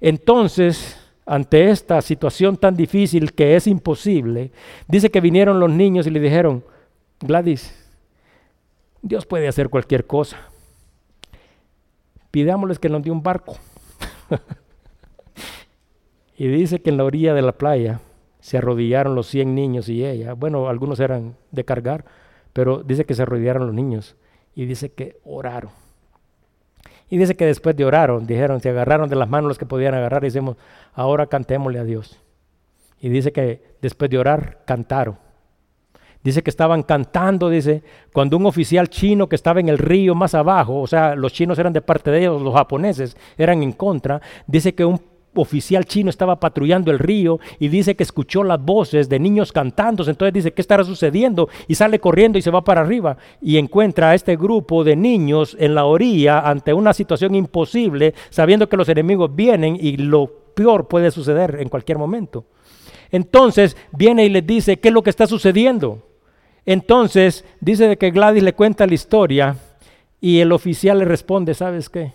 Entonces, 0.00 1.03
ante 1.26 1.70
esta 1.70 2.00
situación 2.02 2.56
tan 2.56 2.76
difícil 2.76 3.32
que 3.32 3.56
es 3.56 3.66
imposible, 3.66 4.50
dice 4.88 5.10
que 5.10 5.20
vinieron 5.20 5.58
los 5.58 5.70
niños 5.70 6.06
y 6.06 6.10
le 6.10 6.20
dijeron, 6.20 6.64
Gladys, 7.20 7.74
Dios 9.00 9.26
puede 9.26 9.48
hacer 9.48 9.68
cualquier 9.68 10.06
cosa. 10.06 10.38
Pidámosles 12.30 12.78
que 12.78 12.88
nos 12.88 13.02
dé 13.02 13.10
un 13.10 13.22
barco. 13.22 13.56
y 16.36 16.48
dice 16.48 16.80
que 16.80 16.90
en 16.90 16.96
la 16.96 17.04
orilla 17.04 17.34
de 17.34 17.42
la 17.42 17.52
playa 17.52 18.00
se 18.40 18.58
arrodillaron 18.58 19.14
los 19.14 19.28
100 19.28 19.54
niños 19.54 19.88
y 19.88 20.04
ella. 20.04 20.34
Bueno, 20.34 20.68
algunos 20.68 21.00
eran 21.00 21.36
de 21.52 21.64
cargar, 21.64 22.04
pero 22.52 22.82
dice 22.82 23.06
que 23.06 23.14
se 23.14 23.22
arrodillaron 23.22 23.66
los 23.66 23.74
niños 23.74 24.16
y 24.54 24.66
dice 24.66 24.92
que 24.92 25.18
oraron. 25.24 25.70
Y 27.10 27.18
dice 27.18 27.36
que 27.36 27.46
después 27.46 27.76
de 27.76 27.84
oraron, 27.84 28.26
dijeron, 28.26 28.60
se 28.60 28.70
agarraron 28.70 29.08
de 29.08 29.16
las 29.16 29.28
manos 29.28 29.48
los 29.48 29.58
que 29.58 29.66
podían 29.66 29.94
agarrar 29.94 30.24
y 30.24 30.28
decimos, 30.28 30.56
ahora 30.94 31.26
cantémosle 31.26 31.78
a 31.78 31.84
Dios. 31.84 32.20
Y 33.00 33.08
dice 33.08 33.32
que 33.32 33.62
después 33.82 34.10
de 34.10 34.18
orar, 34.18 34.62
cantaron. 34.64 35.18
Dice 36.22 36.42
que 36.42 36.48
estaban 36.48 36.82
cantando, 36.82 37.50
dice, 37.50 37.82
cuando 38.12 38.38
un 38.38 38.46
oficial 38.46 38.88
chino 38.88 39.28
que 39.28 39.36
estaba 39.36 39.60
en 39.60 39.68
el 39.68 39.76
río 39.76 40.14
más 40.14 40.34
abajo, 40.34 40.80
o 40.80 40.86
sea, 40.86 41.14
los 41.14 41.34
chinos 41.34 41.58
eran 41.58 41.74
de 41.74 41.82
parte 41.82 42.10
de 42.10 42.20
ellos, 42.20 42.40
los 42.40 42.54
japoneses 42.54 43.14
eran 43.36 43.62
en 43.62 43.72
contra, 43.72 44.22
dice 44.46 44.74
que 44.74 44.86
un 44.86 44.98
oficial 45.34 45.84
chino 45.84 46.10
estaba 46.10 46.40
patrullando 46.40 46.90
el 46.90 46.98
río 46.98 47.40
y 47.58 47.68
dice 47.68 47.96
que 47.96 48.02
escuchó 48.02 48.44
las 48.44 48.62
voces 48.62 49.08
de 49.08 49.18
niños 49.18 49.52
cantando. 49.52 50.04
Entonces 50.08 50.32
dice, 50.32 50.52
¿qué 50.52 50.60
estará 50.60 50.84
sucediendo? 50.84 51.48
Y 51.68 51.74
sale 51.74 51.98
corriendo 51.98 52.38
y 52.38 52.42
se 52.42 52.50
va 52.50 52.64
para 52.64 52.82
arriba 52.82 53.16
y 53.40 53.58
encuentra 53.58 54.10
a 54.10 54.14
este 54.14 54.36
grupo 54.36 54.84
de 54.84 54.96
niños 54.96 55.56
en 55.58 55.74
la 55.74 55.84
orilla 55.84 56.40
ante 56.40 56.72
una 56.72 56.92
situación 56.92 57.34
imposible, 57.34 58.14
sabiendo 58.30 58.68
que 58.68 58.76
los 58.76 58.88
enemigos 58.88 59.34
vienen 59.34 59.76
y 59.80 59.96
lo 59.96 60.30
peor 60.54 60.88
puede 60.88 61.10
suceder 61.10 61.58
en 61.60 61.68
cualquier 61.68 61.98
momento. 61.98 62.44
Entonces 63.10 63.76
viene 63.92 64.24
y 64.24 64.28
les 64.28 64.46
dice, 64.46 64.78
¿qué 64.78 64.88
es 64.88 64.94
lo 64.94 65.02
que 65.02 65.10
está 65.10 65.26
sucediendo? 65.26 66.02
Entonces 66.66 67.44
dice 67.60 67.88
de 67.88 67.96
que 67.96 68.10
Gladys 68.10 68.42
le 68.42 68.54
cuenta 68.54 68.86
la 68.86 68.94
historia 68.94 69.56
y 70.20 70.40
el 70.40 70.52
oficial 70.52 70.98
le 70.98 71.04
responde, 71.04 71.54
¿sabes 71.54 71.90
qué? 71.90 72.12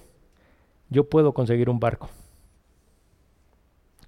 Yo 0.89 1.03
puedo 1.03 1.33
conseguir 1.33 1.69
un 1.69 1.79
barco. 1.79 2.09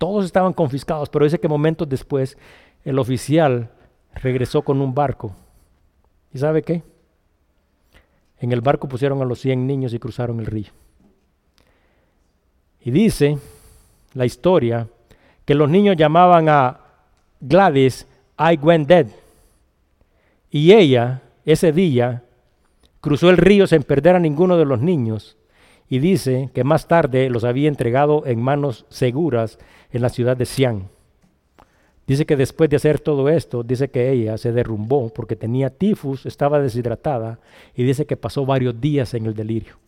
Todos 0.02 0.26
estaban 0.26 0.54
confiscados, 0.54 1.10
pero 1.10 1.26
dice 1.26 1.40
que 1.40 1.48
momentos 1.48 1.88
después 1.88 2.36
el 2.84 2.98
oficial 2.98 3.70
regresó 4.16 4.64
con 4.64 4.82
un 4.82 4.96
barco. 4.96 5.36
¿Y 6.34 6.40
sabe 6.40 6.64
qué? 6.64 6.82
En 8.40 8.52
el 8.52 8.62
barco 8.62 8.88
pusieron 8.88 9.22
a 9.22 9.26
los 9.26 9.40
100 9.42 9.68
niños 9.68 9.94
y 9.94 10.00
cruzaron 10.00 10.40
el 10.40 10.48
río. 10.48 10.72
Y 12.80 12.90
dice 12.90 13.38
la 14.16 14.26
historia 14.26 14.88
que 15.46 15.54
los 15.54 15.70
niños 15.70 15.96
llamaban 15.98 16.50
a 16.50 16.80
Gladys 17.40 18.08
I 18.40 18.58
went 18.58 18.88
dead. 18.88 19.06
Y 20.50 20.74
ella, 20.74 21.22
ese 21.46 21.72
día, 21.72 22.24
cruzó 23.02 23.30
el 23.30 23.38
río 23.38 23.68
sin 23.68 23.84
perder 23.84 24.16
a 24.16 24.20
ninguno 24.20 24.58
de 24.58 24.66
los 24.66 24.82
niños 24.82 25.38
y 25.92 26.00
dice 26.00 26.50
que 26.54 26.64
más 26.64 26.88
tarde 26.88 27.30
los 27.30 27.44
había 27.44 27.68
entregado 27.68 28.26
en 28.26 28.42
manos 28.42 28.86
seguras 28.88 29.60
en 29.92 30.02
la 30.02 30.08
ciudad 30.08 30.38
de 30.38 30.46
Xi'an. 30.46 30.88
Dice 32.08 32.26
que 32.26 32.38
después 32.38 32.70
de 32.70 32.78
hacer 32.78 33.02
todo 33.02 33.28
esto, 33.28 33.62
dice 33.62 33.90
que 33.90 34.10
ella 34.10 34.38
se 34.38 34.54
derrumbó 34.54 35.10
porque 35.10 35.36
tenía 35.36 35.70
tifus, 35.70 36.26
estaba 36.26 36.62
deshidratada 36.62 37.42
y 37.76 37.84
dice 37.84 38.06
que 38.06 38.16
pasó 38.16 38.46
varios 38.46 38.80
días 38.80 39.14
en 39.16 39.26
el 39.26 39.36
delirio. 39.36 39.80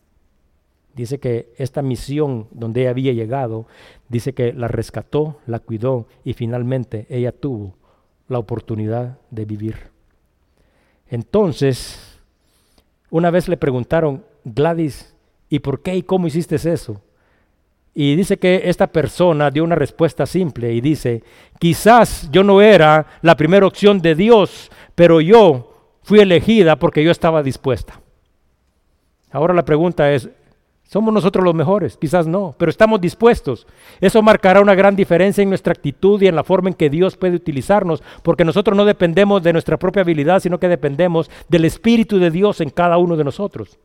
Dice 0.94 1.18
que 1.18 1.54
esta 1.56 1.80
misión 1.80 2.48
donde 2.50 2.82
ella 2.82 2.90
había 2.90 3.14
llegado, 3.14 3.66
dice 4.10 4.34
que 4.34 4.52
la 4.52 4.68
rescató, 4.68 5.38
la 5.46 5.58
cuidó 5.58 6.06
y 6.22 6.34
finalmente 6.34 7.06
ella 7.08 7.32
tuvo 7.32 7.76
la 8.28 8.38
oportunidad 8.38 9.16
de 9.30 9.46
vivir. 9.46 9.76
Entonces, 11.08 12.20
una 13.08 13.30
vez 13.30 13.48
le 13.48 13.56
preguntaron, 13.56 14.22
Gladys, 14.44 15.13
¿Y 15.54 15.60
por 15.60 15.82
qué 15.82 15.94
y 15.94 16.02
cómo 16.02 16.26
hiciste 16.26 16.56
eso? 16.56 17.00
Y 17.94 18.16
dice 18.16 18.38
que 18.38 18.62
esta 18.64 18.88
persona 18.88 19.52
dio 19.52 19.62
una 19.62 19.76
respuesta 19.76 20.26
simple 20.26 20.72
y 20.72 20.80
dice, 20.80 21.22
quizás 21.60 22.28
yo 22.32 22.42
no 22.42 22.60
era 22.60 23.06
la 23.22 23.36
primera 23.36 23.64
opción 23.64 24.00
de 24.00 24.16
Dios, 24.16 24.68
pero 24.96 25.20
yo 25.20 25.92
fui 26.02 26.18
elegida 26.18 26.74
porque 26.74 27.04
yo 27.04 27.12
estaba 27.12 27.40
dispuesta. 27.40 28.00
Ahora 29.30 29.54
la 29.54 29.64
pregunta 29.64 30.10
es, 30.12 30.28
¿somos 30.82 31.14
nosotros 31.14 31.44
los 31.44 31.54
mejores? 31.54 31.96
Quizás 31.96 32.26
no, 32.26 32.56
pero 32.58 32.68
estamos 32.68 33.00
dispuestos. 33.00 33.64
Eso 34.00 34.22
marcará 34.22 34.60
una 34.60 34.74
gran 34.74 34.96
diferencia 34.96 35.42
en 35.42 35.50
nuestra 35.50 35.72
actitud 35.72 36.20
y 36.20 36.26
en 36.26 36.34
la 36.34 36.42
forma 36.42 36.70
en 36.70 36.74
que 36.74 36.90
Dios 36.90 37.16
puede 37.16 37.36
utilizarnos, 37.36 38.02
porque 38.24 38.44
nosotros 38.44 38.76
no 38.76 38.84
dependemos 38.84 39.40
de 39.44 39.52
nuestra 39.52 39.76
propia 39.76 40.02
habilidad, 40.02 40.40
sino 40.40 40.58
que 40.58 40.66
dependemos 40.66 41.30
del 41.48 41.64
Espíritu 41.64 42.18
de 42.18 42.32
Dios 42.32 42.60
en 42.60 42.70
cada 42.70 42.98
uno 42.98 43.16
de 43.16 43.22
nosotros. 43.22 43.78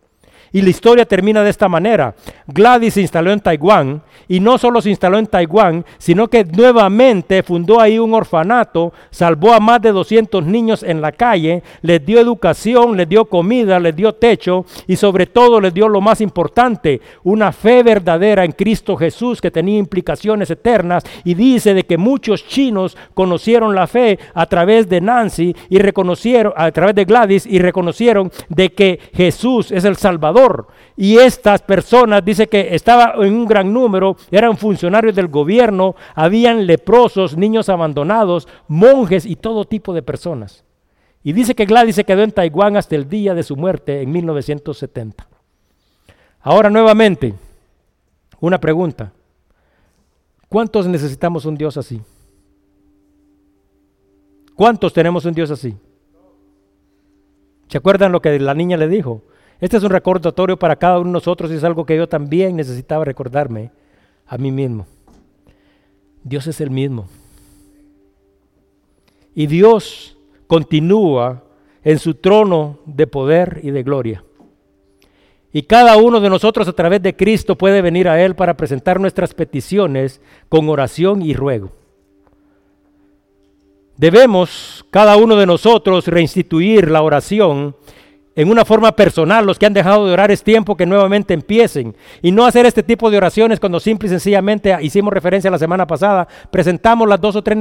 Y 0.51 0.61
la 0.61 0.69
historia 0.69 1.05
termina 1.05 1.43
de 1.43 1.49
esta 1.49 1.67
manera. 1.67 2.15
Gladys 2.47 2.95
se 2.95 3.01
instaló 3.01 3.31
en 3.31 3.39
Taiwán 3.39 4.01
y 4.27 4.39
no 4.39 4.57
solo 4.57 4.81
se 4.81 4.89
instaló 4.89 5.17
en 5.17 5.27
Taiwán, 5.27 5.85
sino 5.97 6.27
que 6.27 6.43
nuevamente 6.43 7.43
fundó 7.43 7.79
ahí 7.79 7.99
un 7.99 8.13
orfanato, 8.13 8.93
salvó 9.11 9.53
a 9.53 9.59
más 9.59 9.81
de 9.81 9.91
200 9.91 10.45
niños 10.45 10.83
en 10.83 11.01
la 11.01 11.11
calle, 11.11 11.63
les 11.81 12.05
dio 12.05 12.19
educación, 12.19 12.97
les 12.97 13.07
dio 13.07 13.25
comida, 13.25 13.79
les 13.79 13.95
dio 13.95 14.13
techo 14.13 14.65
y 14.87 14.95
sobre 14.95 15.27
todo 15.27 15.61
les 15.61 15.73
dio 15.73 15.87
lo 15.87 16.01
más 16.01 16.21
importante, 16.21 17.01
una 17.23 17.51
fe 17.51 17.83
verdadera 17.83 18.43
en 18.43 18.51
Cristo 18.51 18.95
Jesús 18.97 19.41
que 19.41 19.51
tenía 19.51 19.77
implicaciones 19.77 20.49
eternas 20.49 21.03
y 21.23 21.33
dice 21.33 21.73
de 21.73 21.83
que 21.83 21.97
muchos 21.97 22.45
chinos 22.47 22.97
conocieron 23.13 23.75
la 23.75 23.87
fe 23.87 24.19
a 24.33 24.45
través 24.45 24.89
de 24.89 25.01
Nancy 25.01 25.55
y 25.69 25.79
reconocieron, 25.79 26.53
a 26.55 26.71
través 26.71 26.95
de 26.95 27.05
Gladys 27.05 27.45
y 27.45 27.59
reconocieron 27.59 28.31
de 28.49 28.69
que 28.69 28.99
Jesús 29.13 29.71
es 29.71 29.85
el 29.85 29.95
Salvador 29.95 30.38
Y 30.95 31.17
estas 31.17 31.61
personas, 31.61 32.23
dice 32.23 32.47
que 32.47 32.75
estaba 32.75 33.13
en 33.25 33.33
un 33.33 33.45
gran 33.45 33.71
número, 33.71 34.17
eran 34.31 34.57
funcionarios 34.57 35.15
del 35.15 35.27
gobierno, 35.27 35.95
habían 36.15 36.67
leprosos, 36.67 37.37
niños 37.37 37.69
abandonados, 37.69 38.47
monjes 38.67 39.25
y 39.25 39.35
todo 39.35 39.65
tipo 39.65 39.93
de 39.93 40.01
personas. 40.01 40.63
Y 41.23 41.33
dice 41.33 41.55
que 41.55 41.65
Gladys 41.65 41.95
se 41.95 42.03
quedó 42.03 42.23
en 42.23 42.31
Taiwán 42.31 42.77
hasta 42.77 42.95
el 42.95 43.07
día 43.07 43.33
de 43.33 43.43
su 43.43 43.55
muerte 43.55 44.01
en 44.01 44.11
1970. 44.11 45.27
Ahora 46.41 46.69
nuevamente, 46.69 47.33
una 48.39 48.59
pregunta. 48.59 49.11
¿Cuántos 50.47 50.87
necesitamos 50.87 51.45
un 51.45 51.55
Dios 51.55 51.77
así? 51.77 52.01
¿Cuántos 54.55 54.93
tenemos 54.93 55.25
un 55.25 55.33
Dios 55.33 55.51
así? 55.51 55.77
¿Se 57.67 57.77
acuerdan 57.77 58.11
lo 58.11 58.21
que 58.21 58.39
la 58.39 58.53
niña 58.53 58.77
le 58.77 58.87
dijo? 58.87 59.23
Este 59.59 59.77
es 59.77 59.83
un 59.83 59.89
recordatorio 59.89 60.57
para 60.57 60.77
cada 60.77 60.99
uno 60.99 61.09
de 61.09 61.13
nosotros 61.13 61.51
y 61.51 61.55
es 61.55 61.63
algo 61.63 61.85
que 61.85 61.97
yo 61.97 62.07
también 62.07 62.55
necesitaba 62.55 63.03
recordarme 63.03 63.71
a 64.25 64.37
mí 64.37 64.51
mismo. 64.51 64.85
Dios 66.23 66.47
es 66.47 66.61
el 66.61 66.69
mismo. 66.69 67.07
Y 69.35 69.47
Dios 69.47 70.17
continúa 70.47 71.43
en 71.83 71.99
su 71.99 72.15
trono 72.15 72.79
de 72.85 73.07
poder 73.07 73.59
y 73.63 73.71
de 73.71 73.83
gloria. 73.83 74.23
Y 75.51 75.63
cada 75.63 75.97
uno 75.97 76.19
de 76.19 76.29
nosotros 76.29 76.67
a 76.67 76.73
través 76.73 77.01
de 77.01 77.15
Cristo 77.15 77.57
puede 77.57 77.81
venir 77.81 78.07
a 78.07 78.21
Él 78.23 78.35
para 78.35 78.55
presentar 78.55 78.99
nuestras 78.99 79.33
peticiones 79.33 80.21
con 80.47 80.69
oración 80.69 81.21
y 81.21 81.33
ruego. 81.33 81.71
Debemos 83.97 84.85
cada 84.91 85.17
uno 85.17 85.35
de 85.35 85.45
nosotros 85.45 86.07
reinstituir 86.07 86.89
la 86.89 87.01
oración 87.01 87.75
en 88.39 88.49
una 88.49 88.63
forma 88.63 88.93
personal. 88.93 89.45
Los 89.45 89.59
que 89.59 89.65
han 89.65 89.73
dejado 89.73 90.07
de 90.07 90.13
orar 90.13 90.31
es 90.31 90.43
tiempo 90.43 90.77
que 90.77 90.85
nuevamente 90.85 91.33
empiecen. 91.33 91.93
Y 92.21 92.31
no 92.31 92.45
hacer 92.45 92.65
este 92.65 92.83
tipo 92.83 93.11
de 93.11 93.17
oraciones 93.17 93.59
cuando 93.59 93.81
simple 93.81 94.07
y 94.07 94.09
sencillamente 94.09 94.77
hicimos 94.81 95.13
referencia 95.13 95.51
la 95.51 95.59
semana 95.59 95.85
pasada, 95.85 96.25
presentamos 96.49 97.07
las 97.09 97.19
dos 97.19 97.35
o 97.35 97.43
tres 97.43 97.57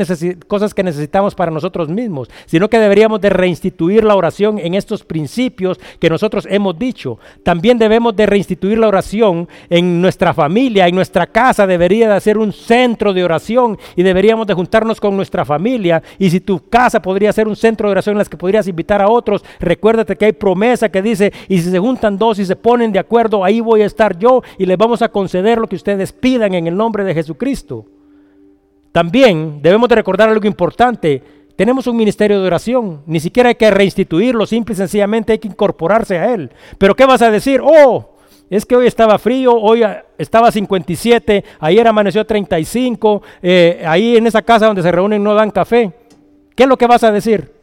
cosas 0.47 0.74
que 0.74 0.85
necesitamos 0.85 1.35
para 1.35 1.51
nosotros 1.51 1.89
mismos, 1.89 2.31
sino 2.47 2.70
que 2.70 2.79
deberíamos 2.79 3.20
de 3.20 3.31
reinstituir 3.31 4.05
la 4.05 4.14
oración 4.14 4.61
en 4.61 4.74
estos 4.74 5.03
principios 5.03 5.81
que 5.99 6.09
nosotros 6.09 6.47
hemos 6.49 6.79
dicho. 6.79 7.18
También 7.43 7.76
debemos 7.76 8.14
de 8.14 8.26
reinstituir 8.26 8.79
la 8.79 8.87
oración 8.87 9.49
en 9.70 10.01
nuestra 10.01 10.33
familia, 10.33 10.87
en 10.87 10.95
nuestra 10.95 11.26
casa 11.26 11.66
debería 11.66 12.09
de 12.09 12.20
ser 12.20 12.39
un 12.39 12.53
centro 12.53 13.12
de 13.12 13.24
oración 13.24 13.76
y 13.97 14.05
deberíamos 14.05 14.47
de 14.47 14.55
juntarnos 14.55 15.01
con 15.01 15.16
nuestra 15.16 15.45
familia. 15.45 16.05
Y 16.20 16.31
si 16.31 16.39
tu 16.39 16.68
casa 16.68 17.03
podría 17.03 17.33
ser 17.33 17.49
un 17.49 17.57
centro 17.57 17.89
de 17.89 17.93
oración 17.93 18.14
en 18.14 18.18
las 18.18 18.29
que 18.29 18.37
podrías 18.37 18.68
invitar 18.68 19.03
a 19.03 19.09
otros, 19.09 19.45
recuérdate 19.59 20.14
que 20.14 20.26
hay 20.26 20.33
promesas 20.33 20.68
que 20.91 21.03
dice, 21.03 21.33
y 21.49 21.61
si 21.61 21.71
se 21.71 21.79
juntan 21.79 22.19
dos 22.19 22.39
y 22.39 22.45
se 22.45 22.57
ponen 22.57 22.93
de 22.93 22.99
acuerdo, 22.99 23.45
ahí 23.45 23.61
voy 23.61 23.83
a 23.83 23.87
estar 23.87 24.19
yo 24.19 24.43
y 24.59 24.66
les 24.66 24.77
vamos 24.77 25.03
a 25.03 25.09
conceder 25.09 25.59
lo 25.59 25.66
que 25.66 25.77
ustedes 25.77 26.12
pidan 26.12 26.55
en 26.55 26.66
el 26.66 26.77
nombre 26.77 27.05
de 27.05 27.14
Jesucristo. 27.14 27.87
También 28.93 29.61
debemos 29.62 29.89
de 29.89 29.95
recordar 29.95 30.29
algo 30.29 30.47
importante. 30.47 31.23
Tenemos 31.57 31.87
un 31.87 31.97
ministerio 31.97 32.41
de 32.41 32.47
oración, 32.47 33.03
ni 33.07 33.21
siquiera 33.21 33.49
hay 33.49 33.55
que 33.55 33.71
reinstituirlo, 33.71 34.47
simple 34.47 34.75
y 34.75 34.77
sencillamente 34.77 35.33
hay 35.33 35.39
que 35.39 35.49
incorporarse 35.49 36.19
a 36.19 36.33
él. 36.33 36.51
Pero 36.79 36.95
¿qué 36.95 37.05
vas 37.05 37.23
a 37.23 37.31
decir? 37.31 37.61
Oh, 37.62 38.11
es 38.51 38.64
que 38.64 38.77
hoy 38.77 38.87
estaba 38.87 39.19
frío, 39.19 39.55
hoy 39.55 39.83
estaba 40.16 40.51
57, 40.51 41.45
ayer 41.61 41.87
amaneció 41.87 42.25
35, 42.25 43.23
eh, 43.43 43.83
ahí 43.87 44.16
en 44.16 44.27
esa 44.27 44.43
casa 44.43 44.66
donde 44.66 44.83
se 44.83 44.93
reúnen 44.93 45.23
no 45.23 45.35
dan 45.35 45.51
café. 45.51 45.93
¿Qué 46.55 46.62
es 46.62 46.69
lo 46.69 46.79
que 46.79 46.87
vas 46.87 47.05
a 47.05 47.12
decir? 47.12 47.57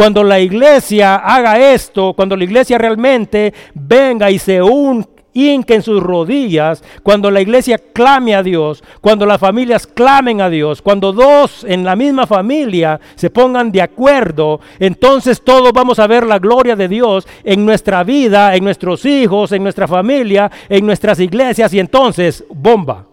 Cuando 0.00 0.24
la 0.24 0.40
iglesia 0.40 1.16
haga 1.16 1.74
esto, 1.74 2.14
cuando 2.14 2.34
la 2.34 2.44
iglesia 2.44 2.78
realmente 2.78 3.52
venga 3.74 4.30
y 4.30 4.38
se 4.38 4.62
un, 4.62 5.06
hinque 5.34 5.74
en 5.74 5.82
sus 5.82 6.02
rodillas, 6.02 6.82
cuando 7.02 7.30
la 7.30 7.42
iglesia 7.42 7.76
clame 7.76 8.34
a 8.34 8.42
Dios, 8.42 8.82
cuando 9.02 9.26
las 9.26 9.38
familias 9.38 9.86
clamen 9.86 10.40
a 10.40 10.48
Dios, 10.48 10.80
cuando 10.80 11.12
dos 11.12 11.64
en 11.64 11.84
la 11.84 11.96
misma 11.96 12.26
familia 12.26 12.98
se 13.14 13.28
pongan 13.28 13.70
de 13.70 13.82
acuerdo, 13.82 14.60
entonces 14.78 15.42
todos 15.44 15.70
vamos 15.74 15.98
a 15.98 16.06
ver 16.06 16.24
la 16.24 16.38
gloria 16.38 16.76
de 16.76 16.88
Dios 16.88 17.28
en 17.44 17.66
nuestra 17.66 18.02
vida, 18.02 18.56
en 18.56 18.64
nuestros 18.64 19.04
hijos, 19.04 19.52
en 19.52 19.62
nuestra 19.62 19.86
familia, 19.86 20.50
en 20.70 20.86
nuestras 20.86 21.20
iglesias 21.20 21.74
y 21.74 21.78
entonces, 21.78 22.42
bomba, 22.48 23.04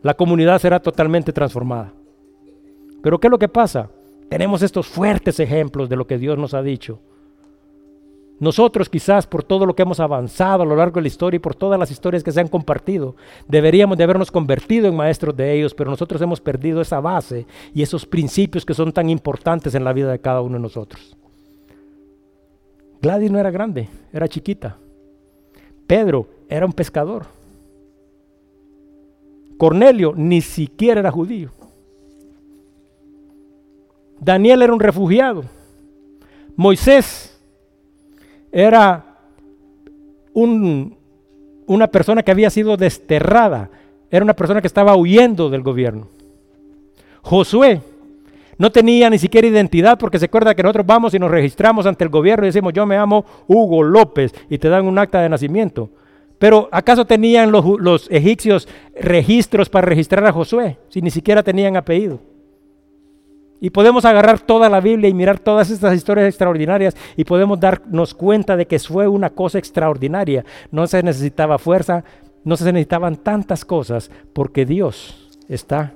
la 0.00 0.14
comunidad 0.14 0.60
será 0.60 0.78
totalmente 0.78 1.32
transformada. 1.32 1.92
Pero 3.02 3.18
¿qué 3.18 3.26
es 3.26 3.32
lo 3.32 3.38
que 3.40 3.48
pasa? 3.48 3.90
Tenemos 4.28 4.62
estos 4.62 4.86
fuertes 4.86 5.38
ejemplos 5.40 5.88
de 5.88 5.96
lo 5.96 6.06
que 6.06 6.18
Dios 6.18 6.38
nos 6.38 6.54
ha 6.54 6.62
dicho. 6.62 7.00
Nosotros 8.40 8.88
quizás 8.88 9.26
por 9.26 9.44
todo 9.44 9.64
lo 9.64 9.76
que 9.76 9.82
hemos 9.82 10.00
avanzado 10.00 10.64
a 10.64 10.66
lo 10.66 10.74
largo 10.74 10.96
de 10.96 11.02
la 11.02 11.08
historia 11.08 11.36
y 11.36 11.40
por 11.40 11.54
todas 11.54 11.78
las 11.78 11.90
historias 11.90 12.24
que 12.24 12.32
se 12.32 12.40
han 12.40 12.48
compartido, 12.48 13.14
deberíamos 13.46 13.96
de 13.96 14.04
habernos 14.04 14.30
convertido 14.30 14.88
en 14.88 14.96
maestros 14.96 15.36
de 15.36 15.52
ellos, 15.52 15.72
pero 15.72 15.90
nosotros 15.90 16.20
hemos 16.20 16.40
perdido 16.40 16.80
esa 16.80 17.00
base 17.00 17.46
y 17.72 17.82
esos 17.82 18.04
principios 18.04 18.66
que 18.66 18.74
son 18.74 18.92
tan 18.92 19.08
importantes 19.08 19.74
en 19.74 19.84
la 19.84 19.92
vida 19.92 20.10
de 20.10 20.18
cada 20.18 20.40
uno 20.40 20.54
de 20.54 20.62
nosotros. 20.62 21.16
Gladys 23.00 23.30
no 23.30 23.38
era 23.38 23.50
grande, 23.50 23.88
era 24.12 24.26
chiquita. 24.26 24.78
Pedro 25.86 26.26
era 26.48 26.66
un 26.66 26.72
pescador. 26.72 27.26
Cornelio 29.58 30.12
ni 30.16 30.40
siquiera 30.40 31.00
era 31.00 31.10
judío. 31.10 31.50
Daniel 34.24 34.62
era 34.62 34.72
un 34.72 34.80
refugiado. 34.80 35.44
Moisés 36.56 37.38
era 38.50 39.04
una 40.32 41.86
persona 41.88 42.22
que 42.22 42.30
había 42.30 42.50
sido 42.50 42.76
desterrada. 42.76 43.70
Era 44.10 44.24
una 44.24 44.34
persona 44.34 44.60
que 44.60 44.66
estaba 44.66 44.96
huyendo 44.96 45.50
del 45.50 45.62
gobierno. 45.62 46.08
Josué 47.22 47.80
no 48.56 48.70
tenía 48.70 49.10
ni 49.10 49.18
siquiera 49.18 49.46
identidad 49.46 49.98
porque 49.98 50.18
se 50.18 50.26
acuerda 50.26 50.54
que 50.54 50.62
nosotros 50.62 50.86
vamos 50.86 51.14
y 51.14 51.18
nos 51.18 51.30
registramos 51.30 51.86
ante 51.86 52.04
el 52.04 52.10
gobierno 52.10 52.44
y 52.44 52.48
decimos 52.48 52.72
yo 52.72 52.86
me 52.86 52.96
llamo 52.96 53.24
Hugo 53.46 53.82
López 53.82 54.32
y 54.48 54.58
te 54.58 54.68
dan 54.68 54.86
un 54.86 54.98
acta 54.98 55.20
de 55.20 55.28
nacimiento. 55.28 55.90
Pero 56.38 56.68
¿acaso 56.70 57.04
tenían 57.04 57.50
los, 57.50 57.64
los 57.78 58.10
egipcios 58.10 58.68
registros 58.98 59.68
para 59.68 59.86
registrar 59.86 60.24
a 60.24 60.32
Josué 60.32 60.78
si 60.88 61.02
ni 61.02 61.10
siquiera 61.10 61.42
tenían 61.42 61.76
apellido? 61.76 62.20
Y 63.64 63.70
podemos 63.70 64.04
agarrar 64.04 64.40
toda 64.40 64.68
la 64.68 64.82
Biblia 64.82 65.08
y 65.08 65.14
mirar 65.14 65.38
todas 65.38 65.70
estas 65.70 65.94
historias 65.96 66.28
extraordinarias 66.28 66.94
y 67.16 67.24
podemos 67.24 67.58
darnos 67.58 68.12
cuenta 68.12 68.58
de 68.58 68.66
que 68.66 68.78
fue 68.78 69.08
una 69.08 69.30
cosa 69.30 69.56
extraordinaria. 69.56 70.44
No 70.70 70.86
se 70.86 71.02
necesitaba 71.02 71.56
fuerza, 71.56 72.04
no 72.44 72.58
se 72.58 72.70
necesitaban 72.70 73.16
tantas 73.16 73.64
cosas 73.64 74.10
porque 74.34 74.66
Dios 74.66 75.30
está 75.48 75.94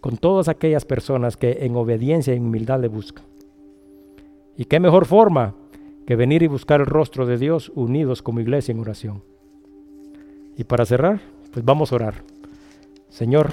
con 0.00 0.16
todas 0.16 0.48
aquellas 0.48 0.84
personas 0.84 1.36
que 1.36 1.58
en 1.60 1.76
obediencia 1.76 2.34
y 2.34 2.40
humildad 2.40 2.80
le 2.80 2.88
buscan. 2.88 3.24
¿Y 4.56 4.64
qué 4.64 4.80
mejor 4.80 5.06
forma 5.06 5.54
que 6.04 6.16
venir 6.16 6.42
y 6.42 6.48
buscar 6.48 6.80
el 6.80 6.86
rostro 6.86 7.26
de 7.26 7.38
Dios 7.38 7.70
unidos 7.76 8.22
como 8.22 8.40
iglesia 8.40 8.72
en 8.72 8.80
oración? 8.80 9.22
Y 10.56 10.64
para 10.64 10.84
cerrar, 10.84 11.20
pues 11.52 11.64
vamos 11.64 11.92
a 11.92 11.94
orar. 11.94 12.14
Señor, 13.08 13.52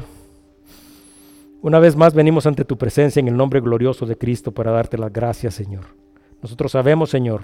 una 1.65 1.79
vez 1.79 1.95
más 1.95 2.13
venimos 2.13 2.45
ante 2.45 2.63
tu 2.63 2.77
presencia 2.77 3.19
en 3.19 3.27
el 3.27 3.35
nombre 3.35 3.59
glorioso 3.59 4.05
de 4.05 4.15
Cristo 4.15 4.51
para 4.51 4.69
darte 4.69 4.99
las 4.99 5.11
gracias, 5.11 5.55
Señor. 5.55 5.85
Nosotros 6.39 6.71
sabemos, 6.71 7.09
Señor, 7.09 7.41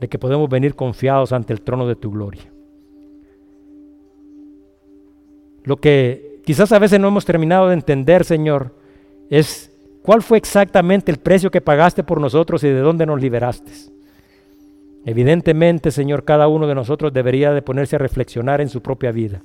de 0.00 0.08
que 0.08 0.18
podemos 0.18 0.48
venir 0.48 0.74
confiados 0.74 1.32
ante 1.32 1.52
el 1.52 1.60
trono 1.60 1.86
de 1.86 1.96
tu 1.96 2.10
gloria. 2.10 2.50
Lo 5.64 5.76
que 5.76 6.40
quizás 6.42 6.72
a 6.72 6.78
veces 6.78 6.98
no 6.98 7.08
hemos 7.08 7.26
terminado 7.26 7.68
de 7.68 7.74
entender, 7.74 8.24
Señor, 8.24 8.74
es 9.28 9.70
cuál 10.02 10.22
fue 10.22 10.38
exactamente 10.38 11.12
el 11.12 11.18
precio 11.18 11.50
que 11.50 11.60
pagaste 11.60 12.04
por 12.04 12.22
nosotros 12.22 12.64
y 12.64 12.68
de 12.68 12.80
dónde 12.80 13.04
nos 13.04 13.20
liberaste. 13.20 13.70
Evidentemente, 15.04 15.90
Señor, 15.90 16.24
cada 16.24 16.48
uno 16.48 16.66
de 16.66 16.74
nosotros 16.74 17.12
debería 17.12 17.52
de 17.52 17.60
ponerse 17.60 17.96
a 17.96 17.98
reflexionar 17.98 18.62
en 18.62 18.70
su 18.70 18.80
propia 18.80 19.12
vida. 19.12 19.42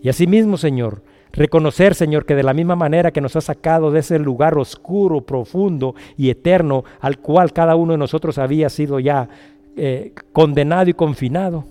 Y 0.00 0.08
asimismo, 0.08 0.56
Señor, 0.56 1.02
Reconocer, 1.32 1.94
Señor, 1.94 2.26
que 2.26 2.34
de 2.34 2.42
la 2.42 2.52
misma 2.52 2.76
manera 2.76 3.10
que 3.10 3.20
nos 3.20 3.36
has 3.36 3.44
sacado 3.44 3.90
de 3.90 4.00
ese 4.00 4.18
lugar 4.18 4.58
oscuro, 4.58 5.22
profundo 5.22 5.94
y 6.16 6.30
eterno 6.30 6.84
al 7.00 7.18
cual 7.18 7.52
cada 7.52 7.74
uno 7.74 7.92
de 7.92 7.98
nosotros 7.98 8.38
había 8.38 8.68
sido 8.68 9.00
ya 9.00 9.28
eh, 9.76 10.12
condenado 10.32 10.90
y 10.90 10.94
confinado, 10.94 11.64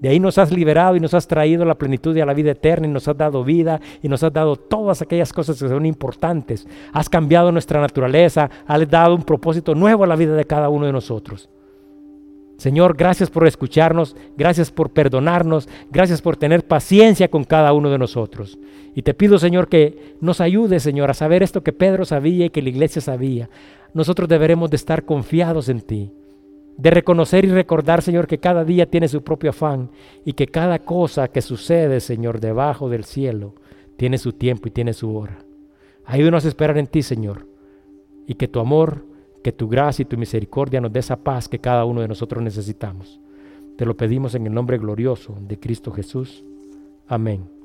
de 0.00 0.10
ahí 0.10 0.20
nos 0.20 0.36
has 0.36 0.52
liberado 0.52 0.94
y 0.96 1.00
nos 1.00 1.14
has 1.14 1.26
traído 1.26 1.64
la 1.64 1.76
plenitud 1.76 2.14
y 2.14 2.20
a 2.20 2.26
la 2.26 2.34
vida 2.34 2.50
eterna 2.50 2.86
y 2.86 2.90
nos 2.90 3.08
has 3.08 3.16
dado 3.16 3.42
vida 3.42 3.80
y 4.02 4.08
nos 4.08 4.22
has 4.22 4.32
dado 4.32 4.56
todas 4.56 5.00
aquellas 5.00 5.32
cosas 5.32 5.58
que 5.58 5.68
son 5.68 5.86
importantes. 5.86 6.66
Has 6.92 7.08
cambiado 7.08 7.50
nuestra 7.50 7.80
naturaleza, 7.80 8.50
has 8.66 8.88
dado 8.90 9.14
un 9.14 9.22
propósito 9.22 9.74
nuevo 9.74 10.04
a 10.04 10.06
la 10.06 10.16
vida 10.16 10.34
de 10.34 10.44
cada 10.44 10.68
uno 10.68 10.84
de 10.84 10.92
nosotros. 10.92 11.48
Señor, 12.56 12.96
gracias 12.96 13.28
por 13.28 13.46
escucharnos, 13.46 14.16
gracias 14.36 14.70
por 14.70 14.90
perdonarnos, 14.90 15.68
gracias 15.90 16.22
por 16.22 16.36
tener 16.36 16.66
paciencia 16.66 17.28
con 17.28 17.44
cada 17.44 17.72
uno 17.72 17.90
de 17.90 17.98
nosotros. 17.98 18.58
Y 18.94 19.02
te 19.02 19.12
pido, 19.12 19.38
Señor, 19.38 19.68
que 19.68 20.16
nos 20.22 20.40
ayude, 20.40 20.80
Señor, 20.80 21.10
a 21.10 21.14
saber 21.14 21.42
esto 21.42 21.62
que 21.62 21.74
Pedro 21.74 22.06
sabía 22.06 22.46
y 22.46 22.50
que 22.50 22.62
la 22.62 22.70
iglesia 22.70 23.02
sabía. 23.02 23.50
Nosotros 23.92 24.28
deberemos 24.28 24.70
de 24.70 24.76
estar 24.76 25.04
confiados 25.04 25.68
en 25.68 25.80
ti. 25.82 26.12
de 26.76 26.90
reconocer 26.90 27.44
y 27.44 27.48
recordar, 27.48 28.02
Señor, 28.02 28.26
que 28.26 28.38
cada 28.38 28.64
día 28.64 28.86
tiene 28.86 29.08
su 29.08 29.22
propio 29.22 29.50
afán 29.50 29.90
y 30.24 30.34
que 30.34 30.46
cada 30.46 30.78
cosa 30.78 31.28
que 31.28 31.40
sucede, 31.40 32.00
Señor, 32.00 32.40
debajo 32.40 32.88
del 32.88 33.04
cielo, 33.04 33.54
tiene 33.96 34.18
su 34.18 34.32
tiempo 34.32 34.68
y 34.68 34.72
tiene 34.72 34.92
su 34.92 35.16
hora. 35.16 35.38
Ayúdanos 36.04 36.44
a 36.44 36.48
esperar 36.48 36.76
en 36.78 36.86
ti, 36.86 37.02
Señor, 37.02 37.46
y 38.26 38.34
que 38.34 38.48
tu 38.48 38.60
amor, 38.60 39.06
que 39.46 39.52
tu 39.52 39.68
gracia 39.68 40.02
y 40.02 40.06
tu 40.06 40.18
misericordia 40.18 40.80
nos 40.80 40.92
dé 40.92 40.98
esa 40.98 41.14
paz 41.14 41.48
que 41.48 41.60
cada 41.60 41.84
uno 41.84 42.00
de 42.00 42.08
nosotros 42.08 42.42
necesitamos. 42.42 43.20
Te 43.76 43.86
lo 43.86 43.96
pedimos 43.96 44.34
en 44.34 44.44
el 44.44 44.52
nombre 44.52 44.76
glorioso 44.76 45.36
de 45.40 45.56
Cristo 45.56 45.92
Jesús. 45.92 46.42
Amén. 47.06 47.55